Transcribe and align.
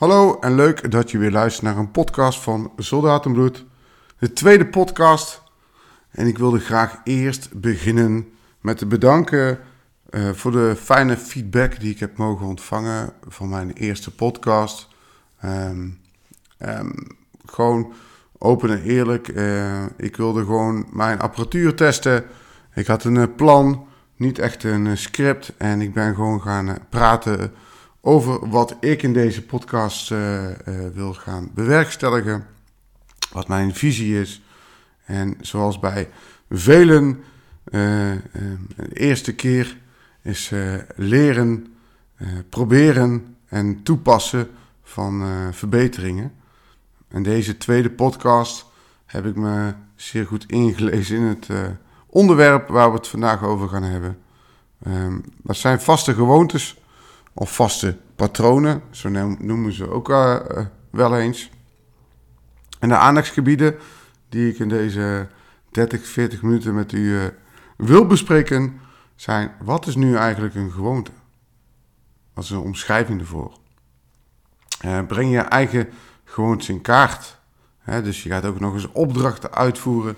Hallo 0.00 0.38
en 0.38 0.54
leuk 0.54 0.90
dat 0.90 1.10
je 1.10 1.18
weer 1.18 1.30
luistert 1.30 1.64
naar 1.64 1.76
een 1.76 1.90
podcast 1.90 2.40
van 2.40 2.72
Soldatenbloed. 2.76 3.64
De 4.18 4.32
tweede 4.32 4.66
podcast. 4.66 5.42
En 6.10 6.26
ik 6.26 6.38
wilde 6.38 6.58
graag 6.58 7.00
eerst 7.04 7.60
beginnen 7.60 8.28
met 8.60 8.78
te 8.78 8.86
bedanken 8.86 9.58
uh, 10.10 10.30
voor 10.30 10.52
de 10.52 10.76
fijne 10.76 11.16
feedback 11.16 11.80
die 11.80 11.90
ik 11.90 12.00
heb 12.00 12.16
mogen 12.16 12.46
ontvangen 12.46 13.12
van 13.28 13.48
mijn 13.48 13.72
eerste 13.72 14.14
podcast. 14.14 14.88
Um, 15.44 16.00
um, 16.58 16.94
gewoon 17.46 17.92
open 18.38 18.70
en 18.70 18.82
eerlijk. 18.82 19.28
Uh, 19.28 19.82
ik 19.96 20.16
wilde 20.16 20.40
gewoon 20.44 20.86
mijn 20.92 21.20
apparatuur 21.20 21.74
testen. 21.74 22.24
Ik 22.74 22.86
had 22.86 23.04
een 23.04 23.14
uh, 23.14 23.24
plan, 23.36 23.86
niet 24.16 24.38
echt 24.38 24.64
een 24.64 24.98
script. 24.98 25.52
En 25.56 25.80
ik 25.80 25.92
ben 25.92 26.14
gewoon 26.14 26.40
gaan 26.40 26.78
praten 26.88 27.52
over 28.00 28.48
wat 28.48 28.76
ik 28.80 29.02
in 29.02 29.12
deze 29.12 29.42
podcast 29.42 30.10
uh, 30.10 30.48
uh, 30.48 30.54
wil 30.94 31.14
gaan 31.14 31.50
bewerkstelligen. 31.54 32.46
Wat 33.32 33.48
mijn 33.48 33.74
visie 33.74 34.20
is. 34.20 34.42
En 35.04 35.36
zoals 35.40 35.78
bij 35.78 36.08
velen, 36.50 37.06
uh, 37.06 37.22
de 38.76 38.92
eerste 38.92 39.34
keer 39.34 39.78
is 40.22 40.52
leren, 40.96 41.74
proberen 42.48 43.36
en 43.48 43.82
toepassen 43.82 44.48
van 44.82 45.24
verbeteringen. 45.52 46.32
En 47.08 47.22
deze 47.22 47.56
tweede 47.56 47.90
podcast 47.90 48.66
heb 49.06 49.26
ik 49.26 49.36
me 49.36 49.72
zeer 49.94 50.26
goed 50.26 50.46
ingelezen 50.46 51.16
in 51.16 51.22
het 51.22 51.48
onderwerp 52.06 52.68
waar 52.68 52.90
we 52.90 52.96
het 52.96 53.08
vandaag 53.08 53.42
over 53.42 53.68
gaan 53.68 53.82
hebben. 53.82 54.18
Um, 54.86 55.24
dat 55.42 55.56
zijn 55.56 55.80
vaste 55.80 56.14
gewoontes 56.14 56.80
of 57.34 57.54
vaste 57.54 57.96
patronen, 58.16 58.82
zo 58.90 59.08
noemen 59.38 59.72
ze 59.72 59.90
ook 59.90 60.08
uh, 60.08 60.38
wel 60.90 61.16
eens. 61.16 61.50
En 62.78 62.88
de 62.88 62.96
aandachtsgebieden 62.96 63.76
die 64.28 64.52
ik 64.52 64.58
in 64.58 64.68
deze 64.68 65.28
30, 65.70 66.06
40 66.06 66.42
minuten 66.42 66.74
met 66.74 66.92
u 66.92 66.98
uh, 66.98 67.24
wil 67.76 68.06
bespreken, 68.06 68.80
zijn 69.14 69.52
wat 69.62 69.86
is 69.86 69.94
nu 69.94 70.16
eigenlijk 70.16 70.54
een 70.54 70.70
gewoonte? 70.70 71.10
Wat 72.34 72.44
is 72.44 72.50
een 72.50 72.58
omschrijving 72.58 73.20
ervoor? 73.20 73.58
Breng 75.06 75.32
je 75.32 75.38
eigen 75.38 75.88
gewoontes 76.24 76.68
in 76.68 76.80
kaart. 76.80 77.38
Hè, 77.78 78.02
dus 78.02 78.22
je 78.22 78.28
gaat 78.28 78.44
ook 78.44 78.60
nog 78.60 78.74
eens 78.74 78.92
opdrachten 78.92 79.54
uitvoeren. 79.54 80.16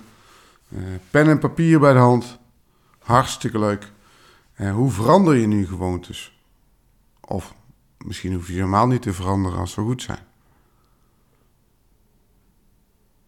pen 1.11 1.29
en 1.29 1.39
papier 1.39 1.81
bij 1.81 1.93
de 1.93 1.99
hand. 1.99 2.39
Hartstikke 2.99 3.59
leuk. 3.59 3.93
hoe 4.73 4.91
verander 4.91 5.37
je 5.37 5.47
nu 5.47 5.67
gewoontes? 5.67 6.32
Of 7.33 7.55
misschien 7.99 8.35
hoef 8.35 8.47
je 8.47 8.53
helemaal 8.53 8.87
niet 8.87 9.03
te 9.03 9.13
veranderen 9.13 9.59
als 9.59 9.73
ze 9.73 9.81
goed 9.81 10.03
zijn. 10.03 10.19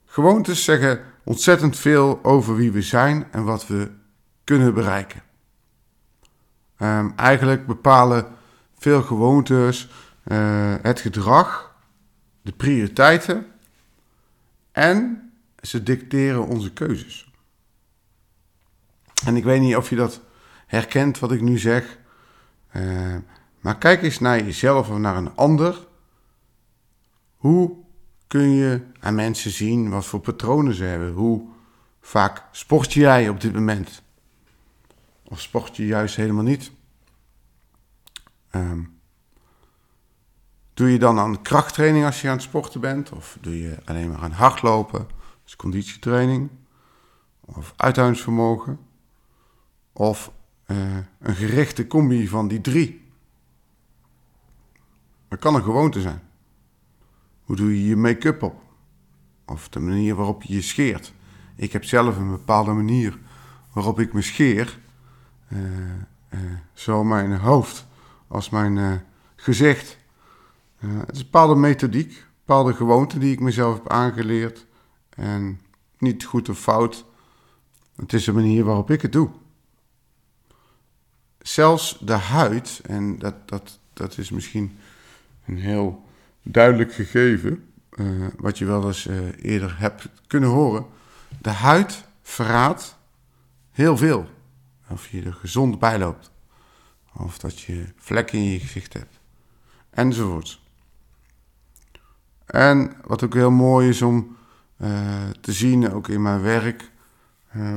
Gewoontes 0.04 0.64
zeggen 0.64 1.04
ontzettend 1.24 1.78
veel 1.78 2.24
over 2.24 2.56
wie 2.56 2.72
we 2.72 2.82
zijn 2.82 3.32
en 3.32 3.44
wat 3.44 3.66
we 3.66 3.92
kunnen 4.44 4.74
bereiken. 4.74 5.22
Um, 6.78 7.12
eigenlijk 7.16 7.66
bepalen 7.66 8.26
veel 8.74 9.02
gewoontes 9.02 9.90
uh, 10.24 10.74
het 10.82 11.00
gedrag, 11.00 11.76
de 12.42 12.52
prioriteiten 12.52 13.46
en 14.72 15.32
ze 15.60 15.82
dicteren 15.82 16.46
onze 16.46 16.72
keuzes. 16.72 17.32
En 19.24 19.36
ik 19.36 19.44
weet 19.44 19.60
niet 19.60 19.76
of 19.76 19.90
je 19.90 19.96
dat 19.96 20.20
herkent 20.66 21.18
wat 21.18 21.32
ik 21.32 21.40
nu 21.40 21.58
zeg. 21.58 21.98
Uh, 22.72 23.16
maar 23.64 23.78
kijk 23.78 24.02
eens 24.02 24.18
naar 24.18 24.44
jezelf 24.44 24.90
of 24.90 24.98
naar 24.98 25.16
een 25.16 25.34
ander. 25.36 25.86
Hoe 27.36 27.76
kun 28.26 28.50
je 28.50 28.80
aan 29.00 29.14
mensen 29.14 29.50
zien 29.50 29.90
wat 29.90 30.04
voor 30.04 30.20
patronen 30.20 30.74
ze 30.74 30.84
hebben? 30.84 31.12
Hoe 31.12 31.48
vaak 32.00 32.44
sport 32.50 32.92
jij 32.92 33.28
op 33.28 33.40
dit 33.40 33.52
moment? 33.52 34.02
Of 35.22 35.40
sport 35.40 35.76
je 35.76 35.86
juist 35.86 36.16
helemaal 36.16 36.42
niet? 36.42 36.70
Um, 38.50 39.00
doe 40.74 40.92
je 40.92 40.98
dan 40.98 41.18
aan 41.18 41.42
krachttraining 41.42 42.04
als 42.04 42.20
je 42.20 42.28
aan 42.28 42.34
het 42.34 42.42
sporten 42.42 42.80
bent? 42.80 43.12
Of 43.12 43.38
doe 43.40 43.58
je 43.58 43.78
alleen 43.84 44.08
maar 44.08 44.22
aan 44.22 44.32
hardlopen? 44.32 45.06
Dus 45.44 45.56
conditietraining? 45.56 46.50
Of 47.40 47.74
uithoudingsvermogen? 47.76 48.78
Of 49.92 50.32
uh, 50.66 50.96
een 51.18 51.34
gerichte 51.34 51.86
combi 51.86 52.28
van 52.28 52.48
die 52.48 52.60
drie? 52.60 53.03
Kan 55.38 55.54
een 55.54 55.62
gewoonte 55.62 56.00
zijn. 56.00 56.22
Hoe 57.44 57.56
doe 57.56 57.80
je 57.80 57.88
je 57.88 57.96
make-up 57.96 58.42
op? 58.42 58.62
Of 59.46 59.68
de 59.68 59.80
manier 59.80 60.14
waarop 60.14 60.42
je 60.42 60.54
je 60.54 60.62
scheert. 60.62 61.12
Ik 61.56 61.72
heb 61.72 61.84
zelf 61.84 62.16
een 62.16 62.30
bepaalde 62.30 62.72
manier 62.72 63.18
waarop 63.72 64.00
ik 64.00 64.12
me 64.12 64.22
scheer. 64.22 64.78
Uh, 65.48 65.60
uh, 66.30 66.40
zowel 66.72 67.04
mijn 67.04 67.36
hoofd 67.36 67.86
als 68.28 68.50
mijn 68.50 68.76
uh, 68.76 68.92
gezicht. 69.36 69.96
het 70.78 71.12
is 71.12 71.18
een 71.18 71.24
bepaalde 71.24 71.54
methodiek, 71.54 72.10
een 72.10 72.24
bepaalde 72.44 72.74
gewoonte 72.74 73.18
die 73.18 73.32
ik 73.32 73.40
mezelf 73.40 73.74
heb 73.74 73.88
aangeleerd. 73.88 74.66
En 75.08 75.60
niet 75.98 76.24
goed 76.24 76.48
of 76.48 76.58
fout. 76.58 77.04
Het 77.96 78.12
is 78.12 78.24
de 78.24 78.32
manier 78.32 78.64
waarop 78.64 78.90
ik 78.90 79.02
het 79.02 79.12
doe. 79.12 79.30
Zelfs 81.38 81.98
de 82.00 82.12
huid, 82.12 82.80
en 82.86 83.18
dat, 83.18 83.48
dat, 83.48 83.78
dat 83.92 84.18
is 84.18 84.30
misschien 84.30 84.78
een 85.46 85.58
heel 85.58 86.04
duidelijk 86.42 86.94
gegeven, 86.94 87.68
uh, 87.90 88.26
wat 88.36 88.58
je 88.58 88.64
wel 88.64 88.86
eens 88.86 89.06
uh, 89.06 89.18
eerder 89.42 89.78
hebt 89.78 90.08
kunnen 90.26 90.48
horen. 90.48 90.86
De 91.40 91.50
huid 91.50 92.04
verraadt 92.22 92.98
heel 93.70 93.96
veel. 93.96 94.28
Of 94.88 95.08
je 95.08 95.22
er 95.22 95.32
gezond 95.32 95.78
bij 95.78 95.98
loopt. 95.98 96.30
Of 97.16 97.38
dat 97.38 97.60
je 97.60 97.84
vlekken 97.96 98.38
in 98.38 98.44
je 98.44 98.58
gezicht 98.60 98.92
hebt. 98.92 99.20
Enzovoort. 99.90 100.60
En 102.46 102.96
wat 103.04 103.22
ook 103.24 103.34
heel 103.34 103.50
mooi 103.50 103.88
is 103.88 104.02
om 104.02 104.36
uh, 104.76 105.28
te 105.40 105.52
zien, 105.52 105.92
ook 105.92 106.08
in 106.08 106.22
mijn 106.22 106.42
werk, 106.42 106.90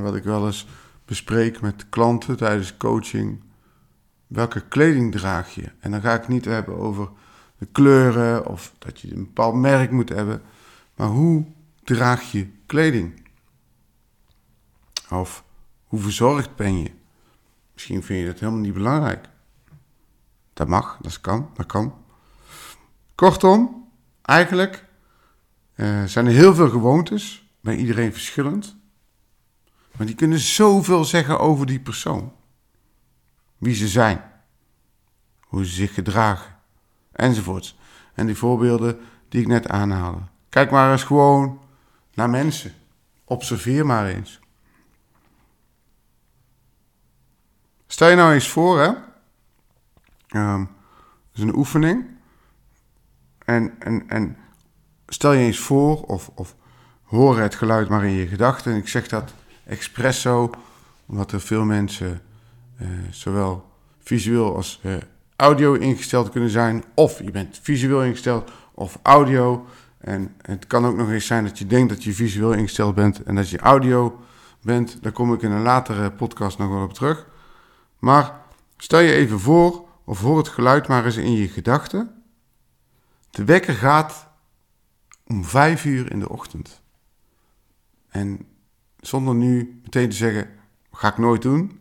wat 0.02 0.16
ik 0.16 0.24
wel 0.24 0.46
eens 0.46 0.66
bespreek 1.04 1.60
met 1.60 1.88
klanten 1.88 2.36
tijdens 2.36 2.76
coaching. 2.76 3.42
Welke 4.26 4.60
kleding 4.60 5.12
draag 5.12 5.54
je? 5.54 5.72
En 5.80 5.90
dan 5.90 6.00
ga 6.00 6.14
ik 6.14 6.28
niet 6.28 6.44
hebben 6.44 6.76
over 6.76 7.08
de 7.58 7.66
kleuren 7.66 8.46
of 8.46 8.74
dat 8.78 9.00
je 9.00 9.12
een 9.12 9.24
bepaald 9.24 9.54
merk 9.54 9.90
moet 9.90 10.08
hebben. 10.08 10.42
Maar 10.94 11.08
hoe 11.08 11.44
draag 11.84 12.32
je 12.32 12.50
kleding? 12.66 13.26
Of 15.10 15.44
hoe 15.84 16.00
verzorgd 16.00 16.56
ben 16.56 16.78
je? 16.78 16.90
Misschien 17.72 18.02
vind 18.02 18.20
je 18.20 18.26
dat 18.26 18.40
helemaal 18.40 18.60
niet 18.60 18.74
belangrijk. 18.74 19.28
Dat 20.52 20.68
mag, 20.68 20.98
dat 21.00 21.20
kan, 21.20 21.50
dat 21.54 21.66
kan. 21.66 21.94
Kortom, 23.14 23.88
eigenlijk 24.22 24.84
uh, 25.74 26.04
zijn 26.04 26.26
er 26.26 26.32
heel 26.32 26.54
veel 26.54 26.68
gewoontes, 26.68 27.50
bij 27.60 27.76
iedereen 27.76 28.12
verschillend. 28.12 28.76
Maar 29.96 30.06
die 30.06 30.14
kunnen 30.14 30.38
zoveel 30.38 31.04
zeggen 31.04 31.40
over 31.40 31.66
die 31.66 31.80
persoon. 31.80 32.32
Wie 33.56 33.74
ze 33.74 33.88
zijn, 33.88 34.22
hoe 35.40 35.64
ze 35.64 35.72
zich 35.72 35.94
gedragen 35.94 36.57
enzovoorts. 37.18 37.78
En 38.14 38.26
die 38.26 38.36
voorbeelden 38.36 39.00
die 39.28 39.40
ik 39.40 39.46
net 39.46 39.68
aanhaalde. 39.68 40.20
Kijk 40.48 40.70
maar 40.70 40.92
eens 40.92 41.02
gewoon 41.04 41.60
naar 42.14 42.30
mensen. 42.30 42.72
Observeer 43.24 43.86
maar 43.86 44.06
eens. 44.06 44.40
Stel 47.86 48.08
je 48.08 48.16
nou 48.16 48.32
eens 48.32 48.48
voor, 48.48 48.80
hè. 48.80 48.88
Um, 50.40 50.64
dat 51.30 51.34
is 51.34 51.42
een 51.42 51.56
oefening. 51.56 52.06
En, 53.44 53.74
en, 53.78 54.08
en 54.08 54.36
stel 55.06 55.32
je 55.32 55.44
eens 55.44 55.58
voor, 55.58 56.02
of, 56.02 56.30
of 56.34 56.54
hoor 57.02 57.38
het 57.38 57.54
geluid 57.54 57.88
maar 57.88 58.04
in 58.04 58.12
je 58.12 58.26
gedachten. 58.26 58.72
En 58.72 58.78
ik 58.78 58.88
zeg 58.88 59.08
dat 59.08 59.32
expres 59.64 60.20
zo, 60.20 60.50
omdat 61.06 61.32
er 61.32 61.40
veel 61.40 61.64
mensen, 61.64 62.22
uh, 62.80 62.88
zowel 63.10 63.70
visueel 63.98 64.56
als 64.56 64.80
uh, 64.84 64.96
audio 65.38 65.74
ingesteld 65.74 66.30
kunnen 66.30 66.50
zijn, 66.50 66.84
of 66.94 67.22
je 67.22 67.30
bent 67.30 67.58
visueel 67.62 68.04
ingesteld 68.04 68.50
of 68.74 68.98
audio. 69.02 69.66
En 69.98 70.34
het 70.42 70.66
kan 70.66 70.86
ook 70.86 70.96
nog 70.96 71.10
eens 71.10 71.26
zijn 71.26 71.44
dat 71.44 71.58
je 71.58 71.66
denkt 71.66 71.88
dat 71.88 72.04
je 72.04 72.12
visueel 72.12 72.52
ingesteld 72.52 72.94
bent 72.94 73.22
en 73.22 73.34
dat 73.34 73.50
je 73.50 73.58
audio 73.58 74.20
bent. 74.62 75.02
Daar 75.02 75.12
kom 75.12 75.32
ik 75.32 75.42
in 75.42 75.50
een 75.50 75.62
latere 75.62 76.12
podcast 76.12 76.58
nog 76.58 76.68
wel 76.68 76.82
op 76.82 76.92
terug. 76.92 77.26
Maar 77.98 78.40
stel 78.76 79.00
je 79.00 79.12
even 79.12 79.40
voor, 79.40 79.88
of 80.04 80.20
hoor 80.20 80.38
het 80.38 80.48
geluid 80.48 80.88
maar 80.88 81.04
eens 81.04 81.16
in 81.16 81.32
je 81.32 81.48
gedachten. 81.48 82.22
De 83.30 83.44
wekker 83.44 83.74
gaat 83.74 84.28
om 85.26 85.44
vijf 85.44 85.84
uur 85.84 86.10
in 86.12 86.20
de 86.20 86.28
ochtend. 86.28 86.82
En 88.08 88.46
zonder 89.00 89.34
nu 89.34 89.80
meteen 89.82 90.08
te 90.08 90.16
zeggen, 90.16 90.50
ga 90.92 91.08
ik 91.08 91.18
nooit 91.18 91.42
doen. 91.42 91.80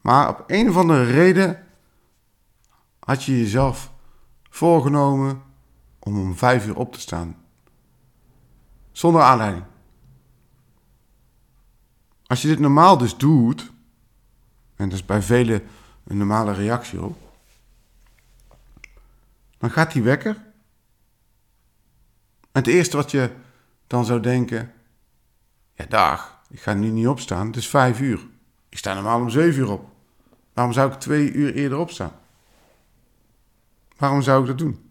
Maar 0.00 0.28
op 0.28 0.44
een 0.46 0.68
of 0.68 0.76
andere 0.76 1.04
reden 1.04 1.66
had 3.08 3.24
je 3.24 3.38
jezelf 3.38 3.92
voorgenomen 4.50 5.42
om 5.98 6.20
om 6.20 6.36
vijf 6.36 6.66
uur 6.66 6.76
op 6.76 6.92
te 6.92 7.00
staan. 7.00 7.36
Zonder 8.92 9.22
aanleiding. 9.22 9.64
Als 12.26 12.42
je 12.42 12.48
dit 12.48 12.58
normaal 12.58 12.98
dus 12.98 13.16
doet, 13.16 13.72
en 14.76 14.88
dat 14.88 14.98
is 14.98 15.04
bij 15.04 15.22
velen 15.22 15.62
een 16.04 16.16
normale 16.16 16.52
reactie 16.52 17.02
op, 17.02 17.16
dan 19.58 19.70
gaat 19.70 19.92
die 19.92 20.02
wekker. 20.02 20.36
En 22.40 22.60
het 22.62 22.66
eerste 22.66 22.96
wat 22.96 23.10
je 23.10 23.30
dan 23.86 24.04
zou 24.04 24.20
denken, 24.20 24.72
ja 25.74 25.84
dag, 25.86 26.42
ik 26.48 26.60
ga 26.60 26.72
nu 26.72 26.88
niet 26.88 27.08
opstaan, 27.08 27.46
het 27.46 27.56
is 27.56 27.68
vijf 27.68 28.00
uur. 28.00 28.26
Ik 28.68 28.78
sta 28.78 28.94
normaal 28.94 29.20
om 29.20 29.30
zeven 29.30 29.60
uur 29.60 29.70
op. 29.70 29.90
Waarom 30.52 30.72
zou 30.72 30.92
ik 30.92 30.98
twee 30.98 31.32
uur 31.32 31.54
eerder 31.54 31.78
opstaan? 31.78 32.12
Waarom 33.98 34.22
zou 34.22 34.40
ik 34.40 34.46
dat 34.46 34.58
doen? 34.58 34.90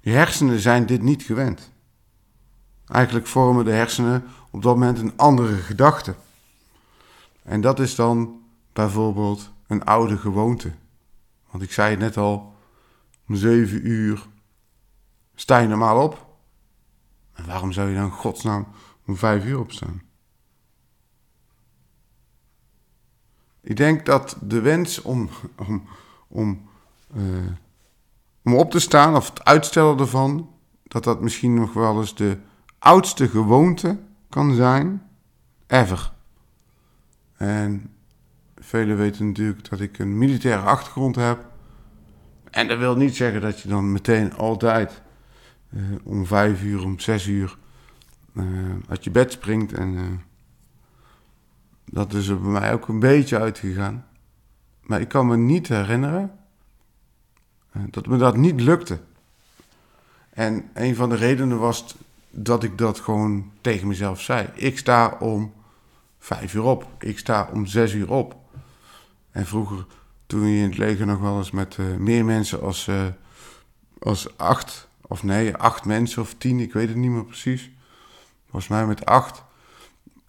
Je 0.00 0.10
hersenen 0.10 0.60
zijn 0.60 0.86
dit 0.86 1.02
niet 1.02 1.22
gewend. 1.22 1.72
Eigenlijk 2.86 3.26
vormen 3.26 3.64
de 3.64 3.72
hersenen 3.72 4.24
op 4.50 4.62
dat 4.62 4.74
moment 4.74 4.98
een 4.98 5.16
andere 5.16 5.56
gedachte. 5.56 6.14
En 7.42 7.60
dat 7.60 7.80
is 7.80 7.94
dan 7.94 8.42
bijvoorbeeld 8.72 9.50
een 9.66 9.84
oude 9.84 10.18
gewoonte. 10.18 10.72
Want 11.50 11.62
ik 11.62 11.72
zei 11.72 11.90
het 11.90 11.98
net 11.98 12.16
al, 12.16 12.54
om 13.28 13.34
zeven 13.34 13.86
uur 13.86 14.26
sta 15.34 15.58
je 15.58 15.68
normaal 15.68 16.04
op. 16.04 16.26
En 17.32 17.46
waarom 17.46 17.72
zou 17.72 17.88
je 17.88 17.94
dan 17.94 18.10
godsnaam 18.10 18.66
om 19.06 19.16
vijf 19.16 19.44
uur 19.44 19.58
opstaan? 19.58 20.02
Ik 23.60 23.76
denk 23.76 24.06
dat 24.06 24.36
de 24.42 24.60
wens 24.60 25.02
om, 25.02 25.28
om, 25.56 25.88
om, 26.28 26.69
uh, 27.16 27.24
om 28.44 28.54
op 28.54 28.70
te 28.70 28.80
staan, 28.80 29.16
of 29.16 29.28
het 29.28 29.44
uitstellen 29.44 29.98
ervan, 29.98 30.50
dat 30.82 31.04
dat 31.04 31.20
misschien 31.20 31.54
nog 31.54 31.72
wel 31.72 31.98
eens 31.98 32.14
de 32.14 32.38
oudste 32.78 33.28
gewoonte 33.28 33.98
kan 34.28 34.54
zijn 34.54 35.02
ever. 35.66 36.12
En 37.36 37.94
velen 38.56 38.96
weten 38.96 39.26
natuurlijk 39.26 39.70
dat 39.70 39.80
ik 39.80 39.98
een 39.98 40.18
militaire 40.18 40.62
achtergrond 40.62 41.16
heb. 41.16 41.48
En 42.50 42.68
dat 42.68 42.78
wil 42.78 42.96
niet 42.96 43.16
zeggen 43.16 43.40
dat 43.40 43.60
je 43.60 43.68
dan 43.68 43.92
meteen 43.92 44.34
altijd 44.34 45.02
uh, 45.70 45.82
om 46.02 46.26
vijf 46.26 46.62
uur, 46.62 46.84
om 46.84 46.98
zes 46.98 47.26
uur 47.26 47.58
uh, 48.34 48.44
uit 48.88 49.04
je 49.04 49.10
bed 49.10 49.32
springt. 49.32 49.72
En 49.72 50.22
dat 51.84 52.12
is 52.12 52.28
er 52.28 52.40
bij 52.40 52.50
mij 52.50 52.72
ook 52.72 52.88
een 52.88 53.00
beetje 53.00 53.38
uitgegaan. 53.38 54.06
Maar 54.80 55.00
ik 55.00 55.08
kan 55.08 55.26
me 55.26 55.36
niet 55.36 55.68
herinneren 55.68 56.39
dat 57.72 58.06
me 58.06 58.16
dat 58.16 58.36
niet 58.36 58.60
lukte. 58.60 58.98
En 60.30 60.70
een 60.74 60.94
van 60.94 61.08
de 61.08 61.16
redenen 61.16 61.58
was 61.58 61.96
dat 62.30 62.62
ik 62.62 62.78
dat 62.78 63.00
gewoon 63.00 63.50
tegen 63.60 63.88
mezelf 63.88 64.20
zei. 64.20 64.48
Ik 64.54 64.78
sta 64.78 65.16
om 65.20 65.52
vijf 66.18 66.54
uur 66.54 66.62
op. 66.62 66.86
Ik 66.98 67.18
sta 67.18 67.48
om 67.52 67.66
zes 67.66 67.92
uur 67.92 68.10
op. 68.10 68.36
En 69.30 69.46
vroeger, 69.46 69.86
toen 70.26 70.46
je 70.46 70.62
in 70.62 70.68
het 70.68 70.78
leger 70.78 71.06
nog 71.06 71.20
wel 71.20 71.38
eens 71.38 71.50
met 71.50 71.76
uh, 71.76 71.96
meer 71.96 72.24
mensen 72.24 72.62
als, 72.62 72.86
uh, 72.86 73.06
als 73.98 74.38
acht, 74.38 74.88
of 75.00 75.22
nee, 75.22 75.56
acht 75.56 75.84
mensen 75.84 76.22
of 76.22 76.34
tien, 76.38 76.60
ik 76.60 76.72
weet 76.72 76.88
het 76.88 76.96
niet 76.96 77.10
meer 77.10 77.24
precies. 77.24 77.70
Volgens 78.42 78.68
mij 78.68 78.86
met 78.86 79.06
acht. 79.06 79.42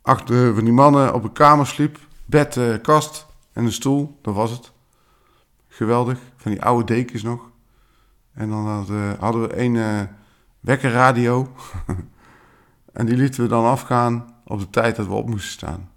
Acht 0.01 0.29
uh, 0.29 0.53
van 0.53 0.63
die 0.63 0.73
mannen 0.73 1.13
op 1.13 1.23
een 1.23 1.31
kamer 1.31 1.67
sliep. 1.67 1.99
Bed, 2.25 2.81
kast 2.81 3.25
en 3.53 3.65
een 3.65 3.71
stoel, 3.71 4.17
dat 4.21 4.33
was 4.33 4.51
het. 4.51 4.71
Geweldig, 5.67 6.19
van 6.41 6.51
die 6.51 6.63
oude 6.63 6.93
dekens 6.93 7.23
nog. 7.23 7.49
En 8.33 8.49
dan 8.49 8.67
hadden, 8.67 9.17
hadden 9.19 9.41
we 9.41 9.59
een 9.59 10.07
wekkerradio. 10.59 11.51
en 12.93 13.05
die 13.05 13.17
lieten 13.17 13.43
we 13.43 13.49
dan 13.49 13.65
afgaan 13.65 14.33
op 14.43 14.59
de 14.59 14.69
tijd 14.69 14.95
dat 14.95 15.07
we 15.07 15.13
op 15.13 15.29
moesten 15.29 15.51
staan. 15.51 15.89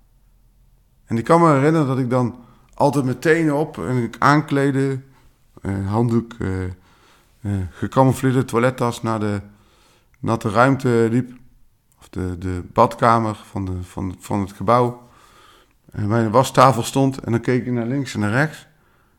En 1.05 1.19
ik 1.19 1.25
kan 1.25 1.41
me 1.41 1.53
herinneren 1.53 1.87
dat 1.87 1.99
ik 1.99 2.11
dan 2.11 2.37
altijd 2.75 3.05
meteen 3.05 3.53
op 3.53 3.79
en 3.79 4.03
ik 4.03 4.17
aankleden, 4.19 5.05
uh, 5.63 5.91
handdoek, 5.91 6.33
uh, 6.39 6.63
uh, 7.41 7.53
gecamoufleerde 7.71 8.45
toilettas 8.45 9.03
naar 9.03 9.21
de 9.21 9.41
natte 10.19 10.51
ruimte 10.51 11.09
liep. 11.11 11.33
Of 12.01 12.09
de, 12.09 12.39
de 12.39 12.63
badkamer 12.73 13.41
van, 13.51 13.65
de, 13.65 13.83
van, 13.83 14.17
van 14.19 14.41
het 14.41 14.53
gebouw. 14.53 15.09
En 15.91 16.09
de 16.09 16.31
wastafel 16.31 16.83
stond 16.83 17.19
en 17.19 17.33
dan 17.33 17.41
keek 17.41 17.67
ik 17.67 17.73
naar 17.73 17.87
links 17.87 18.15
en 18.15 18.21
naar 18.21 18.31
rechts. 18.31 18.67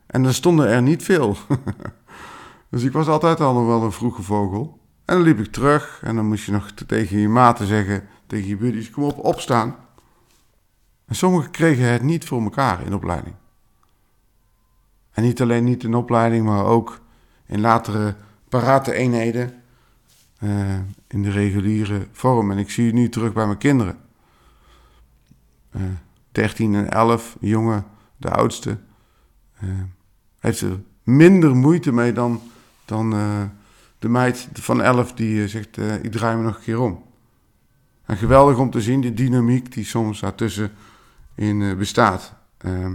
En 0.08 0.26
er 0.26 0.34
stonden 0.34 0.68
er 0.68 0.82
niet 0.82 1.04
veel. 1.04 1.38
dus 2.72 2.84
ik 2.84 2.92
was 2.92 3.08
altijd 3.08 3.40
al 3.40 3.66
wel 3.66 3.84
een 3.84 3.92
vroege 3.92 4.22
vogel. 4.22 4.80
En 5.06 5.16
dan 5.16 5.24
liep 5.24 5.40
ik 5.40 5.52
terug 5.52 6.00
en 6.04 6.16
dan 6.16 6.28
moest 6.28 6.46
je 6.46 6.52
nog 6.52 6.72
tegen 6.72 7.18
je 7.18 7.30
maten 7.30 7.68
zeggen, 7.68 8.08
tegen 8.28 8.48
je 8.48 8.58
buddies, 8.58 8.90
kom 8.90 9.04
op, 9.04 9.18
opstaan. 9.18 9.76
En 11.06 11.16
sommigen 11.16 11.52
kregen 11.52 11.86
het 11.86 12.02
niet 12.02 12.26
voor 12.26 12.42
elkaar 12.42 12.86
in 12.86 12.94
opleiding. 12.94 13.36
En 15.12 15.24
niet 15.24 15.42
alleen 15.42 15.64
niet 15.64 15.84
in 15.84 15.96
opleiding, 15.96 16.46
maar 16.46 16.66
ook 16.66 17.00
in 17.46 17.62
latere 17.62 18.16
parate 18.50 18.94
eenheden 18.94 19.54
uh, 20.40 20.80
in 21.08 21.24
de 21.24 21.32
reguliere 21.32 22.08
vorm. 22.12 22.52
En 22.52 22.58
ik 22.58 22.70
zie 22.70 22.86
het 22.86 22.96
nu 22.96 23.10
terug 23.10 23.34
bij 23.34 23.46
mijn 23.46 23.58
kinderen. 23.58 23.98
Uh, 25.76 25.84
eh, 25.84 25.90
13 26.32 26.76
en 26.76 26.90
11, 26.90 27.38
jongen, 27.40 27.86
de 28.18 28.30
oudste, 28.30 28.78
uh, 29.64 29.70
heeft 30.46 30.62
er 30.62 30.82
minder 31.04 31.56
moeite 31.56 31.92
mee 31.92 32.14
dan, 32.14 32.42
dan 32.86 33.10
de 34.00 34.10
meid 34.10 34.48
van 34.54 34.82
11 34.82 35.14
die 35.14 35.48
zegt, 35.48 35.78
ik 35.78 36.12
draai 36.12 36.38
me 36.38 36.44
nog 36.44 36.56
een 36.56 36.64
keer 36.64 36.80
om. 36.80 37.04
En 38.06 38.18
geweldig 38.18 38.58
om 38.58 38.70
te 38.70 38.82
zien, 38.82 39.02
die 39.02 39.14
dynamiek 39.14 39.74
die 39.74 39.86
soms 39.86 40.20
daartussen 40.20 40.72
in 41.36 41.78
bestaat. 41.78 42.34
Ehm, 42.58 42.94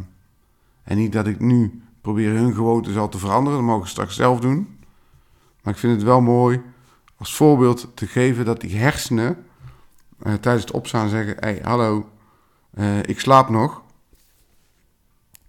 en 0.83 0.97
niet 0.97 1.13
dat 1.13 1.27
ik 1.27 1.41
nu 1.41 1.83
probeer 2.01 2.35
hun 2.35 2.55
gewoontes 2.55 2.97
al 2.97 3.09
te 3.09 3.19
veranderen. 3.19 3.59
Dat 3.59 3.69
mogen 3.69 3.87
ze 3.87 3.93
straks 3.93 4.15
zelf 4.15 4.41
doen. 4.41 4.79
Maar 5.63 5.73
ik 5.75 5.81
vind 5.81 5.93
het 5.95 6.03
wel 6.03 6.21
mooi 6.21 6.63
als 7.17 7.35
voorbeeld 7.35 7.89
te 7.95 8.07
geven 8.07 8.45
dat 8.45 8.61
die 8.61 8.77
hersenen 8.77 9.45
tijdens 10.19 10.63
het 10.65 10.71
opstaan 10.71 11.09
zeggen: 11.09 11.37
hey, 11.39 11.61
hallo, 11.63 12.11
ik 13.03 13.21
slaap 13.21 13.49
nog. 13.49 13.83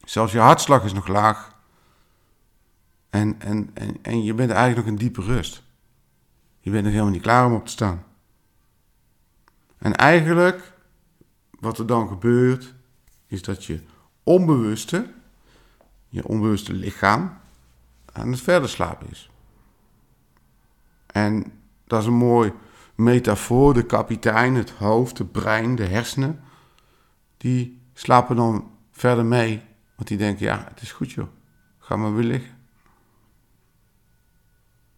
Zelfs 0.03 0.31
je 0.31 0.39
hartslag 0.39 0.83
is 0.83 0.93
nog 0.93 1.07
laag. 1.07 1.55
En, 3.11 3.39
en, 3.39 3.69
en, 3.73 3.97
en 4.01 4.23
je 4.23 4.33
bent 4.33 4.51
eigenlijk 4.51 4.79
nog 4.79 4.87
in 4.87 5.05
diepe 5.05 5.21
rust. 5.21 5.63
Je 6.59 6.71
bent 6.71 6.83
nog 6.83 6.91
helemaal 6.91 7.13
niet 7.13 7.21
klaar 7.21 7.45
om 7.45 7.53
op 7.53 7.65
te 7.65 7.71
staan. 7.71 8.03
En 9.77 9.95
eigenlijk, 9.95 10.73
wat 11.59 11.77
er 11.77 11.85
dan 11.87 12.07
gebeurt, 12.07 12.73
is 13.27 13.41
dat 13.41 13.65
je 13.65 13.79
onbewuste 14.23 15.09
je 16.11 16.27
onbewuste 16.27 16.73
lichaam 16.73 17.37
aan 18.11 18.31
het 18.31 18.41
verder 18.41 18.69
slapen 18.69 19.09
is. 19.09 19.29
En 21.05 21.51
dat 21.85 22.01
is 22.01 22.07
een 22.07 22.13
mooi 22.13 22.53
metafoor. 22.95 23.73
De 23.73 23.85
kapitein, 23.85 24.55
het 24.55 24.69
hoofd, 24.69 25.17
de 25.17 25.25
brein, 25.25 25.75
de 25.75 25.85
hersenen, 25.85 26.39
die 27.37 27.81
slapen 27.93 28.35
dan 28.35 28.71
verder 28.91 29.25
mee. 29.25 29.61
Want 29.95 30.07
die 30.07 30.17
denken, 30.17 30.45
ja, 30.45 30.65
het 30.69 30.81
is 30.81 30.91
goed 30.91 31.11
joh, 31.11 31.27
ga 31.79 31.95
maar 31.95 32.15
weer 32.15 32.25
liggen. 32.25 32.57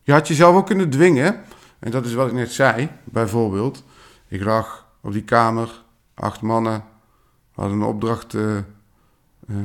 Je 0.04 0.12
had 0.12 0.28
jezelf 0.28 0.56
ook 0.56 0.66
kunnen 0.66 0.90
dwingen. 0.90 1.42
En 1.80 1.92
dat 1.92 2.06
is 2.06 2.14
wat 2.14 2.28
ik 2.28 2.34
net 2.34 2.52
zei, 2.52 2.90
bijvoorbeeld. 3.04 3.84
Ik 4.28 4.44
lag 4.44 4.86
op 5.02 5.12
die 5.12 5.24
kamer, 5.24 5.84
acht 6.14 6.42
mannen 6.42 6.84
hadden 7.54 7.78
een 7.78 7.88
opdracht 7.88 8.34
uh, 8.34 8.56
uh, 9.48 9.58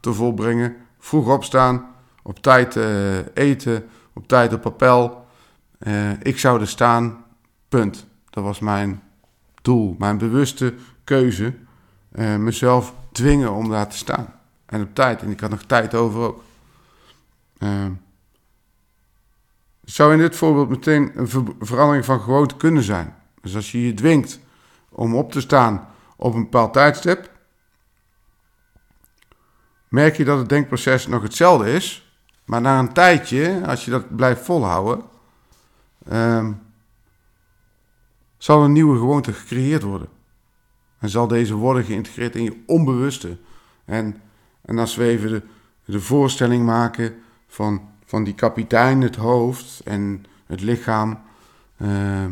te 0.00 0.12
volbrengen 0.12 0.76
vroeg 0.98 1.28
opstaan, 1.28 1.94
op 2.22 2.38
tijd 2.38 2.76
uh, 2.76 3.18
eten, 3.34 3.88
op 4.12 4.28
tijd 4.28 4.52
op 4.52 4.66
appel. 4.66 5.26
Ik 6.22 6.38
zou 6.38 6.60
er 6.60 6.68
staan, 6.68 7.24
punt. 7.68 8.06
Dat 8.30 8.44
was 8.44 8.58
mijn 8.58 9.02
doel, 9.62 9.94
mijn 9.98 10.18
bewuste 10.18 10.74
keuze. 11.04 11.54
Mezelf 12.38 12.94
dwingen 13.12 13.52
om 13.52 13.70
daar 13.70 13.88
te 13.88 13.96
staan. 13.96 14.34
En 14.66 14.82
op 14.82 14.94
tijd, 14.94 15.22
en 15.22 15.30
ik 15.30 15.40
had 15.40 15.50
nog 15.50 15.62
tijd 15.62 15.94
over 15.94 16.20
ook. 16.20 16.42
Zou 19.84 20.12
in 20.12 20.18
dit 20.18 20.36
voorbeeld 20.36 20.68
meteen 20.68 21.12
een 21.14 21.28
ver 21.28 21.42
verandering 21.60 22.04
van 22.04 22.20
gewoonte 22.20 22.56
kunnen 22.56 22.82
zijn. 22.82 23.14
Dus 23.40 23.54
als 23.54 23.72
je 23.72 23.86
je 23.86 23.94
dwingt 23.94 24.40
om 24.88 25.16
op 25.16 25.32
te 25.32 25.40
staan 25.40 25.88
op 26.16 26.34
een 26.34 26.42
bepaald 26.42 26.72
tijdstip, 26.72 27.30
merk 29.88 30.16
je 30.16 30.24
dat 30.24 30.38
het 30.38 30.48
denkproces 30.48 31.06
nog 31.06 31.22
hetzelfde 31.22 31.72
is. 31.72 32.14
Maar 32.44 32.60
na 32.60 32.78
een 32.78 32.92
tijdje, 32.92 33.66
als 33.66 33.84
je 33.84 33.90
dat 33.90 34.16
blijft 34.16 34.44
volhouden, 34.44 35.04
um, 36.12 36.62
zal 38.38 38.64
een 38.64 38.72
nieuwe 38.72 38.98
gewoonte 38.98 39.32
gecreëerd 39.32 39.82
worden. 39.82 40.08
En 40.98 41.08
zal 41.08 41.26
deze 41.26 41.54
worden 41.54 41.84
geïntegreerd 41.84 42.36
in 42.36 42.42
je 42.42 42.62
onbewuste. 42.66 43.38
En, 43.84 44.20
en 44.62 44.78
als 44.78 44.96
we 44.96 45.04
even 45.04 45.30
de, 45.30 45.42
de 45.84 46.00
voorstelling 46.00 46.64
maken 46.64 47.14
van, 47.46 47.88
van 48.14 48.24
die 48.24 48.34
kapitein, 48.34 49.00
het 49.00 49.16
hoofd 49.16 49.80
en 49.84 50.24
het 50.46 50.60
lichaam, 50.60 51.18
ehm, 51.78 52.30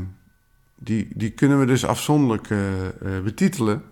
die, 0.74 1.08
die 1.14 1.30
kunnen 1.30 1.58
we 1.58 1.66
dus 1.66 1.86
afzonderlijk 1.86 2.50
eh, 2.50 2.86
eh, 2.86 3.22
betitelen. 3.24 3.82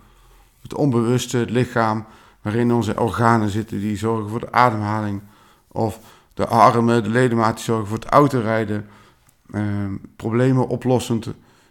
Het 0.62 0.74
onbewuste, 0.74 1.36
het 1.36 1.50
lichaam, 1.50 2.04
waarin 2.42 2.72
onze 2.72 3.00
organen 3.00 3.48
zitten 3.48 3.80
die 3.80 3.96
zorgen 3.96 4.30
voor 4.30 4.40
de 4.40 4.52
ademhaling. 4.52 5.20
Of 5.68 5.98
de 6.34 6.46
armen, 6.46 7.02
de 7.02 7.08
ledematen 7.08 7.54
die 7.54 7.64
zorgen 7.64 7.86
voor 7.86 7.98
het 7.98 8.08
autorijden. 8.08 8.86
Ehm, 9.52 9.94
problemen 10.16 10.68
oplossend. 10.68 11.28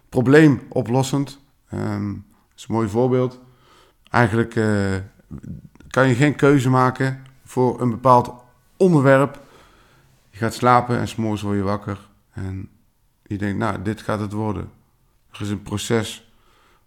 Probleemoplossend. 0.08 1.38
Um, 1.74 2.24
dat 2.48 2.56
is 2.56 2.66
een 2.68 2.74
mooi 2.74 2.88
voorbeeld. 2.88 3.38
Eigenlijk 4.10 4.54
uh, 4.54 4.94
kan 5.88 6.08
je 6.08 6.14
geen 6.14 6.36
keuze 6.36 6.70
maken 6.70 7.22
voor 7.44 7.80
een 7.80 7.90
bepaald 7.90 8.32
onderwerp. 8.76 9.48
Gaat 10.40 10.54
slapen 10.54 10.98
en 10.98 11.08
s'morgens 11.08 11.42
word 11.42 11.56
je 11.56 11.62
wakker. 11.62 12.08
En 12.32 12.68
je 13.22 13.38
denkt, 13.38 13.58
nou, 13.58 13.82
dit 13.82 14.00
gaat 14.00 14.20
het 14.20 14.32
worden. 14.32 14.70
Er 15.30 15.40
is 15.40 15.50
een 15.50 15.62
proces 15.62 16.32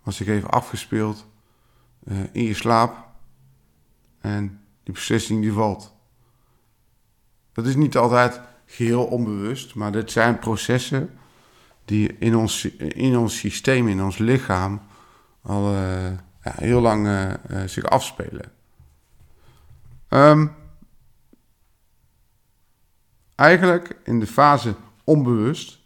wat 0.04 0.14
zich 0.14 0.28
heeft 0.28 0.48
afgespeeld 0.48 1.28
uh, 2.04 2.18
in 2.32 2.44
je 2.44 2.54
slaap. 2.54 3.08
En 4.20 4.62
die 4.84 4.94
beslissing 4.94 5.42
die 5.42 5.52
valt. 5.52 5.94
Dat 7.52 7.66
is 7.66 7.76
niet 7.76 7.98
altijd 7.98 8.42
geheel 8.66 9.06
onbewust, 9.06 9.76
maar 9.76 9.92
dit 9.92 10.12
zijn 10.12 10.40
processen 10.40 11.18
die 11.86 12.18
in 12.18 12.36
ons, 12.36 12.66
in 12.78 13.18
ons 13.18 13.38
systeem, 13.38 13.88
in 13.88 14.04
ons 14.04 14.18
lichaam, 14.18 14.82
al 15.42 15.74
uh, 15.74 16.06
ja, 16.44 16.54
heel 16.56 16.82
lang 16.82 17.08
uh, 17.08 17.34
zich 17.66 17.84
afspelen. 17.84 18.52
Um, 20.10 20.56
eigenlijk 23.36 24.00
in 24.04 24.20
de 24.20 24.28
fase 24.28 24.76
onbewust 25.04 25.80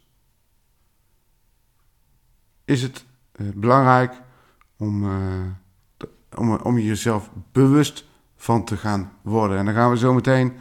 is 2.64 2.82
het 2.82 3.04
uh, 3.36 3.48
belangrijk 3.54 4.22
om, 4.76 5.04
om, 6.36 6.54
om 6.54 6.78
jezelf 6.78 7.30
bewust 7.52 8.04
van 8.36 8.64
te 8.64 8.76
gaan 8.76 9.12
worden. 9.22 9.58
En 9.58 9.64
dan 9.64 9.74
gaan 9.74 9.90
we 9.90 9.98
zo 9.98 10.14
meteen 10.14 10.52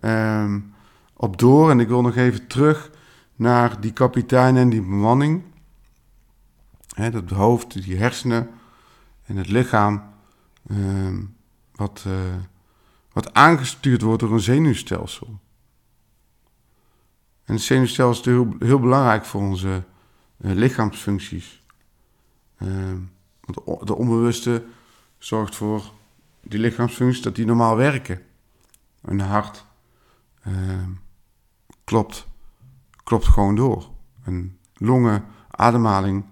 um, 0.00 0.74
op 1.12 1.38
door. 1.38 1.70
En 1.70 1.80
ik 1.80 1.88
wil 1.88 2.02
nog 2.02 2.16
even 2.16 2.46
terug 2.46 2.90
naar 3.34 3.80
die 3.80 3.92
kapitein 3.92 4.56
en 4.56 4.68
die 4.68 4.80
bemanning. 4.80 5.42
He, 6.94 7.10
dat 7.10 7.30
hoofd, 7.30 7.82
die 7.82 7.96
hersenen 7.96 8.50
en 9.24 9.36
het 9.36 9.48
lichaam. 9.48 10.02
Um, 10.70 11.36
wat, 11.74 12.04
uh, 12.06 12.14
wat 13.12 13.34
aangestuurd 13.34 14.02
wordt 14.02 14.20
door 14.20 14.32
een 14.32 14.40
zenuwstelsel. 14.40 15.40
En 17.46 17.54
het 17.54 17.62
zenuwstelsel 17.62 18.32
is 18.32 18.58
heel, 18.58 18.80
belangrijk 18.80 19.24
voor 19.24 19.40
onze 19.40 19.84
uh, 20.40 20.52
lichaamsfuncties. 20.52 21.62
Um, 22.62 23.10
want 23.40 23.86
de 23.86 23.94
onbewuste 23.94 24.64
zorgt 25.18 25.56
voor 25.56 25.92
die 26.40 26.60
lichaamsfuncties 26.60 27.22
dat 27.22 27.34
die 27.34 27.46
normaal 27.46 27.76
werken. 27.76 28.22
Een 29.02 29.20
hart 29.20 29.64
uh, 30.46 30.54
klopt, 31.84 32.26
klopt 33.04 33.26
gewoon 33.26 33.54
door. 33.54 33.90
Een 34.24 34.58
longen, 34.74 35.24
ademhaling 35.50 36.24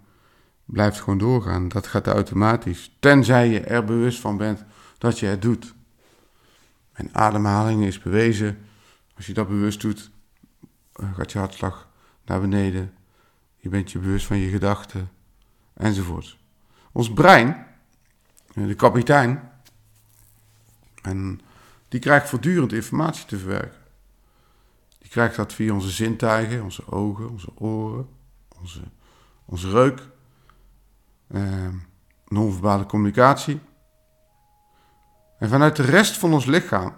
blijft 0.65 1.01
gewoon 1.01 1.19
doorgaan. 1.19 1.69
Dat 1.69 1.87
gaat 1.87 2.07
automatisch. 2.07 2.97
Tenzij 3.01 3.49
je 3.49 3.61
er 3.61 3.85
bewust 3.85 4.21
van 4.21 4.37
bent 4.37 4.65
dat 4.99 5.19
je 5.19 5.27
het 5.27 5.43
doet. 5.43 5.75
En 6.93 7.09
ademhaling 7.13 7.85
is 7.85 7.99
bewezen. 7.99 8.59
Als 9.17 9.27
je 9.27 9.33
dat 9.33 9.49
bewust 9.49 9.81
doet, 9.81 9.99
eh, 9.99 10.14
gaat 10.95 11.33
je 11.33 11.39
hartslag 11.39 11.89
naar 12.25 12.41
beneden. 12.41 12.95
Je 13.57 13.69
bent 13.69 13.93
je 13.93 13.99
bewust 13.99 14.27
van 14.27 14.37
je 14.37 14.51
gedachten 14.51 15.11
enzovoort. 15.75 16.39
Ons 16.93 17.13
brein, 17.13 17.67
eh, 18.55 18.67
de 18.67 18.75
kapitein, 18.75 19.51
en 21.03 21.41
die 21.89 22.01
krijgt 22.01 22.29
voortdurend 22.29 22.73
informatie 22.73 23.27
te 23.27 23.39
verwerken. 23.39 23.81
Die 24.99 25.11
krijgt 25.11 25.37
dat 25.37 25.53
via 25.53 25.73
onze 25.73 25.91
zintuigen, 25.91 26.63
onze 26.63 26.93
ogen, 26.93 27.31
onze 27.31 27.51
oren, 27.55 28.09
onze, 28.61 28.81
onze 29.45 29.71
reuk, 29.71 30.09
eh, 31.27 31.69
non-verbale 32.29 32.87
communicatie. 32.87 33.61
En 35.39 35.49
vanuit 35.49 35.77
de 35.77 35.83
rest 35.83 36.19
van 36.19 36.33
ons 36.33 36.45
lichaam, 36.45 36.95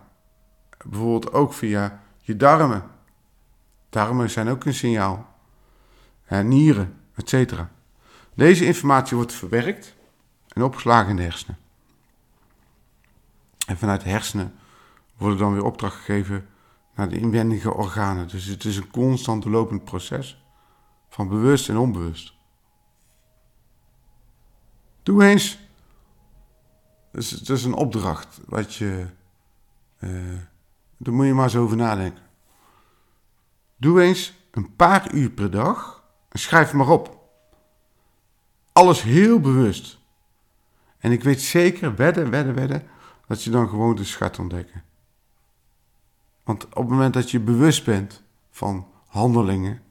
bijvoorbeeld 0.86 1.32
ook 1.32 1.52
via 1.52 2.02
je 2.20 2.36
darmen. 2.36 2.95
Darmen 3.88 4.30
zijn 4.30 4.48
ook 4.48 4.64
een 4.64 4.74
signaal. 4.74 5.34
En 6.24 6.48
nieren, 6.48 7.00
etc. 7.14 7.52
Deze 8.34 8.66
informatie 8.66 9.16
wordt 9.16 9.32
verwerkt 9.32 9.94
en 10.48 10.62
opgeslagen 10.62 11.10
in 11.10 11.16
de 11.16 11.22
hersenen. 11.22 11.58
En 13.66 13.76
vanuit 13.76 14.00
de 14.00 14.08
hersenen 14.08 14.54
worden 15.16 15.38
dan 15.38 15.52
weer 15.52 15.64
opdracht 15.64 15.96
gegeven 15.96 16.48
naar 16.94 17.08
de 17.08 17.18
inwendige 17.18 17.74
organen. 17.74 18.28
Dus 18.28 18.44
het 18.44 18.64
is 18.64 18.76
een 18.76 18.90
constant 18.90 19.44
lopend 19.44 19.84
proces 19.84 20.44
van 21.08 21.28
bewust 21.28 21.68
en 21.68 21.76
onbewust. 21.76 22.34
Doe 25.02 25.24
eens. 25.24 25.58
Dus 27.12 27.30
het 27.30 27.48
is 27.48 27.64
een 27.64 27.74
opdracht 27.74 28.40
wat 28.46 28.74
je. 28.74 29.06
Uh, 29.98 30.40
daar 30.96 31.14
moet 31.14 31.26
je 31.26 31.34
maar 31.34 31.44
eens 31.44 31.56
over 31.56 31.76
nadenken. 31.76 32.22
Doe 33.76 34.02
eens 34.02 34.34
een 34.50 34.76
paar 34.76 35.12
uur 35.14 35.30
per 35.30 35.50
dag 35.50 36.04
en 36.28 36.38
schrijf 36.38 36.72
maar 36.72 36.88
op. 36.88 37.28
Alles 38.72 39.02
heel 39.02 39.40
bewust. 39.40 39.98
En 40.98 41.12
ik 41.12 41.22
weet 41.22 41.40
zeker, 41.40 41.96
wedden, 41.96 42.30
wedden, 42.30 42.54
wedden, 42.54 42.86
dat 43.26 43.42
je 43.42 43.50
dan 43.50 43.68
gewoon 43.68 43.96
de 43.96 44.04
schat 44.04 44.38
ontdekken. 44.38 44.82
Want 46.44 46.64
op 46.64 46.74
het 46.74 46.88
moment 46.88 47.14
dat 47.14 47.30
je 47.30 47.40
bewust 47.40 47.84
bent 47.84 48.22
van 48.50 48.86
handelingen. 49.06 49.82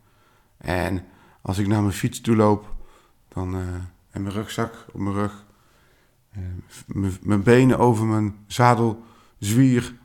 En 0.57 1.05
als 1.41 1.57
ik 1.57 1.67
naar 1.67 1.81
mijn 1.81 1.93
fiets 1.93 2.21
toe 2.21 2.35
loop. 2.35 2.75
Dan, 3.27 3.55
uh, 3.55 3.61
en 4.09 4.21
mijn 4.21 4.35
rugzak 4.35 4.85
op 4.93 4.99
mijn 4.99 5.15
rug. 5.15 5.45
Uh, 6.37 7.11
mijn 7.21 7.43
benen 7.43 7.77
over 7.79 8.05
mijn 8.05 8.35
zadel 8.47 9.03
zwier. 9.39 9.95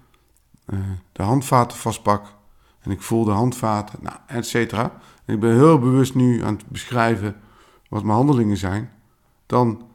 Uh, 0.66 0.80
de 1.12 1.22
handvaten 1.22 1.78
vastpak. 1.78 2.38
En 2.80 2.90
ik 2.90 3.02
voel 3.02 3.24
de 3.24 3.30
handvaten, 3.30 3.98
nou, 4.02 4.16
et 4.26 4.46
cetera. 4.46 5.00
En 5.24 5.34
ik 5.34 5.40
ben 5.40 5.54
heel 5.54 5.78
bewust 5.78 6.14
nu 6.14 6.42
aan 6.42 6.54
het 6.54 6.66
beschrijven 6.66 7.36
wat 7.88 8.02
mijn 8.02 8.16
handelingen 8.16 8.56
zijn. 8.56 8.90
Dan 9.46 9.88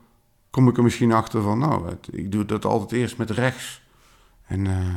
kom 0.49 0.67
ik 0.67 0.77
er 0.77 0.83
misschien 0.83 1.11
achter 1.11 1.41
van, 1.41 1.59
nou, 1.59 1.95
ik 2.11 2.31
doe 2.31 2.45
dat 2.45 2.65
altijd 2.65 2.91
eerst 2.91 3.17
met 3.17 3.29
rechts. 3.29 3.83
En 4.45 4.65
uh, 4.65 4.95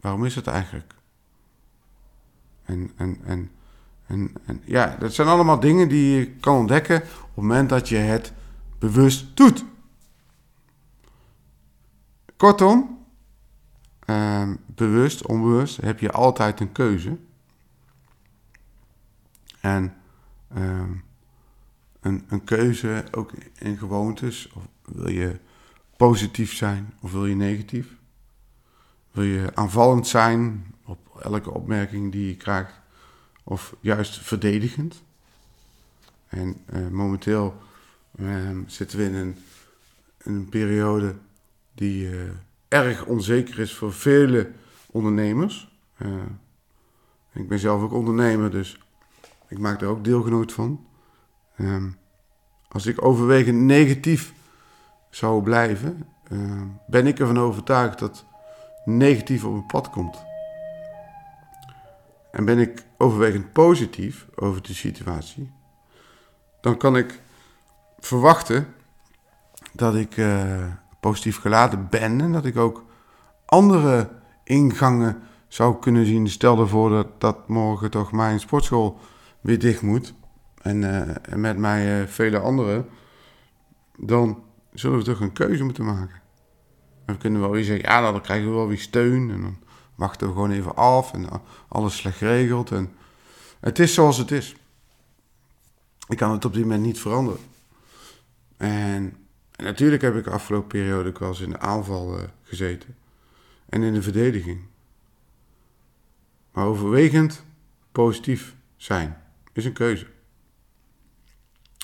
waarom 0.00 0.24
is 0.24 0.34
dat 0.34 0.46
eigenlijk? 0.46 0.94
En, 2.64 2.90
en, 2.96 3.18
en, 3.24 3.50
en, 4.06 4.32
en, 4.44 4.62
ja, 4.64 4.96
dat 4.98 5.14
zijn 5.14 5.28
allemaal 5.28 5.60
dingen 5.60 5.88
die 5.88 6.18
je 6.18 6.26
kan 6.26 6.56
ontdekken 6.56 6.96
op 6.96 7.02
het 7.02 7.34
moment 7.34 7.68
dat 7.68 7.88
je 7.88 7.96
het 7.96 8.32
bewust 8.78 9.36
doet. 9.36 9.64
Kortom, 12.36 12.99
uh, 14.10 14.52
bewust, 14.66 15.26
onbewust, 15.26 15.76
heb 15.76 16.00
je 16.00 16.10
altijd 16.10 16.60
een 16.60 16.72
keuze. 16.72 17.16
En 19.60 19.94
uh, 20.56 20.82
een, 22.00 22.24
een 22.28 22.44
keuze 22.44 23.04
ook 23.10 23.32
in 23.58 23.78
gewoontes, 23.78 24.52
of 24.52 24.62
wil 24.84 25.08
je 25.08 25.38
positief 25.96 26.54
zijn 26.54 26.94
of 27.00 27.12
wil 27.12 27.26
je 27.26 27.34
negatief? 27.34 27.96
Wil 29.10 29.24
je 29.24 29.50
aanvallend 29.54 30.06
zijn 30.06 30.74
op 30.84 31.20
elke 31.22 31.50
opmerking 31.50 32.12
die 32.12 32.26
je 32.26 32.36
krijgt 32.36 32.74
of 33.44 33.76
juist 33.80 34.18
verdedigend? 34.18 35.02
En 36.28 36.56
uh, 36.72 36.88
momenteel 36.88 37.56
uh, 38.14 38.58
zitten 38.66 38.98
we 38.98 39.04
in 39.04 39.14
een, 39.14 39.36
een 40.18 40.48
periode 40.48 41.14
die 41.74 42.10
uh, 42.10 42.30
erg 42.70 43.04
onzeker 43.04 43.58
is 43.58 43.74
voor 43.74 43.92
vele 43.92 44.50
ondernemers. 44.90 45.78
ik 47.32 47.48
ben 47.48 47.58
zelf 47.58 47.82
ook 47.82 47.92
ondernemer, 47.92 48.50
dus 48.50 48.80
ik 49.48 49.58
maak 49.58 49.80
daar 49.80 49.88
ook 49.88 50.04
deelgenoot 50.04 50.52
van. 50.52 50.86
Um, 51.58 51.98
als 52.68 52.86
ik 52.86 53.04
overwegend 53.04 53.58
negatief 53.58 54.34
zou 55.10 55.42
blijven, 55.42 56.08
uh, 56.32 56.62
ben 56.86 57.06
ik 57.06 57.18
ervan 57.18 57.38
overtuigd 57.38 57.98
dat 57.98 58.24
negatief 58.84 59.44
op 59.44 59.52
mijn 59.52 59.66
pad 59.66 59.90
komt. 59.90 60.22
En 62.30 62.44
ben 62.44 62.58
ik 62.58 62.84
overwegend 62.96 63.52
positief 63.52 64.26
over 64.34 64.62
de 64.62 64.74
situatie, 64.74 65.52
dan 66.60 66.76
kan 66.76 66.96
ik 66.96 67.20
verwachten 67.98 68.74
dat 69.72 69.94
ik 69.94 70.16
uh, 70.16 70.64
positief 71.00 71.40
geladen 71.40 71.86
ben 71.90 72.20
en 72.20 72.32
dat 72.32 72.44
ik 72.44 72.56
ook 72.56 72.84
andere 73.46 74.08
ingangen 74.44 75.22
zou 75.48 75.78
kunnen 75.78 76.06
zien, 76.06 76.28
stel 76.28 76.60
ervoor 76.60 76.90
dat, 76.90 77.20
dat 77.20 77.48
morgen 77.48 77.90
toch 77.90 78.12
mijn 78.12 78.40
sportschool 78.40 78.98
weer 79.40 79.58
dicht 79.58 79.82
moet. 79.82 80.14
En, 80.62 80.84
en 81.24 81.40
met 81.40 81.56
mij 81.56 82.00
uh, 82.00 82.06
vele 82.06 82.38
anderen. 82.38 82.88
Dan 83.96 84.42
zullen 84.72 84.98
we 84.98 85.04
toch 85.04 85.20
een 85.20 85.32
keuze 85.32 85.64
moeten 85.64 85.84
maken. 85.84 86.20
Kunnen 87.18 87.40
we 87.40 87.46
wel 87.46 87.54
weer 87.56 87.64
zeggen, 87.64 87.90
ja, 87.90 88.00
nou, 88.00 88.12
dan 88.12 88.22
krijgen 88.22 88.48
we 88.48 88.54
wel 88.54 88.68
weer 88.68 88.78
steun. 88.78 89.30
En 89.30 89.40
dan 89.40 89.58
wachten 89.94 90.26
we 90.26 90.32
gewoon 90.32 90.50
even 90.50 90.76
af 90.76 91.12
en 91.12 91.26
alles 91.68 91.96
slecht 91.96 92.16
geregeld. 92.16 92.70
En 92.70 92.92
het 93.60 93.78
is 93.78 93.94
zoals 93.94 94.16
het 94.16 94.30
is. 94.30 94.56
Ik 96.08 96.16
kan 96.16 96.32
het 96.32 96.44
op 96.44 96.52
dit 96.52 96.62
moment 96.62 96.82
niet 96.82 97.00
veranderen. 97.00 97.40
En, 98.56 99.16
en 99.60 99.66
natuurlijk 99.66 100.02
heb 100.02 100.16
ik 100.16 100.24
de 100.24 100.30
afgelopen 100.30 100.68
periode 100.68 101.08
ook 101.08 101.18
wel 101.18 101.28
eens 101.28 101.40
in 101.40 101.50
de 101.50 101.58
aanval 101.58 102.18
uh, 102.18 102.24
gezeten. 102.42 102.96
En 103.68 103.82
in 103.82 103.94
de 103.94 104.02
verdediging. 104.02 104.60
Maar 106.52 106.66
overwegend 106.66 107.44
positief 107.92 108.56
zijn 108.76 109.22
is 109.52 109.64
een 109.64 109.72
keuze. 109.72 110.06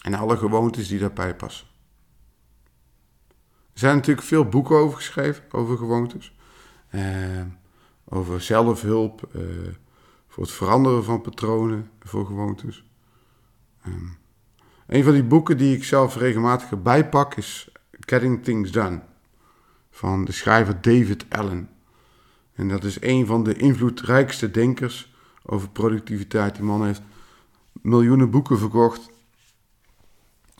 En 0.02 0.14
alle 0.14 0.36
gewoontes 0.36 0.88
die 0.88 0.98
daarbij 0.98 1.36
passen. 1.36 1.66
Er 3.72 3.78
zijn 3.78 3.96
natuurlijk 3.96 4.26
veel 4.26 4.48
boeken 4.48 4.76
over 4.76 4.96
geschreven, 4.96 5.44
over 5.50 5.76
gewoontes. 5.76 6.36
Uh, 6.90 7.42
over 8.04 8.40
zelfhulp, 8.40 9.30
uh, 9.36 9.42
voor 10.28 10.42
het 10.42 10.52
veranderen 10.52 11.04
van 11.04 11.20
patronen, 11.20 11.90
voor 12.00 12.26
gewoontes. 12.26 12.84
Um, 13.86 14.18
een 14.86 15.04
van 15.04 15.12
die 15.12 15.24
boeken 15.24 15.58
die 15.58 15.76
ik 15.76 15.84
zelf 15.84 16.16
regelmatig 16.16 16.82
bijpak 16.82 17.34
is 17.34 17.68
Getting 17.90 18.44
Things 18.44 18.70
Done 18.70 19.00
van 19.90 20.24
de 20.24 20.32
schrijver 20.32 20.80
David 20.80 21.26
Allen. 21.28 21.68
En 22.54 22.68
dat 22.68 22.84
is 22.84 23.00
een 23.00 23.26
van 23.26 23.44
de 23.44 23.54
invloedrijkste 23.54 24.50
denkers 24.50 25.14
over 25.42 25.68
productiviteit. 25.68 26.54
Die 26.54 26.64
man 26.64 26.84
heeft 26.84 27.02
miljoenen 27.72 28.30
boeken 28.30 28.58
verkocht. 28.58 29.10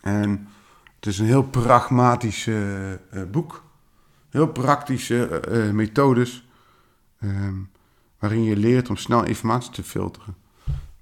En 0.00 0.49
het 0.95 1.06
is 1.06 1.18
een 1.18 1.26
heel 1.26 1.42
pragmatisch 1.42 2.47
uh, 2.47 2.92
boek. 3.30 3.64
Heel 4.30 4.49
praktische 4.49 5.42
uh, 5.49 5.71
methodes. 5.71 6.49
Um, 7.21 7.71
waarin 8.18 8.42
je 8.42 8.56
leert 8.56 8.88
om 8.88 8.97
snel 8.97 9.25
informatie 9.25 9.71
te 9.71 9.83
filteren. 9.83 10.37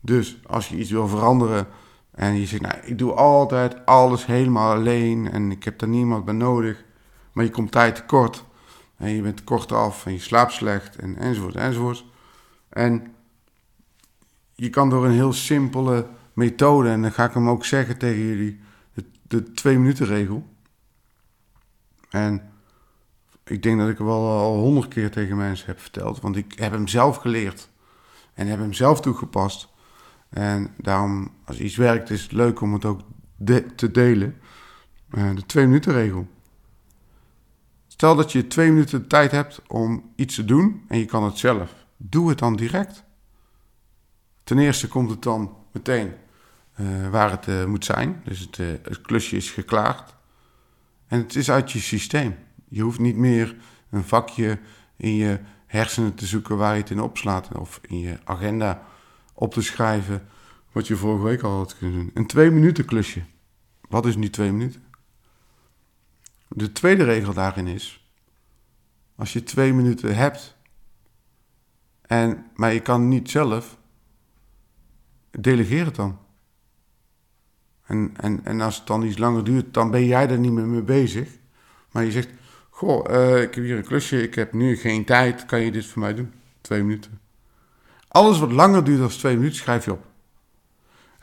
Dus 0.01 0.39
als 0.47 0.69
je 0.69 0.77
iets 0.77 0.91
wil 0.91 1.09
veranderen 1.09 1.67
en 2.15 2.35
je 2.35 2.47
zegt, 2.47 2.63
nou, 2.63 2.75
ik 2.83 2.99
doe 2.99 3.13
altijd 3.13 3.87
alles 3.87 4.27
helemaal 4.27 4.73
alleen 4.73 5.31
en 5.31 5.51
ik 5.51 5.65
heb 5.65 5.79
daar 5.79 5.89
niemand 5.89 6.25
bij 6.25 6.35
nodig. 6.35 6.85
Maar 7.33 7.45
je 7.45 7.51
komt 7.51 7.73
tijd 7.73 7.95
tekort 7.95 8.45
en 8.97 9.11
je 9.11 9.23
bent 9.23 9.45
kort 9.45 9.73
af 9.73 10.07
en 10.07 10.13
je 10.13 10.19
slaapt 10.19 10.53
slecht 10.53 10.97
en 10.97 11.17
enzovoort 11.17 11.55
enzovoort. 11.57 12.05
En 12.69 13.15
je 14.55 14.71
kan 14.71 14.91
door 14.91 15.05
een 15.05 15.13
heel 15.13 15.33
simpele 15.33 16.07
methode, 16.33 16.89
en 16.89 17.03
dan 17.03 17.13
ga 17.13 17.25
ik 17.25 17.35
hem 17.35 17.49
ook 17.49 17.65
zeggen 17.65 17.99
tegen 17.99 18.23
jullie, 18.23 18.61
de, 18.93 19.05
de 19.23 19.53
twee 19.53 19.79
minuten 19.79 20.07
regel. 20.07 20.49
En 22.11 22.53
ik 23.45 23.63
denk 23.63 23.79
dat 23.79 23.89
ik 23.89 23.99
hem 23.99 24.07
wel 24.07 24.29
al 24.29 24.57
honderd 24.57 24.89
keer 24.89 25.11
tegen 25.11 25.37
mensen 25.37 25.67
heb 25.67 25.81
verteld, 25.81 26.21
want 26.21 26.37
ik 26.37 26.59
heb 26.59 26.73
hem 26.73 26.89
zelf 26.89 27.17
geleerd 27.17 27.69
en 28.35 28.47
heb 28.47 28.59
hem 28.59 28.73
zelf 28.73 29.01
toegepast. 29.01 29.73
En 30.35 30.75
daarom, 30.77 31.31
als 31.45 31.59
iets 31.59 31.77
werkt, 31.77 32.11
is 32.11 32.23
het 32.23 32.33
leuk 32.33 32.61
om 32.61 32.73
het 32.73 32.85
ook 32.85 33.01
te 33.77 33.91
delen. 33.91 34.41
Uh, 35.11 35.35
de 35.35 35.47
twee 35.47 35.67
minuten 35.67 35.93
regel. 35.93 36.27
Stel 37.87 38.17
dat 38.17 38.33
je 38.33 38.47
twee 38.47 38.71
minuten 38.71 39.09
tijd 39.09 39.31
hebt 39.31 39.63
om 39.67 40.11
iets 40.17 40.35
te 40.35 40.45
doen 40.45 40.85
en 40.89 40.99
je 40.99 41.05
kan 41.05 41.25
het 41.25 41.39
zelf. 41.39 41.75
Doe 41.97 42.29
het 42.29 42.39
dan 42.39 42.57
direct. 42.57 43.05
Ten 44.45 44.59
eerste 44.59 44.89
komt 44.89 45.11
het 45.11 45.23
dan 45.23 45.57
meteen 45.73 46.13
uh, 46.81 47.09
waar 47.09 47.31
het 47.31 47.47
uh, 47.47 47.65
moet 47.65 47.85
zijn. 47.85 48.23
Dus 48.25 48.41
het, 48.41 48.57
het, 48.57 49.01
klusje 49.01 49.37
is 49.37 49.51
geklaard. 49.51 50.15
En 51.07 51.19
het 51.19 51.37
is 51.37 51.51
uit 51.51 51.73
je 51.73 51.81
systeem. 51.81 52.37
Je 52.69 52.83
hoeft 52.83 52.99
niet 52.99 53.17
meer 53.17 53.57
een 53.91 54.05
vakje 54.05 54.59
in 54.97 55.15
je 55.15 55.39
hersenen 55.67 56.15
te 56.15 56.27
zoeken 56.27 56.57
waar 56.57 56.75
je 56.75 56.81
het 56.81 56.91
in 56.91 57.01
opslaat. 57.01 57.49
Of 57.59 57.81
in 57.83 57.99
je 57.99 58.19
agenda 58.25 58.83
op 59.35 59.53
te 59.53 59.63
schrijven 59.63 60.29
wat 60.75 60.87
je 60.87 60.97
vorige 60.97 61.25
week 61.25 61.43
al 61.43 61.57
had 61.57 61.79
kunnen 61.79 61.99
doen. 61.99 62.11
Een 62.15 62.27
twee 62.27 62.51
minuten 62.51 62.85
klusje. 62.85 63.23
Wat 63.89 64.07
is 64.07 64.17
nu 64.17 64.31
twee 64.31 64.53
minuten? 64.53 64.85
De 66.49 66.73
tweede 66.73 67.05
regel 67.05 67.33
daarin 67.33 67.67
is, 67.67 68.09
als 69.17 69.33
je 69.33 69.43
twee 69.43 69.73
minuten 69.73 70.17
hebt, 70.17 70.57
en, 72.03 72.47
maar 72.55 72.73
je 72.73 72.81
kan 72.81 73.09
niet 73.09 73.31
zelf, 73.31 73.79
delegeer 75.31 75.85
het 75.85 75.95
dan. 75.95 76.19
En, 77.87 78.15
en, 78.17 78.45
en 78.45 78.61
als 78.61 78.77
het 78.77 78.87
dan 78.87 79.03
iets 79.03 79.19
langer 79.19 79.45
duurt, 79.45 79.75
dan 79.75 79.91
ben 79.91 80.05
jij 80.05 80.29
er 80.29 80.39
niet 80.39 80.53
meer 80.53 80.67
mee 80.67 80.83
bezig. 80.83 81.29
Maar 81.91 82.05
je 82.05 82.11
zegt, 82.11 82.29
goh, 82.71 83.11
uh, 83.11 83.43
ik 83.43 83.55
heb 83.55 83.65
hier 83.65 83.77
een 83.77 83.85
klusje, 83.85 84.23
ik 84.23 84.35
heb 84.35 84.53
nu 84.53 84.77
geen 84.77 85.05
tijd, 85.05 85.47
kan 85.47 85.61
je 85.61 85.71
dit 85.71 85.87
voor 85.87 86.03
mij 86.03 86.15
doen? 86.15 86.33
Twee 86.61 86.83
minuten. 86.83 87.21
Alles 88.09 88.39
wat 88.39 88.53
langer 88.53 88.85
duurt 88.85 88.99
dan 88.99 89.09
twee 89.09 89.37
minuten, 89.37 89.57
schrijf 89.57 89.85
je 89.85 89.93
op. 89.93 90.13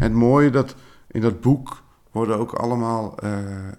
Het 0.01 0.13
mooie 0.13 0.49
dat 0.49 0.75
in 1.07 1.21
dat 1.21 1.41
boek 1.41 1.83
worden 2.11 2.37
ook 2.37 2.53
allemaal 2.53 3.23
uh, 3.23 3.39
uh, 3.67 3.71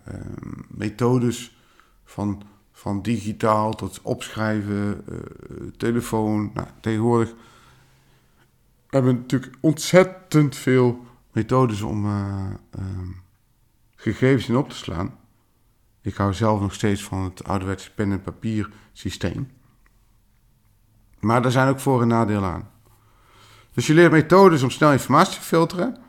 methodes 0.69 1.57
van, 2.05 2.43
van 2.73 3.03
digitaal 3.03 3.75
tot 3.75 4.01
opschrijven, 4.03 5.05
uh, 5.09 5.19
telefoon. 5.77 6.51
Nou, 6.55 6.67
tegenwoordig 6.81 7.35
hebben 8.89 9.15
natuurlijk 9.15 9.57
ontzettend 9.61 10.57
veel 10.57 11.05
methodes 11.33 11.83
om 11.83 12.07
ehm, 12.07 13.11
gegevens 13.95 14.49
in 14.49 14.57
op 14.57 14.69
te 14.69 14.77
slaan. 14.77 15.19
Ik 16.01 16.15
hou 16.15 16.35
zelf 16.35 16.61
nog 16.61 16.75
steeds 16.75 17.05
van 17.05 17.23
het 17.23 17.45
ouderwetse 17.45 17.95
pen- 17.95 18.13
en 18.13 18.23
papier 18.23 18.71
systeem. 18.93 19.51
Maar 21.21 21.45
er 21.45 21.51
zijn 21.51 21.69
ook 21.69 21.81
voor- 21.81 22.03
en 22.03 22.09
nadelen 22.09 22.51
aan. 22.51 22.71
Dus 23.73 23.87
je 23.87 23.95
leert 23.95 24.13
methodes 24.13 24.63
om 24.63 24.71
snel 24.71 24.93
informatie 24.93 25.39
te 25.39 25.45
filteren. 25.45 26.02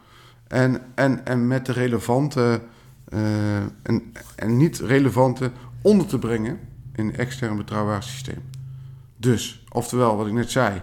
En, 0.54 0.82
en, 0.96 1.26
en 1.26 1.48
met 1.48 1.66
de 1.66 1.72
relevante 1.72 2.62
uh, 3.10 3.58
en, 3.58 4.14
en 4.36 4.58
niet 4.58 4.80
relevante 4.80 5.52
onder 5.82 6.08
te 6.08 6.20
brengen 6.20 6.60
in 6.96 7.08
een 7.08 7.16
extern 7.16 7.58
betrouwbaar 7.58 8.04
systeem. 8.04 8.42
Dus, 9.18 9.64
oftewel, 9.70 10.18
wat 10.18 10.28
ik 10.28 10.34
net 10.34 10.52
zei, 10.52 10.82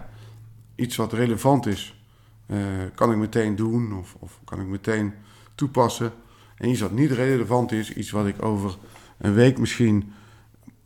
iets 0.75 0.95
wat 0.95 1.13
relevant 1.13 1.65
is, 1.65 2.03
uh, 2.47 2.57
kan 2.95 3.11
ik 3.11 3.17
meteen 3.17 3.55
doen 3.55 3.93
of, 3.93 4.15
of 4.19 4.39
kan 4.43 4.59
ik 4.59 4.67
meteen 4.67 5.13
toepassen. 5.55 6.11
En 6.55 6.69
iets 6.69 6.81
wat 6.81 6.91
niet 6.91 7.11
relevant 7.11 7.71
is, 7.71 7.93
iets 7.93 8.11
wat 8.11 8.27
ik 8.27 8.43
over 8.43 8.77
een 9.17 9.33
week 9.33 9.57
misschien 9.57 10.13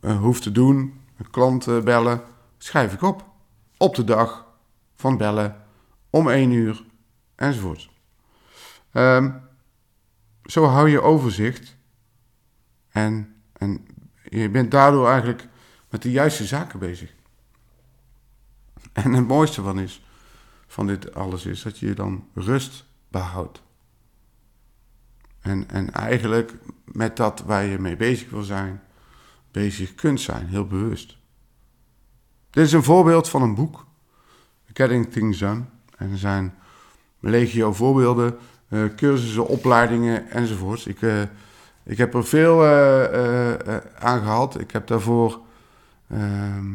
uh, 0.00 0.18
hoef 0.18 0.40
te 0.40 0.52
doen, 0.52 1.00
een 1.16 1.30
klant 1.30 1.84
bellen, 1.84 2.20
schrijf 2.58 2.92
ik 2.92 3.02
op. 3.02 3.24
Op 3.76 3.94
de 3.94 4.04
dag 4.04 4.46
van 4.94 5.16
bellen, 5.16 5.56
om 6.10 6.28
één 6.28 6.50
uur, 6.50 6.84
enzovoort. 7.34 7.94
Um, 8.96 9.40
zo 10.44 10.64
hou 10.64 10.88
je 10.88 11.00
overzicht. 11.00 11.76
En, 12.88 13.36
en 13.52 13.86
je 14.28 14.50
bent 14.50 14.70
daardoor 14.70 15.08
eigenlijk 15.08 15.48
met 15.90 16.02
de 16.02 16.10
juiste 16.10 16.44
zaken 16.44 16.78
bezig. 16.78 17.14
En 18.92 19.12
het 19.12 19.26
mooiste 19.26 19.62
van, 19.62 19.78
is, 19.78 20.04
van 20.66 20.86
dit 20.86 21.14
alles 21.14 21.46
is 21.46 21.62
dat 21.62 21.78
je 21.78 21.94
dan 21.94 22.28
rust 22.34 22.84
behoudt. 23.08 23.62
En, 25.40 25.68
en 25.70 25.92
eigenlijk 25.92 26.54
met 26.84 27.16
dat 27.16 27.40
waar 27.40 27.64
je 27.64 27.78
mee 27.78 27.96
bezig 27.96 28.30
wil 28.30 28.42
zijn, 28.42 28.82
bezig 29.50 29.94
kunt 29.94 30.20
zijn, 30.20 30.46
heel 30.46 30.66
bewust. 30.66 31.16
Dit 32.50 32.64
is 32.64 32.72
een 32.72 32.82
voorbeeld 32.82 33.28
van 33.28 33.42
een 33.42 33.54
boek, 33.54 33.86
Getting 34.72 35.12
Things 35.12 35.38
Done. 35.38 35.64
En 35.96 36.10
er 36.10 36.18
zijn 36.18 36.54
legio 37.20 37.72
voorbeelden 37.72 38.38
cursussen, 38.68 39.46
opleidingen 39.46 40.30
enzovoorts. 40.30 40.86
Ik, 40.86 41.00
uh, 41.00 41.22
ik 41.84 41.98
heb 41.98 42.14
er 42.14 42.24
veel 42.24 42.64
uh, 42.64 43.76
aan 43.98 44.20
gehad. 44.20 44.60
Ik 44.60 44.70
heb 44.70 44.86
daarvoor 44.86 45.40
ehm, 46.08 46.74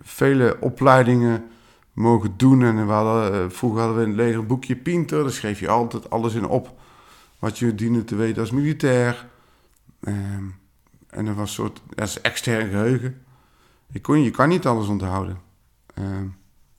vele 0.00 0.56
opleidingen 0.60 1.44
mogen 1.92 2.34
doen. 2.36 2.62
En 2.62 2.86
we 2.86 2.92
hadden, 2.92 3.52
vroeger 3.52 3.80
hadden 3.80 3.98
we 3.98 4.02
in 4.02 4.08
het 4.08 4.18
leger 4.18 4.38
een 4.38 4.46
boekje 4.46 4.76
Pinter. 4.76 5.22
Daar 5.22 5.32
schreef 5.32 5.60
je 5.60 5.68
altijd 5.68 6.10
alles 6.10 6.34
in 6.34 6.46
op 6.46 6.78
wat 7.38 7.58
je 7.58 7.74
diende 7.74 8.04
te 8.04 8.16
weten 8.16 8.40
als 8.40 8.50
militair. 8.50 9.26
Ehm, 10.00 10.44
en 11.10 11.24
dat 11.24 11.34
was 11.34 11.48
een 11.48 11.54
soort 11.54 11.82
dat 11.88 12.08
is 12.08 12.20
extern 12.20 12.68
geheugen. 12.68 13.22
Je, 13.92 14.00
kon, 14.00 14.22
je 14.22 14.30
kan 14.30 14.48
niet 14.48 14.66
alles 14.66 14.88
onthouden. 14.88 15.38
Ehm, 15.94 16.24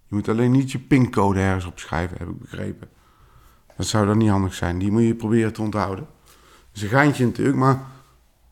je 0.08 0.16
moet 0.16 0.30
alleen 0.30 0.52
niet 0.52 0.72
je 0.72 0.80
pincode 0.80 1.40
ergens 1.40 1.66
opschrijven, 1.66 2.18
heb 2.18 2.30
ik 2.30 2.40
begrepen. 2.40 2.90
Dat 3.82 3.90
zou 3.90 4.06
dan 4.06 4.18
niet 4.18 4.30
handig 4.30 4.54
zijn. 4.54 4.78
Die 4.78 4.92
moet 4.92 5.04
je 5.04 5.16
proberen 5.16 5.54
te 5.54 5.62
onthouden. 5.62 6.08
Dus 6.72 6.82
een 6.82 6.90
geintje 6.90 7.26
natuurlijk, 7.26 7.58
maar 7.58 7.80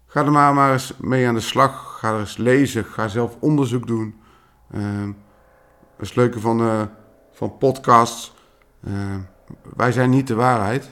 ga 0.05 0.25
er 0.25 0.31
maar, 0.31 0.71
eens 0.71 0.93
mee 0.97 1.27
aan 1.27 1.33
de 1.33 1.39
slag. 1.39 1.97
Ga 1.99 2.13
er 2.13 2.19
eens 2.19 2.37
lezen. 2.37 2.85
Ga 2.85 3.07
zelf 3.07 3.37
onderzoek 3.39 3.87
doen. 3.87 4.15
Uh, 4.71 4.81
dat 5.97 6.07
is 6.07 6.13
leuke 6.13 6.39
van, 6.39 6.61
uh, 6.61 6.81
van 7.31 7.57
podcasts. 7.57 8.33
wij 9.75 9.91
zijn 9.91 10.09
niet 10.09 10.27
de 10.27 10.35
waarheid 10.35 10.89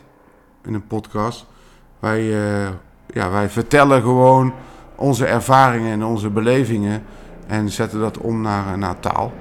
in 0.63 0.73
een 0.73 0.87
podcast. 0.87 1.45
Wij, 1.99 2.23
ja, 3.07 3.29
wij 3.29 3.49
vertellen 3.49 4.01
gewoon 4.01 4.53
onze 4.95 5.25
ervaringen 5.25 5.91
en 5.91 6.03
onze 6.03 6.29
belevingen 6.29 7.03
en 7.47 7.69
zetten 7.69 7.99
dat 7.99 8.17
om 8.17 8.41
naar, 8.41 8.77
naar 8.77 8.99
taal. 8.99 9.33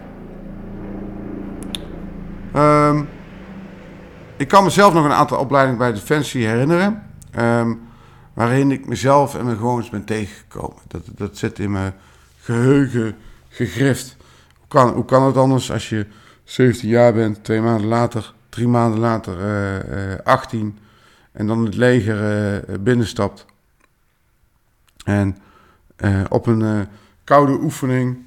Ehm, 2.52 3.02
ik 4.36 4.48
kan 4.48 4.64
mezelf 4.64 4.94
nog 4.94 5.04
een 5.04 5.12
aantal 5.12 5.38
opleidingen 5.38 5.78
bij 5.78 5.92
Defensie 5.92 6.46
herinneren. 6.46 7.02
Ehm, 7.30 7.74
waarin 8.34 8.70
ik 8.70 8.86
mezelf 8.86 9.34
en 9.34 9.44
mijn 9.44 9.56
gewoontes 9.56 9.90
ben 9.90 10.04
tegengekomen. 10.04 10.76
Dat, 10.88 11.02
dat 11.14 11.36
zit 11.36 11.58
in 11.58 11.70
mijn 11.70 11.94
geheugen 12.40 13.16
gegrift. 13.48 14.16
Hoe 14.58 14.68
kan, 14.68 14.88
hoe 14.92 15.04
kan 15.04 15.22
het 15.22 15.36
anders 15.36 15.72
als 15.72 15.88
je 15.88 16.06
17 16.44 16.88
jaar 16.88 17.12
bent, 17.12 17.44
twee 17.44 17.60
maanden 17.60 17.86
later, 17.86 18.34
drie 18.48 18.68
maanden 18.68 19.00
later 19.00 19.38
uh, 19.38 20.12
uh, 20.12 20.18
18 20.24 20.78
en 21.32 21.46
dan 21.46 21.64
het 21.64 21.74
leger 21.74 22.68
uh, 22.68 22.78
binnenstapt. 22.80 23.46
En 25.04 25.36
op 26.28 26.46
een 26.46 26.88
koude 27.24 27.52
oefening, 27.52 28.24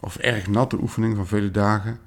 of 0.00 0.16
erg 0.16 0.46
natte 0.46 0.80
oefening 0.80 1.16
van 1.16 1.26
vele 1.26 1.50
dagen, 1.50 1.98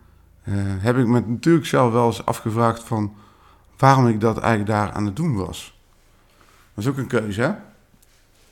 heb 0.79 0.97
ik 0.97 1.07
me 1.07 1.19
natuurlijk 1.19 1.65
zelf 1.65 1.91
wel 1.91 2.05
eens 2.05 2.25
afgevraagd 2.25 2.83
van 2.83 3.15
waarom 3.77 4.07
ik 4.07 4.19
dat 4.19 4.37
eigenlijk 4.37 4.69
daar 4.69 4.91
aan 4.91 5.05
het 5.05 5.15
doen 5.15 5.35
was. 5.35 5.79
Dat 6.73 6.83
is 6.83 6.89
ook 6.89 6.97
een 6.97 7.07
keuze, 7.07 7.41
hè? 7.41 7.53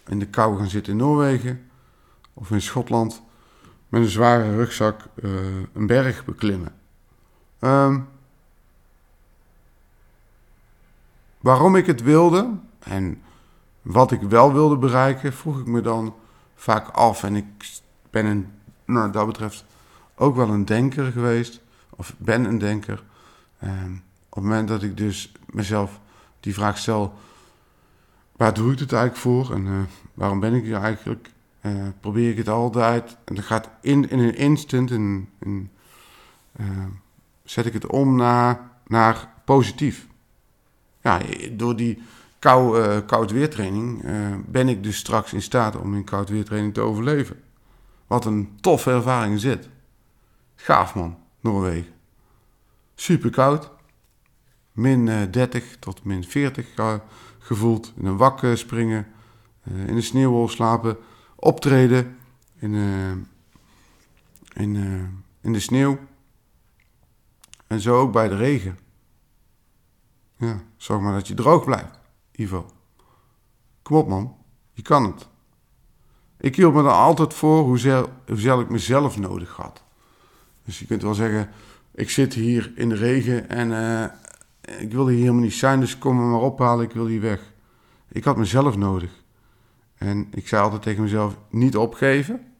In 0.08 0.20
de 0.20 0.28
kou 0.28 0.58
gaan 0.58 0.70
zitten 0.70 0.92
in 0.92 0.98
Noorwegen 0.98 1.70
of 2.34 2.52
in 2.52 2.62
Schotland 2.62 3.22
met 3.90 4.02
een 4.02 4.08
zware 4.08 4.56
rugzak 4.56 5.02
uh, 5.16 5.32
een 5.74 5.88
berg 5.88 6.26
beklimmen. 6.26 6.76
Um, 7.60 8.08
waarom 11.40 11.76
ik 11.76 11.86
het 11.86 12.02
wilde 12.02 12.50
en 12.80 13.22
wat 13.82 14.12
ik 14.12 14.22
wel 14.22 14.54
wilde 14.54 14.78
bereiken, 14.78 15.34
vroeg 15.34 15.60
ik 15.60 15.66
me 15.66 15.82
dan 15.82 16.16
vaak 16.56 16.88
af. 16.88 17.24
En 17.24 17.36
ik 17.36 17.46
ben 18.10 18.26
een, 18.26 18.52
nou, 18.86 19.12
dat 19.12 19.26
betreft 19.26 19.66
ook 20.16 20.36
wel 20.36 20.50
een 20.50 20.66
denker 20.66 21.12
geweest, 21.12 21.62
of 21.90 22.14
ben 22.18 22.46
een 22.46 22.58
denker. 22.58 23.04
Um, 23.64 24.04
op 24.34 24.40
het 24.40 24.50
moment 24.52 24.68
dat 24.68 24.84
ik 24.84 24.98
dus 24.98 25.32
mezelf 25.46 26.00
die 26.40 26.54
vraag 26.54 26.78
stel, 26.78 27.14
waar 28.32 28.54
doe 28.54 28.72
ik 28.72 28.80
het 28.80 28.92
eigenlijk 28.92 29.22
voor 29.22 29.56
en 29.56 29.66
uh, 29.66 29.80
waarom 30.14 30.40
ben 30.40 30.54
ik 30.54 30.64
hier 30.64 30.82
eigenlijk? 30.82 31.30
Uh, 31.62 31.88
probeer 32.00 32.30
ik 32.30 32.38
het 32.38 32.50
altijd, 32.50 33.18
en 33.26 33.36
dan 33.36 33.44
gaat 33.44 33.70
in, 33.82 34.10
in 34.10 34.20
een 34.20 34.36
instant, 34.36 34.92
in, 34.92 35.30
uh, 36.60 36.68
zet 37.44 37.66
ik 37.66 37.74
het 37.74 37.86
om 37.86 38.16
naar, 38.16 38.72
naar 38.88 39.30
positief. 39.46 40.08
Ja, 41.02 41.22
door 41.52 41.76
die 41.76 42.02
kou, 42.40 43.00
koud 43.02 43.32
weertraining 43.32 44.04
ben 44.46 44.70
ik 44.70 44.84
dus 44.84 44.98
straks 44.98 45.34
in 45.34 45.42
staat 45.42 45.76
om 45.76 45.96
in 45.96 46.04
koud 46.04 46.30
weertraining 46.30 46.74
te 46.74 46.82
overleven. 46.82 47.44
Wat 48.08 48.26
een 48.26 48.58
toffe 48.62 48.92
ervaring 48.92 49.40
zit. 49.40 49.70
Gaaf 50.56 50.96
man, 50.96 51.18
Noorwegen. 51.40 51.94
Super 52.96 53.30
koud 53.30 53.72
min 54.74 55.06
30 55.32 55.64
eh, 55.64 55.80
tot 55.80 56.04
min 56.04 56.24
40 56.24 56.68
gevoeld. 57.40 57.94
In 57.96 58.06
een 58.06 58.18
wak 58.18 58.42
springen, 58.54 59.08
eh, 59.64 59.88
in 59.88 59.96
de 59.96 60.02
sneeuwwol 60.02 60.48
slapen, 60.48 60.98
optreden 61.36 62.18
in, 62.56 62.76
eh, 62.76 63.12
in, 64.64 64.76
in 65.42 65.54
de 65.54 65.60
sneeuw. 65.60 66.00
En 67.68 67.80
zo 67.80 68.00
ook 68.00 68.12
bij 68.12 68.28
de 68.28 68.36
regen. 68.36 68.80
Ja, 70.38 70.62
zorg 70.78 71.02
maar 71.02 71.14
dat 71.14 71.28
je 71.28 71.34
droog 71.34 71.66
blijft, 71.66 72.00
Ivo. 72.32 72.72
Kom 73.82 73.98
op 73.98 74.08
man, 74.08 74.36
je 74.74 74.82
kan 74.82 75.04
het. 75.04 75.28
Ik 76.38 76.56
hield 76.56 76.74
me 76.74 76.80
er 76.80 76.90
altijd 76.90 77.34
voor 77.34 77.64
hoezeer, 77.64 78.06
hoezeer 78.28 78.60
ik 78.60 78.70
mezelf 78.70 79.18
nodig 79.18 79.56
had. 79.56 79.84
Dus 80.66 80.80
je 80.80 80.86
kunt 80.86 81.02
wel 81.02 81.14
zeggen, 81.14 81.50
ik 81.92 82.10
zit 82.10 82.34
hier 82.34 82.72
in 82.76 82.90
de 82.90 82.96
regen 82.96 83.50
en, 83.50 83.72
ik 84.64 84.92
wil 84.92 85.08
hier 85.08 85.20
helemaal 85.20 85.42
niet 85.42 85.54
zijn, 85.54 85.80
dus 85.80 85.98
kom 85.98 86.16
me 86.16 86.24
maar 86.24 86.42
ophalen, 86.42 86.86
ik 86.86 86.92
wil 86.92 87.06
hier 87.06 87.22
weg. 87.22 87.54
Ik 88.08 88.24
had 88.24 88.38
mezelf 88.38 88.78
nodig. 88.78 89.24
En 89.96 90.28
ik 90.32 90.48
zei 90.48 90.64
altijd 90.64 90.82
tegen 90.82 91.04
mezelf, 91.04 91.38
niet 91.50 91.78
opgeven. 91.78 92.54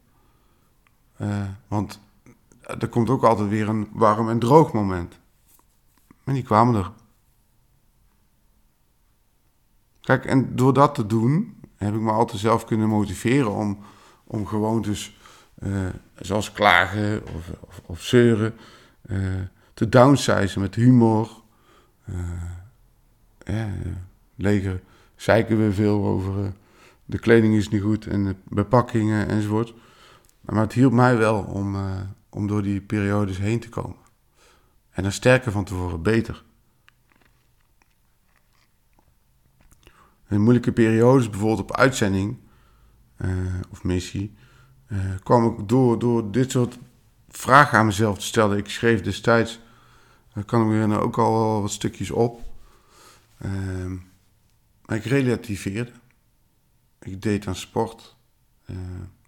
Uh, 1.20 1.44
want 1.68 2.00
er 2.60 2.88
komt 2.88 3.10
ook 3.10 3.22
altijd 3.22 3.48
weer 3.48 3.68
een 3.68 3.88
warm 3.92 4.28
en 4.28 4.38
droog 4.38 4.72
moment. 4.72 5.18
En 6.24 6.34
die 6.34 6.42
kwamen 6.42 6.74
er. 6.74 6.92
Kijk, 10.00 10.24
en 10.24 10.56
door 10.56 10.72
dat 10.72 10.94
te 10.94 11.06
doen, 11.06 11.60
heb 11.76 11.94
ik 11.94 12.00
me 12.00 12.10
altijd 12.10 12.40
zelf 12.40 12.64
kunnen 12.64 12.88
motiveren 12.88 13.50
om, 13.50 13.78
om 14.24 14.46
gewoon 14.46 14.82
dus, 14.82 15.18
uh, 15.58 15.86
zoals 16.14 16.52
klagen 16.52 17.22
of, 17.36 17.50
of, 17.86 18.02
zeuren, 18.02 18.54
uh, 19.06 19.34
te 19.74 19.88
downsizen 19.88 20.60
met 20.60 20.74
humor, 20.74 21.42
uh, 22.04 23.72
leger 24.34 24.80
zeiken 25.16 25.58
we 25.58 25.72
veel 25.72 26.04
over. 26.04 26.44
Eh, 26.44 26.50
de 27.04 27.18
kleding 27.18 27.54
is 27.54 27.68
niet 27.68 27.82
goed 27.82 28.06
en 28.06 28.24
de 28.24 28.36
bepakkingen 28.44 29.28
enzovoort. 29.28 29.74
Maar 30.40 30.62
het 30.62 30.72
hielp 30.72 30.92
mij 30.92 31.16
wel 31.16 31.42
om, 31.42 31.74
uh, 31.74 32.00
om 32.28 32.46
door 32.46 32.62
die 32.62 32.80
periodes 32.80 33.38
heen 33.38 33.60
te 33.60 33.68
komen. 33.68 33.96
En 34.90 35.02
dan 35.02 35.12
sterker 35.12 35.52
van 35.52 35.64
tevoren, 35.64 36.02
beter. 36.02 36.44
In 40.28 40.40
moeilijke 40.40 40.72
periodes, 40.72 41.30
bijvoorbeeld 41.30 41.60
op 41.60 41.76
uitzending 41.76 42.38
of 43.70 43.84
missie, 43.84 44.34
kwam 45.22 45.46
ik 45.46 45.68
door, 45.68 45.98
door 45.98 46.30
dit 46.30 46.50
soort 46.50 46.78
vragen 47.28 47.78
aan 47.78 47.86
mezelf 47.86 48.18
te 48.18 48.24
stellen. 48.24 48.58
Ik 48.58 48.68
schreef 48.68 49.00
destijds 49.00 49.60
daar 50.34 50.44
kan 50.44 50.60
ik 50.60 50.88
me 50.88 51.00
ook 51.00 51.18
al 51.18 51.60
wat 51.60 51.70
stukjes 51.70 52.10
op. 52.10 52.40
Uh, 53.44 53.92
maar 54.84 54.96
ik 54.96 55.04
relativeerde. 55.04 55.92
Ik 57.00 57.22
deed 57.22 57.46
aan 57.46 57.56
sport. 57.56 58.16
Uh, 58.66 58.76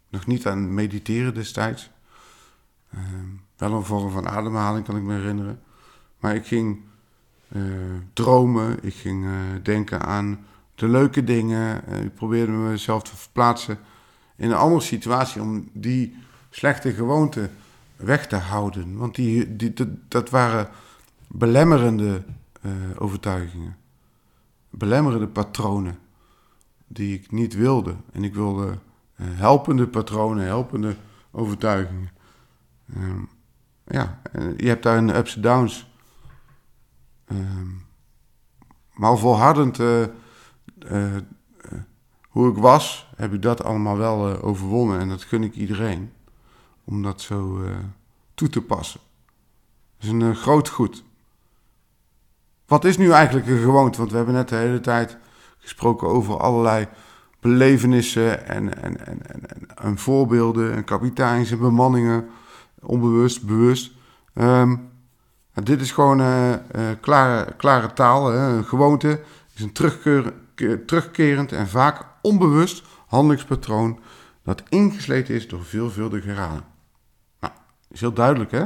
nog 0.09 0.27
niet 0.27 0.47
aan 0.47 0.75
mediteren 0.75 1.35
destijds. 1.35 1.91
Uh, 2.95 3.01
wel 3.57 3.73
een 3.73 3.85
vorm 3.85 4.11
van 4.11 4.29
ademhaling 4.29 4.85
kan 4.85 4.97
ik 4.97 5.03
me 5.03 5.15
herinneren. 5.15 5.61
Maar 6.21 6.35
ik 6.35 6.47
ging 6.47 6.81
eh, 7.49 7.63
dromen. 8.13 8.79
Ik 8.83 8.95
ging 8.95 9.25
eh, 9.25 9.33
denken 9.63 10.03
aan 10.03 10.47
de 10.75 10.89
leuke 10.89 11.25
dingen. 11.25 11.83
ik 12.05 12.15
probeerde 12.15 12.53
mezelf 12.53 13.03
te 13.03 13.17
verplaatsen 13.17 13.79
in 14.37 14.51
een 14.51 14.57
andere 14.57 14.81
situatie 14.81 15.43
om 15.43 15.69
die 15.73 16.17
slechte 16.51 16.93
gewoonte 16.93 17.51
weg 17.97 18.27
te 18.27 18.37
houden. 18.37 18.97
Want 18.97 19.15
die, 19.15 19.57
die, 19.57 19.73
dat 20.09 20.31
waren 20.31 20.69
belemmerende 21.29 22.25
uh, 22.63 22.73
overtuigingen. 22.99 23.77
Belemmerende 24.71 25.29
patronen 25.29 25.99
die 26.87 27.15
ik 27.15 27.31
niet 27.31 27.55
wilde. 27.55 27.97
En 28.13 28.25
ik 28.25 28.35
wilde 28.35 28.67
uh, 28.67 29.27
helpende 29.31 29.89
patronen, 29.89 30.45
helpende 30.45 30.97
overtuigingen. 31.31 32.11
Uh, 32.97 33.23
ja, 33.87 34.21
je 34.57 34.69
hebt 34.69 34.83
daar 34.83 34.97
een 34.97 35.17
ups 35.17 35.37
en 35.37 35.43
downs. 35.43 35.91
Ehm, 37.25 37.69
maar 38.93 39.19
volhardend 39.19 39.79
eh, 39.81 41.17
hoe 42.29 42.51
ik 42.51 42.57
was, 42.57 43.09
heb 43.17 43.33
ik 43.33 43.43
dat 43.43 43.65
allemaal 43.65 43.97
wel 43.97 44.43
overwonnen. 44.43 45.01
En 45.01 45.09
dat 45.09 45.23
gun 45.23 45.43
ik 45.43 45.55
iedereen. 45.55 46.13
Om 46.85 47.03
dat 47.03 47.21
zo 47.21 47.65
toe 48.35 48.49
te 48.49 48.63
passen. 48.63 49.01
Dat 49.97 50.07
is 50.07 50.11
een 50.11 50.37
groot 50.37 50.69
goed. 50.69 51.05
Wat 52.67 52.85
is 52.85 52.97
nu 52.97 53.11
eigenlijk 53.11 53.47
een 53.47 53.59
gewoonte? 53.59 53.99
Want 53.99 54.11
we 54.11 54.17
hebben 54.17 54.35
net 54.35 54.49
de 54.49 54.57
hele 54.57 54.81
tijd 54.81 55.17
gesproken 55.59 56.09
over 56.09 56.39
allerlei 56.39 56.89
belevenissen 57.41 58.47
en, 58.49 58.83
en, 58.83 59.07
en, 59.07 59.27
en, 59.27 59.43
en 59.75 59.99
voorbeelden 59.99 60.73
en 60.73 60.85
kapiteins 60.85 61.51
en 61.51 61.59
bemanningen, 61.59 62.29
onbewust, 62.81 63.47
bewust. 63.47 63.93
Um, 64.35 64.91
dit 65.55 65.81
is 65.81 65.93
gewoon 65.93 66.21
uh, 66.21 66.51
uh, 66.51 66.57
klare, 67.01 67.55
klare 67.57 67.93
taal. 67.93 68.27
Hè. 68.27 68.57
Een 68.57 68.65
gewoonte 68.65 69.21
is 69.55 69.63
een 69.63 69.73
terugkerend 70.87 71.53
en 71.53 71.69
vaak 71.69 72.05
onbewust 72.23 72.83
handelingspatroon 73.07 74.01
dat 74.43 74.63
ingesleten 74.69 75.35
is 75.35 75.49
door 75.49 75.65
veelvuldige 75.65 76.29
herhaling. 76.29 76.65
Nou, 77.41 77.53
is 77.91 78.01
heel 78.01 78.13
duidelijk 78.13 78.51
hè. 78.51 78.65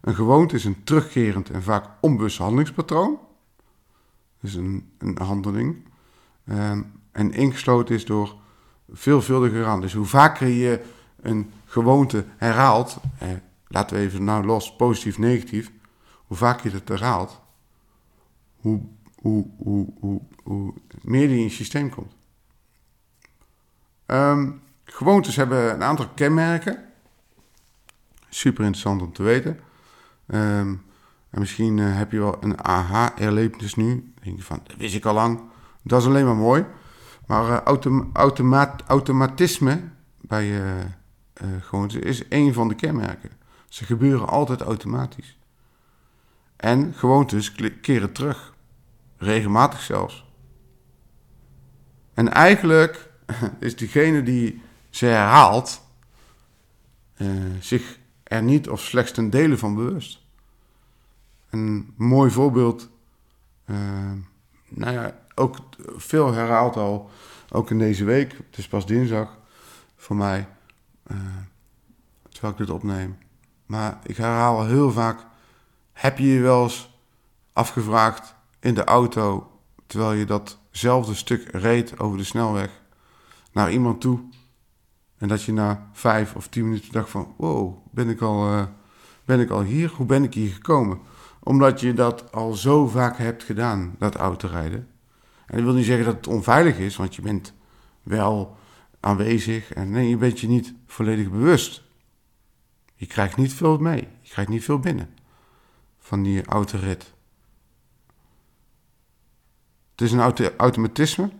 Een 0.00 0.14
gewoonte 0.14 0.54
is 0.54 0.64
een 0.64 0.84
terugkerend 0.84 1.50
en 1.50 1.62
vaak 1.62 1.88
onbewust 2.00 2.38
handelingspatroon. 2.38 3.18
Dus 4.40 4.54
een, 4.54 4.90
een 4.98 5.18
handeling. 5.18 5.76
Ehm, 6.44 6.82
en 7.12 7.32
ingesloten 7.32 7.94
is 7.94 8.04
door 8.04 8.34
veelvuldige 8.92 9.62
randen. 9.62 9.80
Dus 9.80 9.92
hoe 9.92 10.04
vaker 10.04 10.46
je 10.46 10.84
een 11.20 11.52
gewoonte 11.64 12.24
herhaalt, 12.36 12.98
eh, 13.18 13.28
laten 13.66 13.96
we 13.96 14.02
even 14.02 14.24
nou 14.24 14.44
los, 14.44 14.76
positief, 14.76 15.18
negatief. 15.18 15.72
Hoe 16.26 16.36
vaak 16.36 16.60
je 16.60 16.70
het 16.70 16.88
herhaalt, 16.88 17.40
hoe, 18.56 18.80
hoe, 19.20 19.46
hoe, 19.56 20.20
hoe, 20.42 20.74
meer 21.02 21.28
die 21.28 21.36
in 21.36 21.42
je 21.42 21.48
systeem 21.48 21.90
komt. 21.90 22.12
Ehm, 24.06 24.50
gewoontes 24.84 25.36
hebben 25.36 25.72
een 25.72 25.82
aantal 25.82 26.08
kenmerken. 26.08 26.84
Super 28.28 28.64
interessant 28.64 29.02
om 29.02 29.12
te 29.12 29.22
weten. 29.22 29.60
Ehm, 30.28 30.74
en 31.30 31.40
misschien 31.40 31.78
eh, 31.78 31.96
heb 31.96 32.12
je 32.12 32.18
wel 32.18 32.36
een 32.40 32.64
aha-erlevenis 32.64 33.74
nu. 33.74 34.12
Denk 34.22 34.36
je 34.36 34.42
van, 34.42 34.60
dat 34.66 34.76
wist 34.76 34.94
ik 34.94 35.04
al 35.04 35.14
lang. 35.14 35.40
Dat 35.82 36.00
is 36.00 36.06
alleen 36.06 36.24
maar 36.24 36.36
mooi. 36.36 36.64
Maar 37.26 37.66
uh, 37.74 38.02
automatisme 38.86 39.80
bij 40.20 40.46
uh, 41.40 42.02
is 42.02 42.22
een 42.28 42.52
van 42.52 42.68
de 42.68 42.74
kenmerken. 42.74 43.30
Ze 43.68 43.84
gebeuren 43.84 44.28
altijd 44.28 44.60
automatisch. 44.60 45.38
En 46.56 46.94
gewoontes 46.94 47.54
keren 47.80 48.12
terug. 48.12 48.54
Regelmatig 49.16 49.80
zelfs. 49.80 50.26
En 52.14 52.32
eigenlijk 52.32 53.10
is 53.58 53.76
diegene 53.76 54.22
die 54.22 54.62
ze 54.90 55.06
herhaalt 55.06 55.80
zich 57.60 57.98
er 58.28 58.42
niet 58.42 58.68
of 58.68 58.80
slechts 58.80 59.12
ten 59.12 59.30
dele 59.30 59.58
van 59.58 59.74
bewust. 59.74 60.22
Een 61.50 61.94
mooi 61.96 62.30
voorbeeld, 62.30 62.88
uh, 63.66 64.12
nou 64.68 64.92
ja, 64.92 65.20
ook 65.34 65.56
veel 65.96 66.32
herhaald 66.32 66.76
al, 66.76 67.10
ook 67.50 67.70
in 67.70 67.78
deze 67.78 68.04
week. 68.04 68.32
Het 68.32 68.58
is 68.58 68.68
pas 68.68 68.86
dinsdag 68.86 69.38
voor 69.96 70.16
mij, 70.16 70.48
uh, 71.10 71.16
terwijl 72.28 72.52
ik 72.52 72.58
dit 72.58 72.70
opneem. 72.70 73.18
Maar 73.66 73.98
ik 74.02 74.16
herhaal 74.16 74.66
heel 74.66 74.90
vaak, 74.90 75.26
heb 75.92 76.18
je 76.18 76.26
je 76.26 76.40
wel 76.40 76.62
eens 76.62 77.00
afgevraagd 77.52 78.34
in 78.60 78.74
de 78.74 78.84
auto, 78.84 79.52
terwijl 79.86 80.12
je 80.12 80.24
datzelfde 80.24 81.14
stuk 81.14 81.48
reed 81.50 81.98
over 81.98 82.18
de 82.18 82.24
snelweg, 82.24 82.80
naar 83.52 83.72
iemand 83.72 84.00
toe 84.00 84.20
en 85.18 85.28
dat 85.28 85.42
je 85.42 85.52
na 85.52 85.88
vijf 85.92 86.34
of 86.34 86.48
tien 86.48 86.64
minuten 86.64 86.92
dacht 86.92 87.10
van... 87.10 87.34
wow, 87.36 87.78
ben 87.90 88.08
ik 88.08 88.20
al, 88.20 88.52
uh, 88.52 88.66
ben 89.24 89.40
ik 89.40 89.50
al 89.50 89.62
hier? 89.62 89.92
Hoe 89.96 90.06
ben 90.06 90.22
ik 90.22 90.34
hier 90.34 90.50
gekomen? 90.50 90.98
Omdat 91.40 91.80
je 91.80 91.92
dat 91.92 92.32
al 92.32 92.52
zo 92.52 92.86
vaak 92.86 93.16
hebt 93.18 93.42
gedaan, 93.42 93.94
dat 93.98 94.14
autorijden. 94.14 94.88
En 95.46 95.56
dat 95.56 95.64
wil 95.64 95.74
niet 95.74 95.84
zeggen 95.84 96.04
dat 96.04 96.14
het 96.14 96.26
onveilig 96.26 96.78
is, 96.78 96.96
want 96.96 97.14
je 97.14 97.22
bent 97.22 97.52
wel 98.02 98.56
aanwezig. 99.00 99.72
En 99.72 99.90
nee, 99.90 100.08
je 100.08 100.16
bent 100.16 100.40
je 100.40 100.48
niet 100.48 100.74
volledig 100.86 101.30
bewust. 101.30 101.82
Je 102.94 103.06
krijgt 103.06 103.36
niet 103.36 103.52
veel 103.52 103.78
mee. 103.78 104.08
Je 104.20 104.30
krijgt 104.30 104.50
niet 104.50 104.64
veel 104.64 104.78
binnen 104.78 105.08
van 105.98 106.22
die 106.22 106.44
autorit. 106.44 107.14
Het 109.90 110.00
is 110.00 110.12
een 110.12 110.20
auto 110.20 110.50
automatisme. 110.56 111.30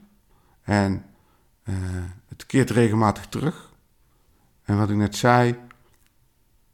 En 0.62 1.04
uh, 1.64 1.74
het 2.28 2.46
keert 2.46 2.70
regelmatig 2.70 3.26
terug. 3.26 3.67
En 4.68 4.78
wat 4.78 4.90
ik 4.90 4.96
net 4.96 5.16
zei, 5.16 5.56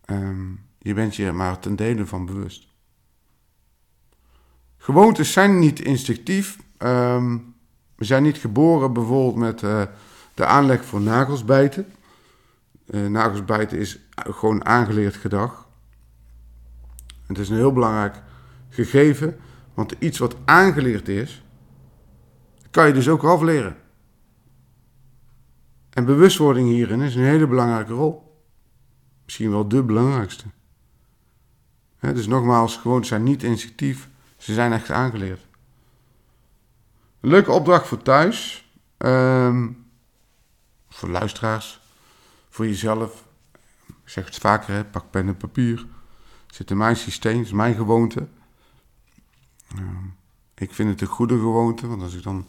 ehm, 0.04 0.50
je 0.78 0.94
bent 0.94 1.16
je 1.16 1.32
maar 1.32 1.58
ten 1.58 1.76
dele 1.76 2.06
van 2.06 2.26
bewust. 2.26 2.66
Gewoontes 4.76 5.32
zijn 5.32 5.58
niet 5.58 5.80
instinctief. 5.80 6.58
Ehm, 6.76 7.38
we 7.94 8.04
zijn 8.04 8.22
niet 8.22 8.36
geboren 8.36 8.92
bijvoorbeeld 8.92 9.36
met 9.36 9.62
uh, 9.62 9.82
de 10.34 10.46
aanleg 10.46 10.84
voor 10.84 11.00
nagelsbijten. 11.00 11.86
Uh, 12.86 13.06
nagelsbijten 13.06 13.78
is 13.78 13.98
gewoon 14.14 14.64
aangeleerd 14.64 15.14
gedrag. 15.14 15.68
Het 17.26 17.38
is 17.38 17.48
een 17.48 17.56
heel 17.56 17.72
belangrijk 17.72 18.22
gegeven, 18.68 19.36
want 19.74 19.94
iets 19.98 20.18
wat 20.18 20.36
aangeleerd 20.44 21.08
is, 21.08 21.44
kan 22.70 22.86
je 22.86 22.92
dus 22.92 23.08
ook 23.08 23.24
afleren. 23.24 23.76
En 25.94 26.04
bewustwording 26.04 26.68
hierin 26.68 27.00
is 27.00 27.14
een 27.14 27.22
hele 27.22 27.46
belangrijke 27.46 27.92
rol. 27.92 28.42
Misschien 29.24 29.50
wel 29.50 29.68
de 29.68 29.82
belangrijkste. 29.82 30.44
dus 32.00 32.26
nogmaals, 32.26 32.76
gewoontes 32.76 33.08
zijn 33.08 33.22
niet 33.22 33.42
instinctief. 33.42 34.08
Ze 34.36 34.54
zijn 34.54 34.72
echt 34.72 34.90
aangeleerd. 34.90 35.46
Leuke 37.20 37.52
opdracht 37.52 37.86
voor 37.86 38.02
thuis. 38.02 38.68
Ehm, 38.96 39.68
voor 40.88 41.08
luisteraars. 41.08 41.80
Voor 42.48 42.66
jezelf. 42.66 43.24
Ik 43.86 44.10
zeg 44.10 44.24
het 44.24 44.36
vaker, 44.36 44.84
pak 44.84 45.10
pen 45.10 45.28
en 45.28 45.36
papier. 45.36 45.86
Het 46.46 46.54
zit 46.54 46.70
in 46.70 46.76
mijn 46.76 46.96
systeem, 46.96 47.36
het 47.36 47.46
is 47.46 47.52
mijn 47.52 47.74
gewoonte. 47.74 48.28
Ehm, 49.68 50.06
ik 50.54 50.72
vind 50.74 50.90
het 50.90 51.00
een 51.00 51.06
goede 51.06 51.34
gewoonte, 51.34 51.86
want 51.86 52.02
als 52.02 52.14
ik 52.14 52.22
dan 52.22 52.46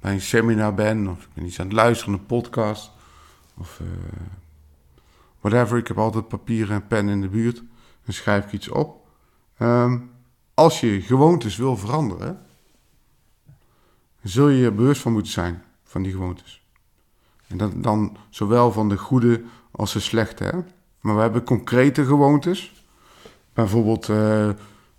bij 0.00 0.12
een 0.12 0.20
seminar 0.20 0.74
ben, 0.74 1.08
of 1.08 1.22
ik 1.22 1.34
ben 1.34 1.44
iets 1.46 1.60
aan 1.60 1.66
het 1.66 1.74
luisteren, 1.74 2.14
een 2.14 2.26
podcast, 2.26 2.92
of 3.56 3.80
uh, 3.82 3.88
whatever. 5.40 5.78
Ik 5.78 5.88
heb 5.88 5.98
altijd 5.98 6.28
papier 6.28 6.70
en 6.70 6.86
pen 6.86 7.08
in 7.08 7.20
de 7.20 7.28
buurt. 7.28 7.62
Dan 8.04 8.14
schrijf 8.14 8.44
ik 8.44 8.52
iets 8.52 8.68
op. 8.68 9.08
Um, 9.58 10.10
als 10.54 10.80
je 10.80 11.00
gewoontes 11.00 11.56
wil 11.56 11.76
veranderen, 11.76 12.46
zul 14.22 14.48
je 14.48 14.64
er 14.64 14.74
bewust 14.74 15.00
van 15.00 15.12
moeten 15.12 15.32
zijn, 15.32 15.62
van 15.84 16.02
die 16.02 16.12
gewoontes. 16.12 16.64
En 17.46 17.56
dan, 17.56 17.80
dan 17.80 18.16
zowel 18.30 18.72
van 18.72 18.88
de 18.88 18.96
goede 18.96 19.42
als 19.70 19.92
de 19.92 20.00
slechte. 20.00 20.44
Hè? 20.44 20.58
Maar 21.00 21.14
we 21.14 21.20
hebben 21.20 21.44
concrete 21.44 22.04
gewoontes. 22.04 22.84
Bijvoorbeeld 23.52 24.08
uh, 24.08 24.50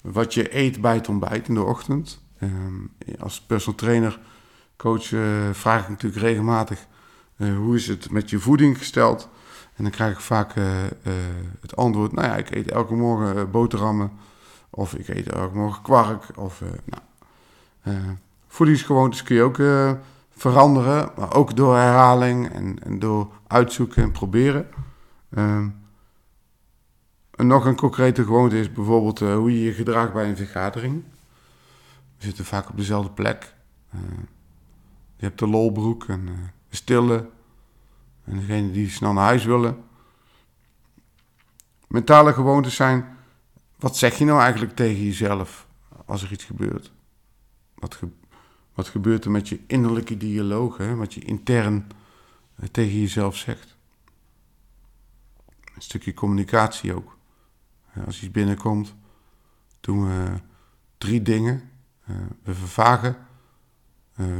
wat 0.02 0.34
je 0.34 0.58
eet 0.58 0.82
bij 0.82 0.96
het 0.96 1.10
ontbijt 1.10 1.48
in 1.48 1.54
de 1.54 1.64
ochtend. 1.64 2.24
Um, 2.42 2.92
als 3.20 3.42
personal 3.42 3.80
trainer 3.80 4.20
coach 4.82 5.12
uh, 5.12 5.50
vraag 5.52 5.84
ik 5.84 5.90
natuurlijk 5.90 6.22
regelmatig 6.22 6.86
uh, 7.38 7.58
hoe 7.58 7.76
is 7.76 7.88
het 7.88 8.12
met 8.12 8.30
je 8.30 8.40
voeding 8.40 8.78
gesteld. 8.78 9.30
En 9.76 9.84
dan 9.84 9.92
krijg 9.92 10.14
ik 10.14 10.20
vaak 10.20 10.56
uh, 10.56 10.66
het 11.62 11.76
antwoord, 11.76 12.12
nou 12.12 12.28
ja, 12.28 12.36
ik 12.36 12.56
eet 12.56 12.72
elke 12.72 12.94
morgen 12.94 13.52
boterhammen. 13.52 14.12
Of 14.70 14.94
ik 14.94 15.08
eet 15.08 15.30
elke 15.30 15.56
morgen 15.56 15.82
kwark. 15.82 16.24
Of, 16.36 16.62
nou, 16.84 18.00
voedingsgewoontes 18.48 19.24
kun 19.24 19.36
je 19.36 19.42
ook 19.42 19.62
veranderen. 20.36 21.12
Maar 21.18 21.36
ook 21.36 21.56
door 21.56 21.76
herhaling 21.76 22.50
en, 22.50 22.84
en 22.84 23.00
door 23.00 23.32
uitzoeken 23.48 24.04
en 24.04 24.12
proberen. 24.12 24.68
Ehm, 25.34 25.68
nog 27.36 27.66
een 27.66 27.76
concrete 27.76 28.24
gewoonte 28.24 28.60
is 28.60 28.72
bijvoorbeeld 28.72 29.20
hoe 29.20 29.52
je 29.52 29.66
je 29.66 29.74
gedraagt 29.74 30.14
bij 30.14 30.30
een 30.30 30.38
vergadering. 30.38 31.04
We 32.18 32.26
zitten 32.26 32.46
vaak 32.46 32.70
op 32.70 32.78
dezelfde 32.78 33.12
plek. 33.12 33.54
Je 35.22 35.28
hebt 35.28 35.40
de 35.40 35.48
lolbroek 35.48 36.08
en 36.08 36.28
uh, 36.28 36.36
de 36.70 36.76
stille. 36.76 37.30
En 38.24 38.40
degene 38.40 38.72
die 38.72 38.90
snel 38.90 39.14
naar 39.14 39.24
huis 39.24 39.46
willen. 39.46 39.84
Mentale 41.88 42.34
gewoontes 42.34 42.76
zijn. 42.76 43.18
Wat 43.80 43.98
zeg 43.98 44.18
je 44.18 44.26
nou 44.26 44.42
eigenlijk 44.42 44.76
tegen 44.76 45.04
jezelf 45.04 45.68
als 46.06 46.24
er 46.24 46.32
iets 46.32 46.44
gebeurt? 46.44 46.92
Wat, 47.76 48.00
wat 48.74 48.88
gebeurt 48.88 49.26
er 49.26 49.32
met 49.32 49.50
je 49.50 49.60
innerlijke 49.68 50.18
dialoog? 50.18 50.78
Hè? 50.78 50.96
Wat 50.96 51.14
je 51.14 51.22
intern 51.22 51.88
uh, 52.60 52.66
tegen 52.70 53.00
jezelf 53.00 53.36
zegt. 53.36 53.78
Een 55.76 55.82
stukje 55.82 56.14
communicatie 56.14 56.96
ook. 56.96 57.18
als 58.06 58.24
iets 58.24 58.32
binnenkomt, 58.32 58.96
doen 59.80 60.06
we 60.08 60.34
drie 60.98 61.22
dingen. 61.22 61.70
We 62.44 62.54
vervagen 62.54 63.16
eh, 63.16 63.31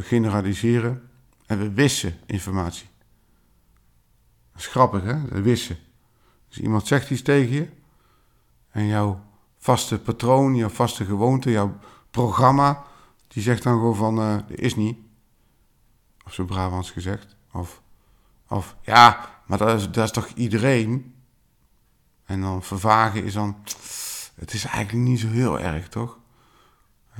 generaliseren 0.02 1.10
en 1.46 1.60
we 1.60 1.72
wissen 1.72 2.18
informatie. 2.26 2.90
Dat 4.52 4.62
is 4.62 4.68
grappig, 4.68 5.04
hè? 5.04 5.22
We 5.22 5.42
wissen. 5.42 5.78
Dus 6.48 6.58
iemand 6.58 6.88
zegt 6.88 7.10
iets 7.10 7.22
tegen 7.22 7.54
je 7.54 7.70
en 8.70 8.86
jouw 8.86 9.24
vaste 9.58 10.00
patroon, 10.00 10.56
jouw 10.56 10.70
vaste 10.70 11.06
gewoonte, 11.06 11.52
jouw 11.52 11.78
programma, 12.12 12.84
die 13.28 13.44
zegt 13.44 13.64
dan 13.64 13.74
gewoon 13.74 13.96
van, 13.96 14.20
uh, 14.20 14.38
is 14.48 14.76
niet. 14.76 14.98
Of 16.26 16.34
zo 16.34 16.46
Brabants 16.46 16.92
gezegd. 16.92 17.36
Of, 17.52 17.82
of 18.48 18.76
ja, 18.82 19.30
maar 19.46 19.58
dat 19.58 19.80
is, 19.80 19.92
dat 19.92 20.04
is 20.04 20.12
toch 20.12 20.28
iedereen? 20.28 21.16
En 22.26 22.42
dan 22.42 22.64
vervagen 22.64 23.24
is 23.24 23.34
dan, 23.34 23.58
het 24.36 24.54
is 24.54 24.66
eigenlijk 24.66 25.08
niet 25.08 25.20
zo 25.20 25.28
heel 25.28 25.60
erg, 25.60 25.90
toch? 25.90 26.20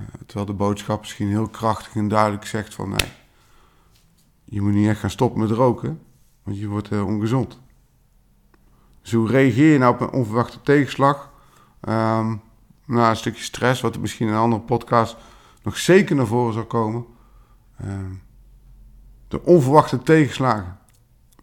Uh, 0.02 0.08
terwijl 0.26 0.46
de 0.46 0.54
boodschap 0.54 1.00
misschien 1.00 1.28
heel 1.28 1.48
krachtig 1.48 1.96
en 1.96 2.08
duidelijk 2.08 2.46
zegt 2.46 2.74
van 2.74 2.90
nee, 2.90 3.12
je 4.44 4.62
moet 4.62 4.74
niet 4.74 4.88
echt 4.88 5.00
gaan 5.00 5.10
stoppen 5.10 5.42
met 5.42 5.52
roken, 5.52 6.02
want 6.44 6.58
je 6.58 6.68
wordt 6.68 6.92
uh, 6.92 7.06
ongezond. 7.06 7.60
Dus 9.02 9.12
hoe 9.12 9.28
reageer 9.28 9.72
je 9.72 9.78
nou 9.78 9.94
op 9.94 10.02
een 10.02 10.12
onverwachte 10.12 10.62
tegenslag? 10.62 11.32
Um, 11.82 12.42
nou, 12.86 13.10
een 13.10 13.16
stukje 13.16 13.44
stress, 13.44 13.82
wat 13.82 13.96
er 13.96 14.02
misschien 14.02 14.28
in 14.28 14.34
een 14.34 14.40
andere 14.40 14.62
podcast 14.62 15.18
nog 15.64 15.78
zeker 15.78 16.16
naar 16.16 16.28
voren 16.28 16.54
zal 16.54 16.66
komen. 16.66 17.06
Um, 17.86 18.22
de 19.28 19.44
onverwachte 19.44 20.02
tegenslagen. 20.02 20.78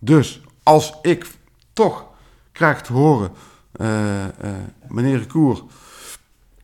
Dus 0.00 0.42
als 0.62 0.98
ik 1.02 1.30
toch 1.72 2.06
krijg 2.52 2.82
te 2.82 2.92
horen 2.92 3.30
uh, 3.80 4.24
meneer 4.88 5.26
Koer, 5.26 5.62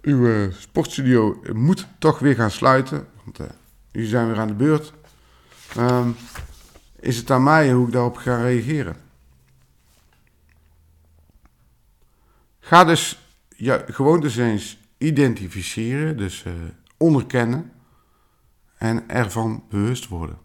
uw 0.04 0.50
sportstudio 0.52 1.42
moet 1.52 1.86
toch 1.98 2.18
weer 2.18 2.34
gaan 2.34 2.50
sluiten. 2.50 3.06
Want 3.24 3.50
jullie 3.92 4.08
zijn 4.08 4.26
weer 4.26 4.38
aan 4.38 4.48
de 4.48 4.54
beurt. 4.54 4.92
Ehm, 5.76 6.10
is 7.00 7.16
het 7.16 7.30
aan 7.30 7.42
mij 7.42 7.72
hoe 7.72 7.86
ik 7.86 7.92
daarop 7.92 8.16
ga 8.16 8.42
reageren? 8.42 8.96
Ga 12.60 12.84
dus 12.84 13.18
ja, 13.56 13.84
gewoontes 13.86 14.36
eens 14.36 14.78
identificeren, 14.98 16.16
dus 16.16 16.44
onderkennen 16.96 17.72
en 18.78 19.08
ervan 19.08 19.64
bewust 19.68 20.08
worden. 20.08 20.38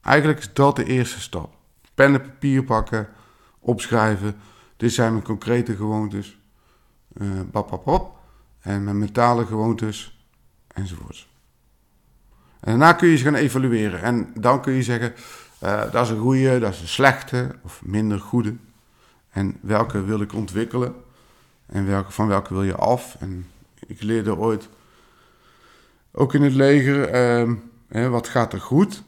Eigenlijk 0.00 0.38
is 0.38 0.52
dat 0.52 0.76
de 0.76 0.84
eerste 0.84 1.20
stap. 1.20 1.56
Pen 1.94 2.14
en 2.14 2.22
papier 2.22 2.64
pakken, 2.64 3.08
opschrijven. 3.58 4.36
Dit 4.76 4.92
zijn 4.92 5.12
mijn 5.12 5.24
concrete 5.24 5.76
gewoontes. 5.76 6.39
Uh, 7.16 7.40
bap, 7.50 8.16
En 8.60 8.84
mijn 8.84 8.98
mentale 8.98 9.46
gewoontes, 9.46 10.26
enzovoorts. 10.68 11.28
En 12.60 12.78
daarna 12.78 12.92
kun 12.92 13.08
je 13.08 13.16
ze 13.16 13.24
gaan 13.24 13.34
evalueren. 13.34 14.02
En 14.02 14.32
dan 14.34 14.62
kun 14.62 14.72
je 14.72 14.82
zeggen, 14.82 15.14
uh, 15.62 15.92
dat 15.92 16.04
is 16.04 16.10
een 16.10 16.20
goede, 16.20 16.58
dat 16.58 16.72
is 16.72 16.80
een 16.80 16.88
slechte 16.88 17.54
of 17.62 17.82
minder 17.84 18.20
goede. 18.20 18.56
En 19.30 19.56
welke 19.60 20.04
wil 20.04 20.20
ik 20.20 20.32
ontwikkelen? 20.32 20.94
En 21.66 21.86
welke, 21.86 22.12
van 22.12 22.26
welke 22.26 22.54
wil 22.54 22.62
je 22.62 22.74
af? 22.74 23.16
En 23.20 23.46
ik 23.86 24.02
leerde 24.02 24.36
ooit, 24.36 24.68
ook 26.12 26.34
in 26.34 26.42
het 26.42 26.54
leger, 26.54 27.12
hè, 27.88 28.08
wat 28.08 28.28
gaat 28.28 28.52
er 28.52 28.60
goed? 28.60 29.02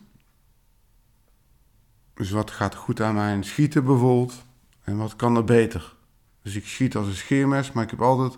Dus 2.15 2.31
wat 2.31 2.51
gaat 2.51 2.75
goed 2.75 3.01
aan 3.01 3.15
mijn 3.15 3.45
schieten 3.45 3.85
bijvoorbeeld? 3.85 4.45
En 4.85 4.97
wat 4.97 5.17
kan 5.17 5.37
er 5.37 5.45
beter? 5.45 5.95
Dus 6.42 6.55
ik 6.55 6.66
schiet 6.66 6.96
als 6.96 7.07
een 7.07 7.14
scheermes, 7.14 7.72
maar 7.72 7.85
ik 7.85 7.90
heb 7.90 8.00
altijd... 8.02 8.37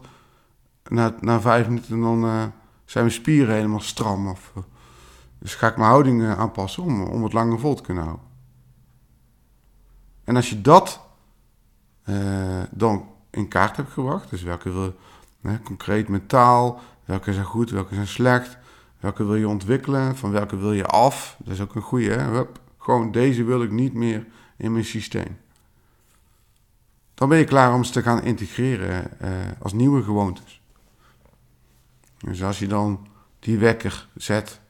Na, 0.88 1.14
na 1.20 1.40
vijf 1.40 1.68
minuten 1.68 2.00
dan 2.00 2.24
uh, 2.24 2.42
zijn 2.84 3.04
mijn 3.04 3.16
spieren 3.16 3.54
helemaal 3.54 3.80
stram. 3.80 4.28
Of, 4.28 4.52
uh, 4.56 4.62
dus 5.38 5.54
ga 5.54 5.66
ik 5.66 5.76
mijn 5.76 5.88
houding 5.88 6.20
uh, 6.20 6.38
aanpassen 6.38 6.82
om, 6.82 7.02
om 7.02 7.22
het 7.22 7.32
langer 7.32 7.58
vol 7.58 7.74
te 7.74 7.82
kunnen 7.82 8.04
houden. 8.04 8.26
En 10.24 10.36
als 10.36 10.50
je 10.50 10.60
dat 10.60 11.00
dan 12.70 13.08
in 13.30 13.48
kaart 13.48 13.76
hebt 13.76 13.92
gebracht... 13.92 14.30
Dus 14.30 14.42
welke 14.42 14.70
wil 14.70 14.94
concreet 15.62 16.08
mentaal... 16.08 16.80
Welke 17.04 17.32
zijn 17.32 17.44
goed, 17.44 17.70
welke 17.70 17.94
zijn 17.94 18.06
slecht... 18.06 18.58
Welke 19.00 19.24
wil 19.24 19.34
je 19.34 19.48
ontwikkelen, 19.48 20.16
van 20.16 20.30
welke 20.30 20.56
wil 20.56 20.72
je 20.72 20.86
af? 20.86 21.36
Dat 21.38 21.52
is 21.54 21.60
ook 21.60 21.74
een 21.74 21.82
goede, 21.82 22.10
hè? 22.10 22.22
Hup. 22.22 22.60
Gewoon 22.78 23.12
deze 23.12 23.44
wil 23.44 23.62
ik 23.62 23.70
niet 23.70 23.94
meer 23.94 24.26
in 24.56 24.72
mijn 24.72 24.84
systeem. 24.84 25.36
Dan 27.14 27.29
ben 27.29 27.38
je 27.38 27.44
klaar 27.44 27.74
om 27.74 27.85
ze 27.85 27.92
te 27.92 28.03
gaan 28.03 28.22
integreren 28.22 29.20
eh, 29.20 29.31
als 29.59 29.72
nieuwe 29.72 30.03
gewoontes. 30.03 30.62
Dus 32.18 32.42
als 32.42 32.59
je 32.59 32.66
dan 32.66 33.07
die 33.38 33.59
wekker 33.59 34.09
zet 34.14 34.61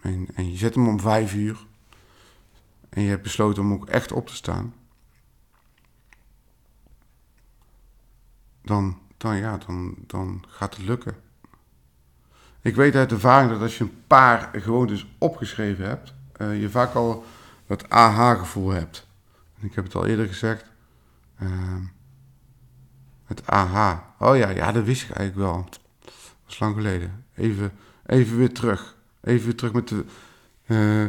en, 0.00 0.26
en 0.34 0.50
je 0.50 0.56
zet 0.56 0.74
hem 0.74 0.88
om 0.88 1.00
vijf 1.00 1.34
uur 1.34 1.66
en 2.88 3.02
je 3.02 3.08
hebt 3.08 3.22
besloten 3.22 3.62
om 3.62 3.72
ook 3.72 3.88
echt 3.88 4.12
op 4.12 4.26
te 4.26 4.34
staan, 4.34 4.74
dan, 8.62 8.98
dan, 9.16 9.36
ja, 9.36 9.58
dan, 9.66 9.94
dan 10.06 10.44
gaat 10.48 10.76
het 10.76 10.84
lukken. 10.84 11.16
Ik 12.60 12.74
weet 12.74 12.94
uit 12.94 13.12
ervaring 13.12 13.50
dat 13.50 13.60
als 13.60 13.78
je 13.78 13.84
een 13.84 14.04
paar 14.06 14.50
gewoontes 14.52 15.06
opgeschreven 15.18 15.86
hebt, 15.88 16.14
uh, 16.40 16.60
je 16.60 16.70
vaak 16.70 16.94
al 16.94 17.24
dat 17.66 17.90
aha-gevoel 17.90 18.70
hebt. 18.70 19.06
Ik 19.64 19.74
heb 19.74 19.84
het 19.84 19.94
al 19.94 20.06
eerder 20.06 20.26
gezegd. 20.26 20.70
Uh, 21.42 21.76
het 23.24 23.46
aha. 23.46 24.14
Oh 24.18 24.36
ja, 24.36 24.48
ja, 24.48 24.72
dat 24.72 24.84
wist 24.84 25.02
ik 25.02 25.10
eigenlijk 25.10 25.48
wel. 25.48 25.64
Dat 25.64 26.14
was 26.44 26.58
lang 26.58 26.74
geleden. 26.74 27.24
Even, 27.34 27.72
even 28.06 28.36
weer 28.36 28.52
terug. 28.52 28.96
Even 29.20 29.44
weer 29.44 29.56
terug 29.56 29.72
met 29.72 29.88
de, 29.88 30.04
uh, 30.66 31.06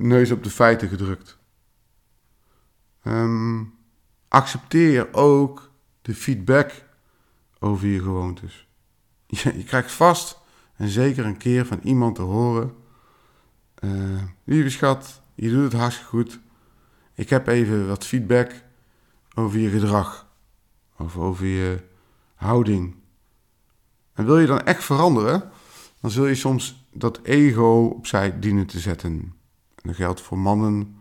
neus 0.00 0.30
op 0.30 0.44
de 0.44 0.50
feiten 0.50 0.88
gedrukt. 0.88 1.38
Um, 3.04 3.74
accepteer 4.28 5.14
ook 5.14 5.70
de 6.02 6.14
feedback 6.14 6.84
over 7.58 7.86
je 7.86 8.00
gewoontes. 8.00 8.68
Je, 9.26 9.56
je 9.56 9.64
krijgt 9.64 9.92
vast 9.92 10.40
en 10.76 10.88
zeker 10.88 11.24
een 11.24 11.36
keer 11.36 11.66
van 11.66 11.80
iemand 11.82 12.14
te 12.14 12.22
horen. 12.22 12.74
Uh, 13.80 14.22
lieve 14.44 14.70
schat, 14.70 15.22
je 15.34 15.50
doet 15.50 15.62
het 15.62 15.80
hartstikke 15.80 16.10
goed. 16.10 16.40
Ik 17.20 17.30
heb 17.30 17.46
even 17.46 17.88
wat 17.88 18.06
feedback 18.06 18.64
over 19.34 19.58
je 19.58 19.68
gedrag. 19.68 20.26
Of 20.98 21.16
over 21.16 21.46
je 21.46 21.82
houding. 22.34 22.96
En 24.12 24.24
wil 24.24 24.38
je 24.38 24.46
dan 24.46 24.60
echt 24.60 24.84
veranderen, 24.84 25.50
dan 26.00 26.10
zul 26.10 26.26
je 26.26 26.34
soms 26.34 26.88
dat 26.92 27.20
ego 27.22 27.86
opzij 27.86 28.38
dienen 28.38 28.66
te 28.66 28.78
zetten. 28.78 29.12
En 29.74 29.82
dat 29.82 29.94
geldt 29.94 30.20
voor 30.20 30.38
mannen 30.38 30.96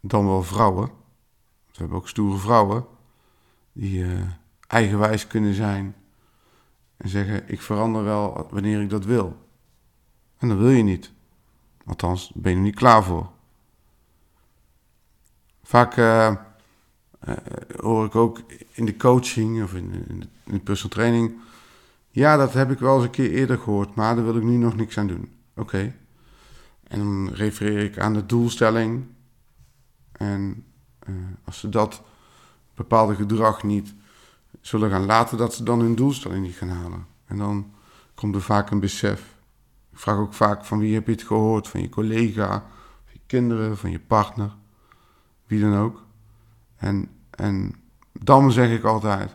dan 0.00 0.26
wel 0.26 0.42
vrouwen. 0.42 0.86
We 1.66 1.72
hebben 1.78 1.96
ook 1.96 2.08
stoere 2.08 2.38
vrouwen 2.38 2.86
die 3.72 3.98
uh, 3.98 4.20
eigenwijs 4.66 5.26
kunnen 5.26 5.54
zijn 5.54 5.94
en 6.96 7.08
zeggen: 7.08 7.48
Ik 7.48 7.60
verander 7.60 8.04
wel 8.04 8.46
wanneer 8.50 8.80
ik 8.80 8.90
dat 8.90 9.04
wil. 9.04 9.36
En 10.38 10.48
dat 10.48 10.58
wil 10.58 10.70
je 10.70 10.82
niet. 10.82 11.12
Althans, 11.86 12.32
ben 12.34 12.50
je 12.50 12.56
er 12.56 12.64
niet 12.64 12.74
klaar 12.74 13.04
voor. 13.04 13.31
Vaak 15.72 15.96
uh, 15.96 16.34
uh, 17.28 17.34
hoor 17.80 18.04
ik 18.04 18.14
ook 18.14 18.40
in 18.72 18.84
de 18.84 18.96
coaching 18.96 19.62
of 19.62 19.74
in, 19.74 20.04
in, 20.08 20.30
de, 20.44 20.58
personal 20.58 20.96
training. 20.96 21.40
Ja, 22.10 22.36
dat 22.36 22.52
heb 22.52 22.70
ik 22.70 22.78
wel 22.78 22.94
eens 22.94 23.04
een 23.04 23.10
keer 23.10 23.30
eerder 23.30 23.58
gehoord, 23.58 23.94
maar 23.94 24.14
daar 24.14 24.24
wil 24.24 24.36
ik 24.36 24.42
nu 24.42 24.56
nog 24.56 24.76
niks 24.76 24.98
aan 24.98 25.06
doen. 25.06 25.32
Oké. 25.56 25.94
En 26.88 26.98
dan 26.98 27.30
refereer 27.34 27.84
ik 27.84 27.98
aan 27.98 28.14
de 28.14 28.26
doelstelling. 28.26 29.04
En 30.12 30.64
uh, 31.08 31.14
als 31.44 31.58
ze 31.58 31.68
dat 31.68 32.02
bepaalde 32.74 33.14
gedrag 33.14 33.62
niet 33.62 33.94
zullen 34.60 34.90
gaan 34.90 35.06
laten, 35.06 35.38
dat 35.38 35.54
ze 35.54 35.62
dan 35.62 35.80
hun 35.80 35.94
doelstelling 35.94 36.44
niet 36.44 36.56
gaan 36.56 36.68
halen. 36.68 37.06
En 37.26 37.36
dan 37.36 37.74
komt 38.14 38.34
er 38.34 38.42
vaak 38.42 38.70
een 38.70 38.80
besef. 38.80 39.20
Ik 39.92 39.98
vraag 39.98 40.16
ook 40.16 40.34
vaak 40.34 40.64
van 40.64 40.78
wie 40.78 40.94
heb 40.94 41.06
je 41.06 41.12
het 41.12 41.22
gehoord? 41.22 41.68
Van 41.68 41.80
je 41.80 41.88
collega, 41.88 42.48
van 43.04 43.12
je 43.12 43.20
kinderen, 43.26 43.78
van 43.78 43.90
je 43.90 44.00
partner, 44.00 44.60
wie 45.52 45.60
dan 45.60 45.76
ook. 45.76 46.04
En, 46.76 47.08
en 47.30 47.74
dan 48.12 48.52
zeg 48.52 48.70
ik 48.70 48.84
altijd, 48.84 49.34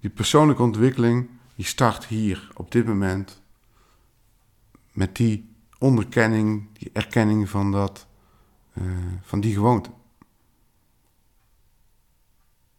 die 0.00 0.10
persoonlijke 0.10 0.62
ontwikkeling, 0.62 1.28
die 1.54 1.64
start 1.64 2.04
hier, 2.04 2.50
op 2.54 2.70
dit 2.70 2.86
moment, 2.86 3.42
met 4.92 5.16
die 5.16 5.54
onderkenning, 5.78 6.68
die 6.78 6.90
erkenning 6.92 7.48
van, 7.48 7.72
dat, 7.72 8.06
uh, 8.74 8.84
van 9.22 9.40
die 9.40 9.54
gewoonte. 9.54 9.90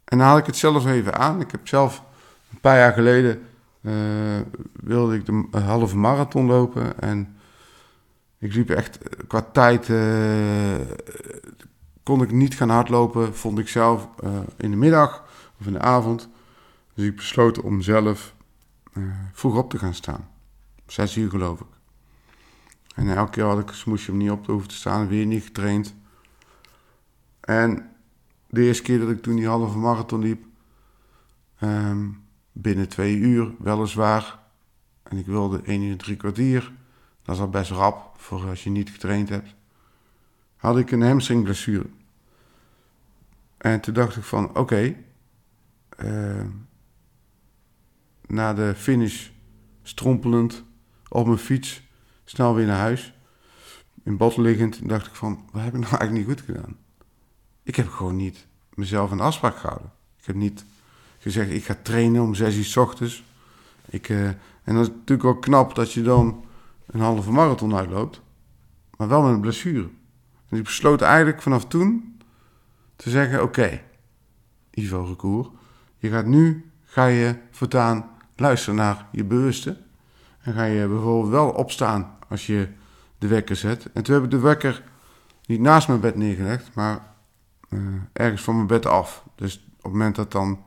En 0.04 0.17
dan 0.17 0.28
haal 0.28 0.38
ik 0.38 0.45
het 0.45 0.58
zelf 0.58 0.86
even 0.86 1.15
aan. 1.15 1.41
Ik 1.41 1.51
heb 1.51 1.67
zelf 1.67 2.04
een 2.51 2.60
paar 2.60 2.78
jaar 2.78 2.93
geleden 2.93 3.41
uh, 3.82 4.39
wilde 4.73 5.15
ik 5.15 5.25
de 5.25 5.60
halve 5.60 5.97
marathon 5.97 6.45
lopen. 6.45 7.01
En 7.01 7.38
ik 8.38 8.54
liep 8.54 8.69
echt 8.69 8.99
qua 9.28 9.41
tijd. 9.41 9.88
Kon 12.05 12.21
ik 12.21 12.31
niet 12.31 12.55
gaan 12.55 12.69
hardlopen, 12.69 13.35
vond 13.35 13.59
ik 13.59 13.67
zelf 13.67 14.09
uh, 14.23 14.39
in 14.57 14.71
de 14.71 14.77
middag 14.77 15.23
of 15.59 15.65
in 15.65 15.73
de 15.73 15.79
avond. 15.79 16.29
Dus 16.93 17.05
ik 17.05 17.15
besloot 17.15 17.61
om 17.61 17.81
zelf 17.81 18.35
vroeg 19.33 19.57
op 19.57 19.69
te 19.69 19.77
gaan 19.77 19.93
staan. 19.93 20.27
Zes 20.87 21.15
uur 21.15 21.29
geloof 21.29 21.59
ik. 21.59 21.67
En 22.95 23.15
elke 23.15 23.31
keer 23.31 23.43
had 23.43 23.59
ik 23.59 23.69
een 23.69 23.75
smoesje 23.75 24.11
om 24.11 24.17
niet 24.17 24.31
op 24.31 24.43
te 24.43 24.51
hoeven 24.51 24.69
te 24.69 24.75
staan, 24.75 25.07
weer 25.07 25.25
niet 25.25 25.43
getraind. 25.43 25.95
En 27.39 27.89
de 28.49 28.62
eerste 28.62 28.83
keer 28.83 28.99
dat 28.99 29.10
ik 29.10 29.21
toen 29.21 29.35
die 29.35 29.47
halve 29.47 29.77
marathon 29.77 30.19
liep, 30.19 30.45
um, 31.62 32.23
binnen 32.51 32.89
twee 32.89 33.15
uur 33.15 33.51
weliswaar, 33.60 34.39
en 35.03 35.17
ik 35.17 35.25
wilde 35.25 35.62
één 35.62 35.81
uur 35.81 35.97
drie 35.97 36.15
kwartier, 36.15 36.71
dat 37.23 37.35
is 37.35 37.41
al 37.41 37.49
best 37.49 37.71
rap 37.71 38.13
voor 38.17 38.47
als 38.47 38.63
je 38.63 38.69
niet 38.69 38.89
getraind 38.89 39.29
hebt, 39.29 39.56
had 40.65 40.77
ik 40.77 40.91
een 40.91 41.01
hamstringblessure. 41.01 41.85
En 43.57 43.81
toen 43.81 43.93
dacht 43.93 44.15
ik 44.15 44.23
van, 44.23 44.57
oké, 44.57 44.95
ehm, 45.89 46.47
na 48.27 48.53
de 48.53 48.73
finish 48.75 49.29
strompelend 49.83 50.63
op 51.09 51.25
mijn 51.25 51.37
fiets, 51.37 51.81
snel 52.23 52.55
weer 52.55 52.65
naar 52.65 52.79
huis. 52.79 53.13
In 54.03 54.17
bad 54.17 54.37
liggend, 54.37 54.89
dacht 54.89 55.07
ik 55.07 55.15
van, 55.15 55.49
wat 55.51 55.63
heb 55.63 55.73
ik 55.73 55.79
nou 55.79 55.95
eigenlijk 55.95 56.27
niet 56.27 56.37
goed 56.37 56.45
gedaan? 56.45 56.77
Ik 57.63 57.75
heb 57.75 57.87
gewoon 57.87 58.15
niet 58.15 58.47
mezelf 58.73 59.11
een 59.11 59.19
afspraak 59.19 59.57
gehouden. 59.57 59.91
Ik 60.19 60.25
heb 60.25 60.35
niet 60.35 60.65
gezegd, 61.17 61.51
ik 61.51 61.63
ga 61.63 61.77
trainen 61.81 62.21
om 62.21 62.35
zes 62.35 62.55
uur 62.55 62.63
s 62.63 62.77
ochtends. 62.77 63.23
Ik, 63.89 64.09
uh, 64.09 64.27
en 64.63 64.75
dat 64.75 64.81
is 64.81 64.89
natuurlijk 64.89 65.21
wel 65.21 65.39
knap 65.39 65.75
dat 65.75 65.91
je 65.91 66.01
dan 66.01 66.45
een 66.85 66.99
halve 66.99 67.31
marathon 67.31 67.75
uitloopt. 67.75 68.21
Maar 68.97 69.07
wel 69.07 69.21
met 69.21 69.33
een 69.33 69.41
blessure. 69.41 69.89
Ik 70.56 70.63
besloot 70.63 71.01
eigenlijk 71.01 71.41
vanaf 71.41 71.65
toen 71.65 72.19
te 72.95 73.10
zeggen, 73.10 73.43
oké, 73.43 73.81
Ivo 74.71 75.03
Recour. 75.03 75.49
Je 75.97 76.10
gaat 76.10 76.25
nu, 76.25 76.71
ga 76.83 77.06
je 77.06 77.35
voortaan 77.51 78.10
luisteren 78.35 78.75
naar 78.75 79.08
je 79.12 79.23
bewuste. 79.23 79.77
En 80.41 80.53
ga 80.53 80.63
je 80.63 80.87
bijvoorbeeld 80.87 81.31
wel 81.31 81.49
opstaan 81.49 82.17
als 82.29 82.45
je 82.45 82.67
de 83.17 83.27
wekker 83.27 83.56
zet. 83.56 83.91
En 83.93 84.03
toen 84.03 84.15
heb 84.15 84.23
ik 84.23 84.31
de 84.31 84.39
wekker 84.39 84.83
niet 85.45 85.60
naast 85.60 85.87
mijn 85.87 85.99
bed 85.99 86.15
neergelegd, 86.15 86.73
maar 86.73 87.13
uh, 87.69 87.79
ergens 88.13 88.41
van 88.41 88.56
mijn 88.56 88.67
bed 88.67 88.85
af. 88.85 89.23
Dus 89.35 89.56
op 89.56 89.83
het 89.83 89.91
moment 89.91 90.15
dat 90.15 90.31
dan 90.31 90.63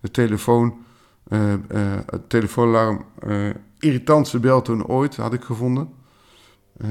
de 0.00 0.10
telefoon, 0.10 0.84
uh, 1.28 1.52
uh, 1.52 1.58
het 2.06 2.28
telefoonalarm 2.28 3.04
irritantste 3.78 4.40
beltoon 4.40 4.86
ooit 4.86 5.16
had 5.16 5.32
ik 5.32 5.44
gevonden, 5.44 5.94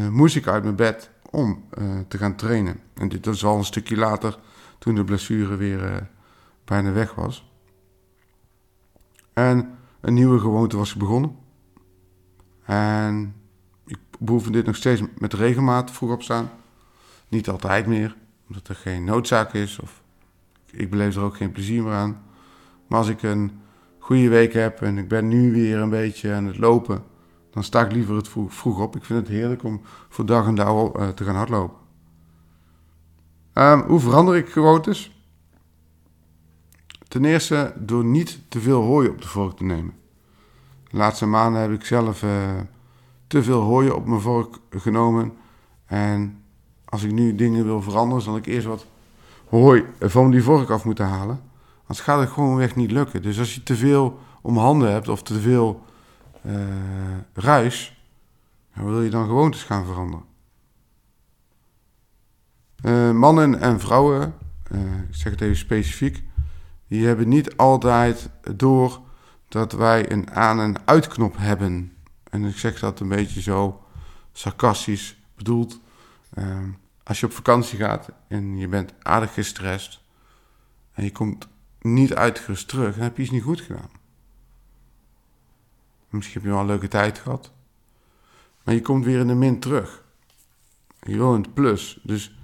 moest 0.09 0.35
ik 0.35 0.47
uit 0.47 0.63
mijn 0.63 0.75
bed 0.75 1.09
om 1.36 1.63
te 2.07 2.17
gaan 2.17 2.36
trainen. 2.36 2.79
En 2.93 3.09
dit 3.09 3.25
was 3.25 3.45
al 3.45 3.57
een 3.57 3.65
stukje 3.65 3.95
later, 3.95 4.39
toen 4.77 4.95
de 4.95 5.03
blessure 5.03 5.55
weer 5.55 6.09
bijna 6.65 6.91
weg 6.91 7.13
was. 7.15 7.49
En 9.33 9.77
een 10.01 10.13
nieuwe 10.13 10.39
gewoonte 10.39 10.77
was 10.77 10.95
begonnen. 10.95 11.36
En 12.65 13.36
ik 13.86 13.97
behoefde 14.19 14.49
dit 14.49 14.65
nog 14.65 14.75
steeds 14.75 15.01
met 15.17 15.33
regelmaat 15.33 15.91
vroeg 15.91 16.11
opstaan. 16.11 16.49
Niet 17.27 17.49
altijd 17.49 17.88
meer, 17.88 18.15
omdat 18.47 18.67
er 18.67 18.75
geen 18.75 19.03
noodzaak 19.03 19.53
is 19.53 19.79
of 19.79 20.03
ik 20.71 20.89
beleef 20.89 21.15
er 21.15 21.21
ook 21.21 21.36
geen 21.36 21.51
plezier 21.51 21.83
meer 21.83 21.93
aan. 21.93 22.23
Maar 22.88 22.99
als 22.99 23.09
ik 23.09 23.23
een 23.23 23.59
goede 23.99 24.29
week 24.29 24.53
heb 24.53 24.81
en 24.81 24.97
ik 24.97 25.07
ben 25.07 25.27
nu 25.27 25.51
weer 25.51 25.77
een 25.77 25.89
beetje 25.89 26.33
aan 26.33 26.45
het 26.45 26.57
lopen, 26.57 27.03
dan 27.55 27.63
sta 27.63 27.85
ik 27.85 27.91
liever 27.91 28.15
het 28.15 28.27
vroeg, 28.47 28.79
op. 28.79 28.95
Ik 28.95 29.03
vind 29.03 29.19
het 29.19 29.27
heerlijk 29.27 29.63
om 29.63 29.81
voor 30.09 30.25
dag 30.25 30.47
en 30.47 30.55
dauw 30.55 30.99
uh, 30.99 31.07
te 31.07 31.23
gaan 31.23 31.35
hardlopen. 31.35 31.77
Um, 33.53 33.81
hoe 33.81 33.99
verander 33.99 34.35
ik 34.35 34.49
gewoontes? 34.49 35.23
Ten 37.07 37.25
eerste 37.25 37.73
door 37.77 38.05
niet 38.05 38.39
te 38.47 38.59
veel 38.59 38.81
hooi 38.81 39.09
op 39.09 39.21
de 39.21 39.27
vork 39.27 39.57
te 39.57 39.63
nemen. 39.63 39.93
De 40.89 40.97
laatste 40.97 41.25
maanden 41.25 41.61
heb 41.61 41.71
ik 41.71 41.85
zelf 41.85 42.23
uh, 42.23 42.31
te 43.27 43.43
veel 43.43 43.61
hooi 43.61 43.89
op 43.89 44.05
mijn 44.05 44.21
vork 44.21 44.57
genomen. 44.69 45.33
En 45.85 46.43
als 46.85 47.03
ik 47.03 47.11
nu 47.11 47.35
dingen 47.35 47.65
wil 47.65 47.81
veranderen, 47.81 48.23
zal 48.23 48.37
ik 48.37 48.45
eerst 48.45 48.67
wat 48.67 48.85
hooi 49.49 49.85
van 49.99 50.31
die 50.31 50.43
vork 50.43 50.69
af 50.69 50.85
moeten 50.85 51.05
halen. 51.05 51.41
Anders 51.81 51.99
gaat 51.99 52.19
het 52.19 52.29
gewoon 52.29 52.55
weg 52.55 52.75
niet 52.75 52.91
lukken. 52.91 53.21
Dus 53.21 53.39
als 53.39 53.55
je 53.55 53.63
te 53.63 53.75
veel 53.75 54.19
om 54.41 54.57
handen 54.57 54.91
hebt 54.91 55.07
of 55.07 55.23
te 55.23 55.39
veel 55.39 55.83
uh, 56.45 57.17
ruis, 57.33 58.03
dan 58.75 58.85
wil 58.85 59.01
je 59.01 59.09
dan 59.09 59.25
gewoontes 59.25 59.63
gaan 59.63 59.85
veranderen. 59.85 60.25
Uh, 62.85 63.11
mannen 63.11 63.59
en 63.59 63.79
vrouwen, 63.79 64.33
uh, 64.71 64.81
ik 65.09 65.15
zeg 65.15 65.31
het 65.31 65.41
even 65.41 65.55
specifiek, 65.55 66.23
die 66.87 67.05
hebben 67.05 67.27
niet 67.27 67.57
altijd 67.57 68.29
door 68.55 69.01
dat 69.47 69.71
wij 69.71 70.11
een 70.11 70.31
aan- 70.31 70.59
en 70.59 70.75
uitknop 70.85 71.37
hebben. 71.37 71.93
En 72.29 72.45
ik 72.45 72.57
zeg 72.57 72.79
dat 72.79 72.99
een 72.99 73.07
beetje 73.07 73.41
zo 73.41 73.83
sarcastisch 74.31 75.17
bedoeld. 75.35 75.79
Als 77.03 77.19
je 77.19 77.25
op 77.25 77.31
vakantie 77.31 77.77
gaat 77.77 78.09
en 78.27 78.57
je 78.57 78.67
bent 78.67 78.93
aardig 79.01 79.33
gestrest 79.33 80.01
en 80.93 81.03
je 81.03 81.11
komt 81.11 81.47
niet 81.79 82.13
uitgerust 82.13 82.67
terug, 82.67 82.93
dan 82.93 83.03
heb 83.03 83.17
je 83.17 83.23
iets 83.23 83.31
niet 83.31 83.43
goed 83.43 83.61
gedaan. 83.61 83.89
Misschien 86.09 86.33
heb 86.33 86.43
je 86.43 86.49
wel 86.49 86.59
een 86.59 86.65
leuke 86.65 86.87
tijd 86.87 87.17
gehad, 87.17 87.51
maar 88.63 88.73
je 88.73 88.81
komt 88.81 89.05
weer 89.05 89.19
in 89.19 89.27
de 89.27 89.33
min 89.33 89.59
terug. 89.59 90.03
Je 91.01 91.17
wil 91.17 91.35
in 91.35 91.41
het 91.41 91.53
plus. 91.53 91.99
Dus 92.03 92.37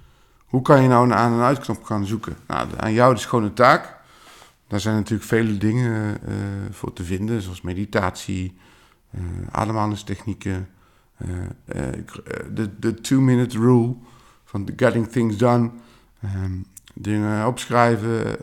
hoe 0.46 0.62
kan 0.62 0.82
je 0.82 0.88
nou 0.88 1.04
een 1.04 1.14
aan- 1.14 1.32
en 1.32 1.40
uitknop 1.40 1.84
gaan 1.84 2.06
zoeken? 2.06 2.36
Nou, 2.46 2.68
aan 2.76 2.92
jou 2.92 3.14
is 3.14 3.26
gewoon 3.26 3.44
een 3.44 3.54
taak. 3.54 4.00
Daar 4.66 4.80
zijn 4.80 4.94
natuurlijk 4.94 5.28
vele 5.28 5.58
dingen 5.58 6.18
uh, 6.28 6.34
voor 6.70 6.92
te 6.92 7.04
vinden, 7.04 7.42
zoals 7.42 7.60
meditatie, 7.60 8.56
uh, 9.10 9.20
ademhalingstechnieken, 9.50 10.68
uh, 11.26 11.92
de, 12.78 12.94
two-minute 12.94 13.58
rule 13.58 13.94
van 14.44 14.68
getting 14.76 15.08
things 15.08 15.36
done, 15.36 15.70
um, 16.24 16.64
dingen 16.94 17.46
opschrijven, 17.46 18.36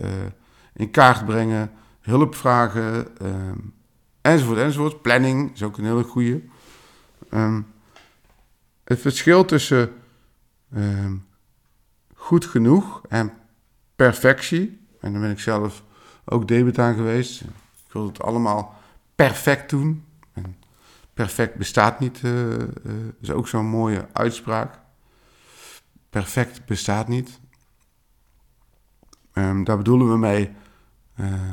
in 0.73 0.91
kaart 0.91 1.25
brengen, 1.25 1.71
hulp 2.01 2.35
vragen, 2.35 3.07
um, 3.21 3.73
enzovoort, 4.21 4.57
enzovoort. 4.57 5.01
Planning 5.01 5.53
is 5.53 5.63
ook 5.63 5.77
een 5.77 5.85
hele 5.85 6.03
goede. 6.03 6.41
Um, 7.31 7.67
het 8.83 8.99
verschil 8.99 9.45
tussen 9.45 9.93
goed 12.15 12.45
genoeg 12.45 13.01
en 13.07 13.33
perfectie, 13.95 14.87
en 14.99 15.11
dan 15.11 15.21
ben 15.21 15.31
ik 15.31 15.39
zelf 15.39 15.83
ook 16.25 16.47
debet 16.47 16.79
aan 16.79 16.95
geweest. 16.95 17.41
Ik 17.85 17.93
wil 17.93 18.05
het 18.05 18.21
allemaal 18.21 18.75
perfect 19.15 19.69
doen. 19.69 20.05
En 20.33 20.57
perfect 21.13 21.55
bestaat 21.55 21.99
niet, 21.99 22.21
uh, 22.21 22.53
is 23.21 23.31
ook 23.31 23.47
zo'n 23.47 23.65
mooie 23.65 24.07
uitspraak. 24.13 24.79
Perfect 26.09 26.65
bestaat 26.65 27.07
niet. 27.07 27.39
Um, 29.33 29.63
daar 29.63 29.77
bedoelen 29.77 30.11
we 30.11 30.17
mee, 30.17 30.51
uh, 31.19 31.49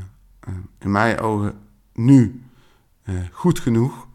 in 0.78 0.90
mijn 0.90 1.20
ogen, 1.20 1.58
nu 1.92 2.45
goed 3.32 3.58
genoeg. 3.58 4.06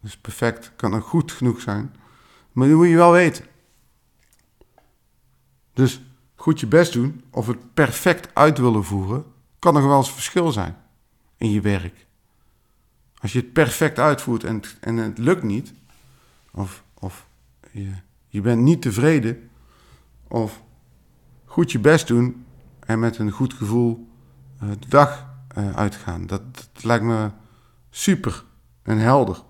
Dus 0.00 0.16
perfect 0.16 0.72
kan 0.76 0.94
ook 0.94 1.06
goed 1.06 1.32
genoeg 1.32 1.60
zijn. 1.60 1.94
Maar 2.52 2.68
dat 2.68 2.76
moet 2.76 2.88
je 2.88 2.96
wel 2.96 3.12
weten. 3.12 3.44
Dus 5.72 6.00
goed 6.34 6.60
je 6.60 6.66
best 6.66 6.92
doen 6.92 7.24
of 7.30 7.46
het 7.46 7.74
perfect 7.74 8.34
uit 8.34 8.58
willen 8.58 8.84
voeren, 8.84 9.24
kan 9.58 9.76
er 9.76 9.88
wel 9.88 9.96
eens 9.96 10.12
verschil 10.12 10.52
zijn 10.52 10.76
in 11.36 11.50
je 11.50 11.60
werk. 11.60 12.06
Als 13.18 13.32
je 13.32 13.38
het 13.38 13.52
perfect 13.52 13.98
uitvoert 13.98 14.44
en 14.44 14.62
en 14.80 14.96
het 14.96 15.18
lukt 15.18 15.42
niet, 15.42 15.72
of, 16.52 16.84
of 16.94 17.26
je, 17.70 17.92
je 18.28 18.40
bent 18.40 18.62
niet 18.62 18.82
tevreden, 18.82 19.50
of 20.28 20.62
goed 21.44 21.72
je 21.72 21.78
best 21.78 22.06
doen 22.06 22.44
en 22.80 22.98
met 22.98 23.18
een 23.18 23.30
goed 23.30 23.54
gevoel 23.54 24.08
uh, 24.62 24.70
de 24.78 24.88
dag 24.88 25.26
uh, 25.58 25.70
uitgaan. 25.70 26.26
Dat, 26.26 26.42
dat, 26.54 26.84
lijkt 26.84 27.04
me 27.04 27.30
super 27.96 28.44
en 28.82 28.98
helder. 28.98 29.42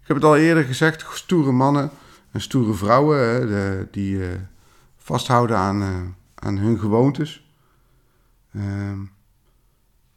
Ik 0.00 0.06
heb 0.12 0.16
het 0.16 0.24
al 0.24 0.36
eerder 0.36 0.64
gezegd, 0.64 1.06
stoere 1.12 1.52
mannen 1.52 1.90
en 2.30 2.40
stoere 2.40 2.72
vrouwen 2.74 3.18
hè, 3.48 3.90
die 3.90 4.16
uh, 4.16 4.28
vasthouden 4.96 5.56
aan 5.56 6.14
aan 6.34 6.56
hun 6.56 6.78
gewoontes. 6.78 7.50
Uh, 8.52 8.62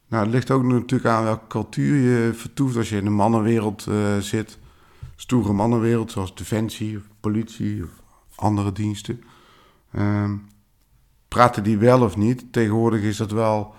nou, 0.07 0.23
het 0.23 0.33
ligt 0.33 0.51
ook 0.51 0.63
natuurlijk 0.63 1.09
aan 1.09 1.23
welke 1.23 1.47
cultuur 1.47 1.95
je 1.95 2.33
vertoeft. 2.33 2.77
Als 2.77 2.89
je 2.89 2.97
in 2.97 3.03
de 3.03 3.09
mannenwereld 3.09 3.85
uh, 3.85 4.17
zit, 4.17 4.57
stoere 5.15 5.53
mannenwereld, 5.53 6.11
zoals 6.11 6.35
defensie 6.35 7.01
politie 7.19 7.83
of 7.83 7.89
andere 8.35 8.71
diensten. 8.71 9.23
Uh, 9.91 10.31
praten 11.27 11.63
die 11.63 11.77
wel 11.77 12.01
of 12.01 12.17
niet? 12.17 12.53
Tegenwoordig 12.53 13.01
is 13.01 13.17
dat 13.17 13.31
wel 13.31 13.75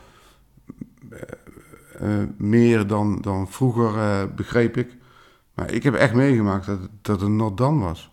meer 2.36 2.86
dan, 2.86 3.20
dan 3.20 3.48
vroeger, 3.48 4.34
begreep 4.34 4.76
ik. 4.76 4.96
Maar 5.54 5.70
ik 5.72 5.82
heb 5.82 5.94
echt 5.94 6.14
meegemaakt 6.14 6.66
dat, 6.66 6.78
dat 7.02 7.20
het 7.20 7.30
not 7.30 7.56
dan 7.56 7.80
was. 7.80 8.10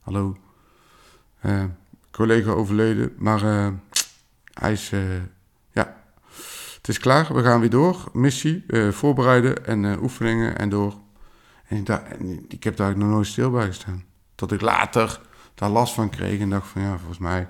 Hallo 0.00 0.36
collega 2.10 2.50
overleden. 2.50 3.12
Maar 3.18 3.72
hij 4.52 4.72
is, 4.72 4.90
ja, 5.70 5.96
het 6.76 6.88
is 6.88 6.98
klaar. 6.98 7.34
We 7.34 7.42
gaan 7.42 7.60
weer 7.60 7.70
door. 7.70 7.96
Missie, 8.12 8.64
voorbereiden 8.90 9.66
en 9.66 10.02
oefeningen 10.02 10.58
en 10.58 10.68
door. 10.68 10.94
En, 11.66 11.84
en, 11.84 12.44
ik 12.48 12.64
heb 12.64 12.76
daar 12.76 12.98
nog 12.98 13.08
nooit 13.08 13.26
stil 13.26 13.50
bij 13.50 13.66
gestaan. 13.66 14.04
Tot 14.34 14.52
ik 14.52 14.60
later 14.60 15.20
daar 15.54 15.70
last 15.70 15.94
van 15.94 16.10
kreeg 16.10 16.40
en 16.40 16.50
dacht 16.50 16.68
van 16.68 16.82
ja, 16.82 16.96
volgens 16.96 17.18
mij 17.18 17.48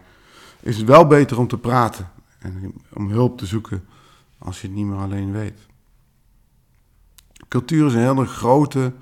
is 0.61 0.77
het 0.77 0.87
wel 0.87 1.07
beter 1.07 1.39
om 1.39 1.49
te 1.49 1.59
praten. 1.59 2.11
En 2.39 2.74
om 2.93 3.11
hulp 3.11 3.39
te 3.39 3.47
zoeken 3.47 3.87
als 4.47 4.61
je 4.61 4.66
het 4.66 4.76
niet 4.76 4.86
meer 4.86 4.99
alleen 4.99 5.32
weet. 5.32 5.66
Cultuur 7.49 7.86
is 7.86 7.94
een 7.94 8.01
hele 8.01 8.26
grote 8.26 8.92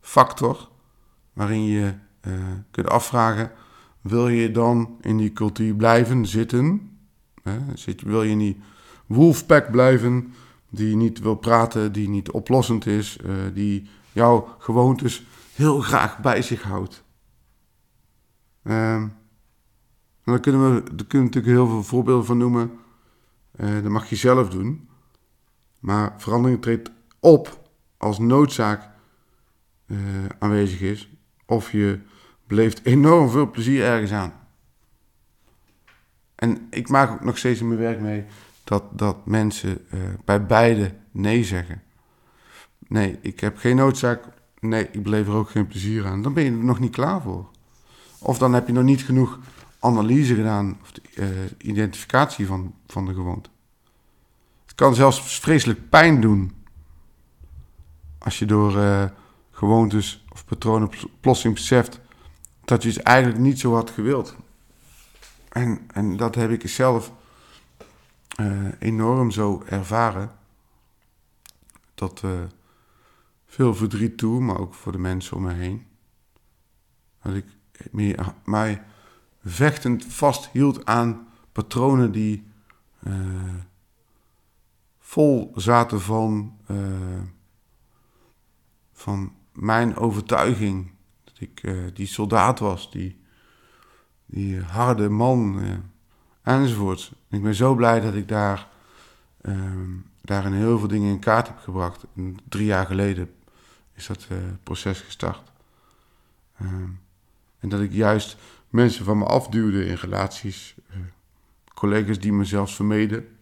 factor 0.00 0.68
waarin 1.32 1.64
je 1.64 1.94
kunt 2.70 2.88
afvragen 2.88 3.52
wil 4.00 4.28
je 4.28 4.50
dan 4.50 4.96
in 5.00 5.16
die 5.16 5.32
cultuur 5.32 5.74
blijven 5.74 6.26
zitten? 6.26 6.90
Hè? 7.42 7.58
Wil 8.04 8.22
je 8.22 8.30
in 8.30 8.38
die 8.38 8.60
wolfpack 9.06 9.70
blijven 9.70 10.34
die 10.70 10.96
niet 10.96 11.20
wil 11.20 11.34
praten, 11.34 11.92
die 11.92 12.08
niet 12.08 12.30
oplossend 12.30 12.86
is, 12.86 13.18
uh, 13.24 13.34
die 13.54 13.88
jouw 14.12 14.56
gewoontes 14.58 15.26
heel 15.54 15.80
graag 15.80 16.18
bij 16.18 16.42
zich 16.42 16.62
houdt? 16.62 17.04
Uh, 18.62 19.04
kunnen 20.40 20.74
we, 20.74 20.94
daar 20.94 21.06
kunnen 21.06 21.08
we 21.08 21.18
natuurlijk 21.18 21.46
heel 21.46 21.66
veel 21.66 21.82
voorbeelden 21.82 22.26
van 22.26 22.38
noemen. 22.38 22.70
Uh, 23.60 23.82
dat 23.82 23.90
mag 23.90 24.08
je 24.08 24.16
zelf 24.16 24.48
doen. 24.48 24.88
Maar 25.80 26.14
verandering 26.16 26.62
treedt 26.62 26.90
op 27.20 27.60
als 27.96 28.18
noodzaak 28.18 28.88
uh, 29.86 29.98
aanwezig 30.38 30.80
is. 30.80 31.10
Of 31.46 31.72
je 31.72 32.00
beleeft 32.46 32.84
enorm 32.84 33.30
veel 33.30 33.50
plezier 33.50 33.84
ergens 33.84 34.12
aan. 34.12 34.32
En 36.34 36.66
ik 36.70 36.88
maak 36.88 37.10
ook 37.10 37.24
nog 37.24 37.38
steeds 37.38 37.60
in 37.60 37.68
mijn 37.68 37.80
werk 37.80 38.00
mee 38.00 38.24
dat, 38.64 38.84
dat 38.92 39.26
mensen 39.26 39.84
uh, 39.94 40.00
bij 40.24 40.46
beide 40.46 40.94
nee 41.10 41.44
zeggen. 41.44 41.82
Nee, 42.88 43.18
ik 43.20 43.40
heb 43.40 43.56
geen 43.56 43.76
noodzaak. 43.76 44.24
Nee, 44.60 44.88
ik 44.90 45.02
beleef 45.02 45.26
er 45.26 45.34
ook 45.34 45.50
geen 45.50 45.66
plezier 45.66 46.06
aan. 46.06 46.22
Dan 46.22 46.34
ben 46.34 46.44
je 46.44 46.50
er 46.50 46.56
nog 46.56 46.78
niet 46.78 46.92
klaar 46.92 47.22
voor. 47.22 47.50
Of 48.18 48.38
dan 48.38 48.52
heb 48.52 48.66
je 48.66 48.72
nog 48.72 48.84
niet 48.84 49.02
genoeg 49.02 49.38
analyse 49.78 50.34
gedaan 50.34 50.78
of 50.82 50.92
de, 50.92 51.02
uh, 51.14 51.28
identificatie 51.58 52.46
van, 52.46 52.74
van 52.86 53.06
de 53.06 53.14
gewoonte. 53.14 53.50
Kan 54.80 54.94
zelfs 54.94 55.38
vreselijk 55.40 55.88
pijn 55.88 56.20
doen 56.20 56.64
als 58.18 58.38
je 58.38 58.46
door 58.46 58.76
uh, 58.76 59.04
gewoontes 59.50 60.24
of 60.32 60.44
patronen 60.44 60.90
plotseling 61.20 61.54
beseft 61.54 62.00
dat 62.64 62.82
je 62.82 62.88
het 62.88 63.02
eigenlijk 63.02 63.38
niet 63.38 63.60
zo 63.60 63.74
had 63.74 63.90
gewild. 63.90 64.36
En, 65.48 65.80
en 65.92 66.16
dat 66.16 66.34
heb 66.34 66.50
ik 66.50 66.68
zelf 66.68 67.12
uh, 68.40 68.68
enorm 68.78 69.30
zo 69.30 69.62
ervaren. 69.66 70.30
Dat 71.94 72.22
uh, 72.24 72.30
veel 73.46 73.74
verdriet 73.74 74.18
toe, 74.18 74.40
maar 74.40 74.58
ook 74.58 74.74
voor 74.74 74.92
de 74.92 74.98
mensen 74.98 75.36
om 75.36 75.42
me 75.42 75.52
heen. 75.52 75.86
Dat 77.22 77.34
ik 77.34 77.46
meer, 77.90 78.34
mij 78.44 78.82
vechtend 79.44 80.04
vasthield 80.04 80.84
aan 80.84 81.28
patronen 81.52 82.12
die 82.12 82.48
vol 85.10 85.52
zaten 85.54 86.00
van, 86.00 86.58
van 88.92 89.32
mijn 89.52 89.96
overtuiging. 89.96 90.90
Dat 91.24 91.40
ik 91.40 91.74
die 91.94 92.06
soldaat 92.06 92.58
was, 92.58 92.90
die, 92.90 93.20
die 94.26 94.60
harde 94.60 95.08
man 95.08 95.62
enzovoort. 96.42 97.12
Ik 97.28 97.42
ben 97.42 97.54
zo 97.54 97.74
blij 97.74 98.00
dat 98.00 98.14
ik 98.14 98.28
daar, 98.28 98.68
um, 99.42 100.06
daarin 100.22 100.52
heel 100.52 100.78
veel 100.78 100.88
dingen 100.88 101.10
in 101.10 101.18
kaart 101.18 101.46
heb 101.46 101.58
gebracht. 101.58 102.04
Drie 102.48 102.66
jaar 102.66 102.86
geleden 102.86 103.30
is 103.94 104.06
dat 104.06 104.28
proces 104.62 105.00
gestart. 105.00 105.52
Um, 106.62 107.00
en 107.58 107.68
dat 107.68 107.80
ik 107.80 107.92
juist 107.92 108.36
mensen 108.68 109.04
van 109.04 109.18
me 109.18 109.24
afduwde 109.24 109.86
in 109.86 109.94
relaties. 109.94 110.74
Collega's 111.74 112.18
die 112.18 112.32
me 112.32 112.44
zelfs 112.44 112.74
vermeden. 112.74 113.38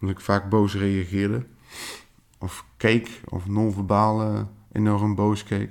Omdat 0.00 0.16
ik 0.16 0.24
vaak 0.24 0.48
boos 0.48 0.74
reageerde. 0.74 1.46
Of 2.38 2.64
keek, 2.76 3.20
of 3.28 3.46
non-verbaal 3.46 4.32
uh, 4.32 4.42
enorm 4.72 5.14
boos 5.14 5.44
keek. 5.44 5.70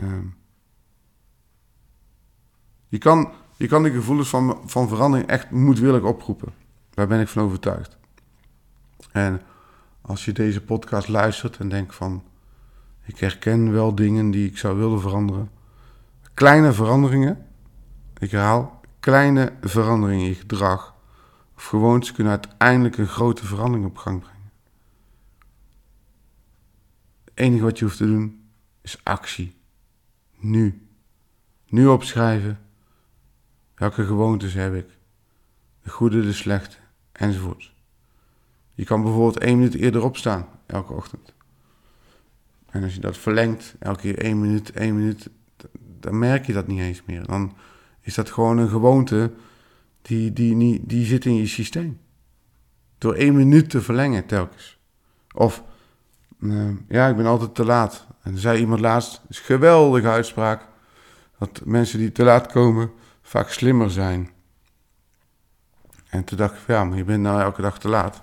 Um, 0.00 0.36
je 2.88 2.98
kan 2.98 3.32
je 3.56 3.66
kan 3.66 3.82
die 3.82 3.92
gevoelens 3.92 4.28
van, 4.28 4.62
van 4.64 4.88
verandering 4.88 5.28
echt 5.28 5.50
moedwillig 5.50 6.02
oproepen. 6.02 6.52
Daar 6.90 7.06
ben 7.06 7.20
ik 7.20 7.28
van 7.28 7.42
overtuigd. 7.42 7.96
En 9.12 9.42
als 10.00 10.24
je 10.24 10.32
deze 10.32 10.60
podcast 10.60 11.08
luistert 11.08 11.56
en 11.56 11.68
denkt 11.68 11.94
van... 11.94 12.22
ik 13.04 13.18
herken 13.18 13.72
wel 13.72 13.94
dingen 13.94 14.30
die 14.30 14.48
ik 14.48 14.58
zou 14.58 14.78
willen 14.78 15.00
veranderen. 15.00 15.50
Kleine 16.34 16.72
veranderingen, 16.72 17.46
ik 18.18 18.30
herhaal, 18.30 18.80
kleine 19.00 19.52
veranderingen 19.60 20.26
in 20.26 20.34
gedrag 20.34 20.94
of 21.56 21.64
gewoontes 21.64 22.12
kunnen 22.12 22.32
uiteindelijk 22.32 22.96
een 22.96 23.06
grote 23.06 23.46
verandering 23.46 23.86
op 23.86 23.96
gang 23.96 24.20
brengen. 24.20 24.50
Het 27.24 27.32
enige 27.34 27.62
wat 27.62 27.78
je 27.78 27.84
hoeft 27.84 27.96
te 27.96 28.06
doen 28.06 28.48
is 28.80 29.00
actie. 29.04 29.54
Nu. 30.38 30.88
Nu 31.66 31.86
opschrijven 31.86 32.66
Welke 33.76 34.04
gewoontes 34.04 34.54
heb 34.54 34.74
ik? 34.74 34.86
De 35.82 35.90
goede, 35.90 36.20
de 36.20 36.32
slechte, 36.32 36.76
enzovoort. 37.12 37.74
Je 38.74 38.84
kan 38.84 39.02
bijvoorbeeld 39.02 39.38
één 39.38 39.58
minuut 39.58 39.74
eerder 39.74 40.02
opstaan, 40.02 40.48
elke 40.66 40.92
ochtend. 40.92 41.34
En 42.66 42.82
als 42.82 42.94
je 42.94 43.00
dat 43.00 43.16
verlengt, 43.16 43.74
elke 43.78 44.00
keer 44.00 44.18
één 44.18 44.40
minuut, 44.40 44.70
één 44.70 44.96
minuut, 44.96 45.30
dan 46.00 46.18
merk 46.18 46.46
je 46.46 46.52
dat 46.52 46.66
niet 46.66 46.80
eens 46.80 47.02
meer. 47.04 47.26
Dan 47.26 47.56
is 48.00 48.14
dat 48.14 48.30
gewoon 48.30 48.58
een 48.58 48.68
gewoonte 48.68 49.32
die, 50.06 50.32
die, 50.32 50.58
die, 50.58 50.80
die 50.86 51.06
zit 51.06 51.24
in 51.24 51.34
je 51.34 51.46
systeem. 51.46 52.00
Door 52.98 53.14
één 53.14 53.36
minuut 53.36 53.70
te 53.70 53.82
verlengen 53.82 54.26
telkens. 54.26 54.78
Of, 55.34 55.62
uh, 56.38 56.70
ja, 56.88 57.08
ik 57.08 57.16
ben 57.16 57.26
altijd 57.26 57.54
te 57.54 57.64
laat. 57.64 58.06
En 58.22 58.38
zei 58.38 58.58
iemand 58.58 58.80
laatst, 58.80 59.22
is 59.28 59.38
een 59.38 59.44
geweldige 59.44 60.08
uitspraak, 60.08 60.68
dat 61.38 61.60
mensen 61.64 61.98
die 61.98 62.12
te 62.12 62.24
laat 62.24 62.52
komen, 62.52 62.90
vaak 63.22 63.48
slimmer 63.48 63.90
zijn. 63.90 64.30
En 66.08 66.24
toen 66.24 66.38
dacht 66.38 66.54
ik, 66.54 66.66
ja, 66.66 66.84
maar 66.84 66.96
je 66.96 67.04
bent 67.04 67.22
nou 67.22 67.40
elke 67.40 67.62
dag 67.62 67.78
te 67.78 67.88
laat. 67.88 68.22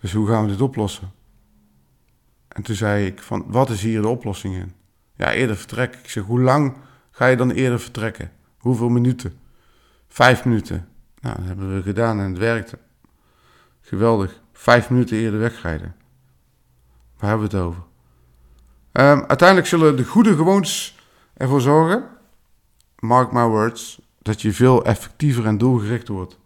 Dus 0.00 0.12
hoe 0.12 0.28
gaan 0.28 0.44
we 0.44 0.50
dit 0.50 0.60
oplossen? 0.60 1.12
En 2.48 2.62
toen 2.62 2.74
zei 2.74 3.06
ik 3.06 3.22
van, 3.22 3.44
wat 3.46 3.70
is 3.70 3.82
hier 3.82 4.02
de 4.02 4.08
oplossing 4.08 4.54
in? 4.54 4.72
Ja, 5.16 5.32
eerder 5.32 5.56
vertrekken. 5.56 6.00
Ik 6.00 6.10
zeg, 6.10 6.24
hoe 6.24 6.40
lang 6.40 6.76
ga 7.10 7.26
je 7.26 7.36
dan 7.36 7.50
eerder 7.50 7.80
vertrekken? 7.80 8.32
Hoeveel 8.58 8.88
minuten? 8.88 9.38
Vijf 10.12 10.44
minuten. 10.44 10.88
Nou, 11.20 11.36
dat 11.36 11.46
hebben 11.46 11.74
we 11.74 11.82
gedaan 11.82 12.20
en 12.20 12.28
het 12.28 12.38
werkte. 12.38 12.78
Geweldig. 13.80 14.40
Vijf 14.52 14.90
minuten 14.90 15.16
eerder 15.16 15.40
wegrijden. 15.40 15.94
Waar 17.18 17.30
hebben 17.30 17.50
we 17.50 17.56
het 17.56 17.66
over? 17.66 17.82
Um, 18.92 19.24
uiteindelijk 19.26 19.68
zullen 19.68 19.96
de 19.96 20.04
goede 20.04 20.36
gewoontes 20.36 20.98
ervoor 21.34 21.60
zorgen 21.60 22.18
mark 23.00 23.32
my 23.32 23.44
words, 23.44 24.00
dat 24.22 24.42
je 24.42 24.52
veel 24.52 24.84
effectiever 24.84 25.46
en 25.46 25.58
doelgericht 25.58 26.08
wordt. 26.08 26.38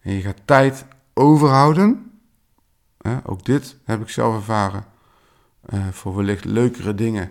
En 0.00 0.12
je 0.12 0.20
gaat 0.20 0.40
tijd 0.44 0.84
overhouden. 1.14 2.10
ook 3.24 3.44
dit 3.44 3.76
heb 3.84 4.00
ik 4.00 4.08
zelf 4.08 4.34
ervaren. 4.34 4.84
Uh, 5.74 5.86
voor 5.90 6.16
wellicht 6.16 6.44
leukere 6.44 6.94
dingen. 6.94 7.30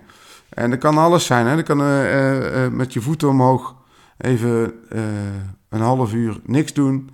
En 0.50 0.70
dat 0.70 0.80
kan 0.80 0.98
alles 0.98 1.26
zijn. 1.26 1.46
Hè? 1.46 1.56
Dat 1.56 1.66
kan 1.66 1.82
uh, 1.82 2.64
uh, 2.64 2.72
met 2.72 2.94
je 2.94 3.02
voeten 3.02 3.30
omhoog 3.30 3.76
even 4.18 4.74
een 5.70 5.82
half 5.82 6.14
uur 6.14 6.40
niks 6.44 6.74
doen. 6.74 7.10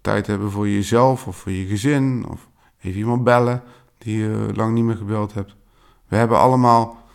tijd 0.00 0.26
hebben 0.26 0.50
voor 0.50 0.68
jezelf 0.68 1.26
of 1.26 1.36
voor 1.36 1.52
je 1.52 1.66
gezin. 1.66 2.26
Of 2.28 2.48
even 2.80 2.98
iemand 2.98 3.24
bellen 3.24 3.62
die 3.98 4.18
je 4.18 4.50
lang 4.54 4.74
niet 4.74 4.84
meer 4.84 4.96
gebeld 4.96 5.34
hebt. 5.34 5.56
We 6.08 6.16
hebben 6.16 6.38
allemaal 6.38 7.08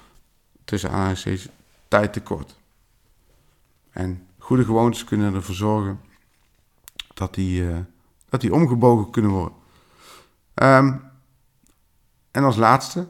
tussen 0.66 0.90
aanhalingstekens 0.90 1.50
tijd 1.88 2.14
tekort. 2.14 2.60
En 3.92 4.28
goede 4.38 4.66
gewoontes 4.66 5.04
kunnen 5.04 5.34
ervoor 5.34 5.56
zorgen 5.56 6.00
dat 7.14 7.34
die, 7.34 7.62
uh, 7.62 7.78
dat 8.30 8.42
die 8.42 8.54
omgebogen 8.54 9.12
kunnen 9.12 9.32
worden. 9.32 9.58
Um, 10.54 11.02
en 12.32 12.44
als 12.44 12.56
laatste, 12.56 13.08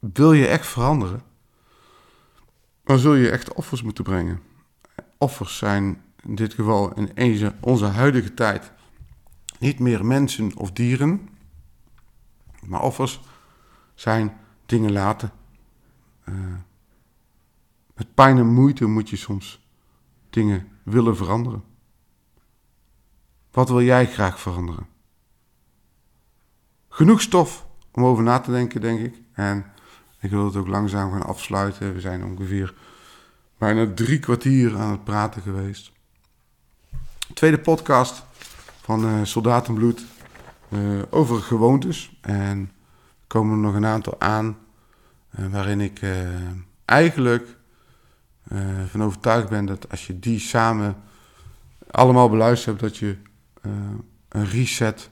wil 0.00 0.32
je 0.32 0.46
echt 0.46 0.66
veranderen, 0.66 1.22
dan 2.84 2.98
zul 2.98 3.14
je 3.14 3.30
echt 3.30 3.52
offers 3.52 3.82
moeten 3.82 4.04
brengen. 4.04 4.40
Offers 5.22 5.58
zijn 5.58 6.02
in 6.22 6.34
dit 6.34 6.54
geval 6.54 6.92
in 6.94 7.52
onze 7.60 7.84
huidige 7.84 8.34
tijd 8.34 8.72
niet 9.58 9.78
meer 9.78 10.06
mensen 10.06 10.56
of 10.56 10.72
dieren, 10.72 11.28
maar 12.66 12.82
offers 12.82 13.20
zijn 13.94 14.36
dingen 14.66 14.92
laten. 14.92 15.32
Uh, 16.24 16.34
met 17.94 18.14
pijn 18.14 18.38
en 18.38 18.46
moeite 18.46 18.86
moet 18.86 19.10
je 19.10 19.16
soms 19.16 19.66
dingen 20.30 20.68
willen 20.82 21.16
veranderen. 21.16 21.64
Wat 23.50 23.68
wil 23.68 23.82
jij 23.82 24.06
graag 24.06 24.40
veranderen? 24.40 24.86
Genoeg 26.88 27.20
stof 27.20 27.66
om 27.92 28.04
over 28.04 28.22
na 28.22 28.38
te 28.38 28.50
denken, 28.50 28.80
denk 28.80 29.00
ik. 29.00 29.20
En 29.32 29.72
ik 30.20 30.30
wil 30.30 30.44
het 30.44 30.56
ook 30.56 30.68
langzaam 30.68 31.10
gaan 31.10 31.26
afsluiten. 31.26 31.92
We 31.92 32.00
zijn 32.00 32.24
ongeveer 32.24 32.74
bijna 33.62 33.94
drie 33.94 34.18
kwartier 34.18 34.78
aan 34.78 34.90
het 34.90 35.04
praten 35.04 35.42
geweest. 35.42 35.92
Tweede 37.34 37.58
podcast 37.58 38.24
van 38.80 39.04
uh, 39.04 39.24
Soldatenbloed 39.24 40.04
uh, 40.68 41.02
over 41.10 41.40
gewoontes. 41.40 42.18
En 42.20 42.58
er 42.58 43.26
komen 43.26 43.52
er 43.52 43.58
nog 43.58 43.74
een 43.74 43.86
aantal 43.86 44.20
aan 44.20 44.58
uh, 45.38 45.46
waarin 45.46 45.80
ik 45.80 46.00
eigenlijk 46.84 47.56
van 48.86 49.02
overtuigd 49.02 49.48
ben 49.48 49.64
dat 49.64 49.90
als 49.90 50.06
je 50.06 50.18
die 50.18 50.38
samen 50.38 50.96
allemaal 51.90 52.28
beluisterd 52.28 52.80
hebt, 52.80 52.92
dat 52.92 52.96
je 52.96 53.16
een 54.28 54.46
reset, 54.46 55.10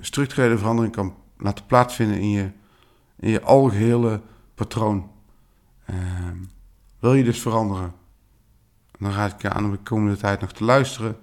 structurele 0.00 0.58
verandering 0.58 0.94
kan 0.94 1.16
laten 1.38 1.66
plaatsvinden 1.66 2.20
in 2.20 2.30
je, 2.30 2.50
in 3.16 3.30
je 3.30 3.42
algehele 3.42 4.20
patroon. 4.54 5.10
Ehm, 5.84 6.36
wil 7.06 7.14
je 7.14 7.24
dus 7.24 7.40
veranderen? 7.40 7.94
Dan 8.98 9.12
raad 9.12 9.32
ik 9.32 9.42
je 9.42 9.50
aan 9.50 9.64
om 9.64 9.70
de 9.70 9.78
komende 9.78 10.16
tijd 10.16 10.40
nog 10.40 10.52
te 10.52 10.64
luisteren. 10.64 11.16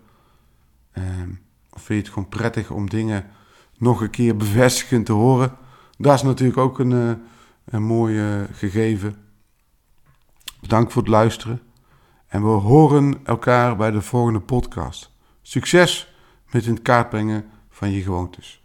Ehm, 0.92 1.30
of 1.70 1.82
vind 1.82 1.88
je 1.88 2.06
het 2.06 2.08
gewoon 2.08 2.30
prettig 2.30 2.72
om 2.72 2.90
dingen 2.90 3.30
nog 3.78 4.02
een 4.02 4.10
keer 4.10 4.38
bevestigend 4.38 5.06
te 5.06 5.12
horen? 5.12 5.58
Dat 5.98 6.14
is 6.14 6.22
natuurlijk 6.22 6.58
ook 6.58 6.80
een, 6.80 7.22
een 7.66 7.84
mooi 7.84 8.46
gegeven. 8.54 9.16
Bedankt 10.62 10.94
voor 10.94 11.02
het 11.02 11.12
luisteren. 11.12 11.62
En 12.28 12.42
we 12.42 12.48
horen 12.48 13.26
elkaar 13.26 13.76
bij 13.76 13.92
de 13.92 14.02
volgende 14.02 14.40
podcast. 14.40 15.12
Succes 15.42 16.16
met 16.46 16.66
het 16.66 16.78
in 16.78 16.82
kaart 16.82 17.10
brengen 17.10 17.46
van 17.70 17.92
je 17.92 18.02
gewoontes. 18.02 18.63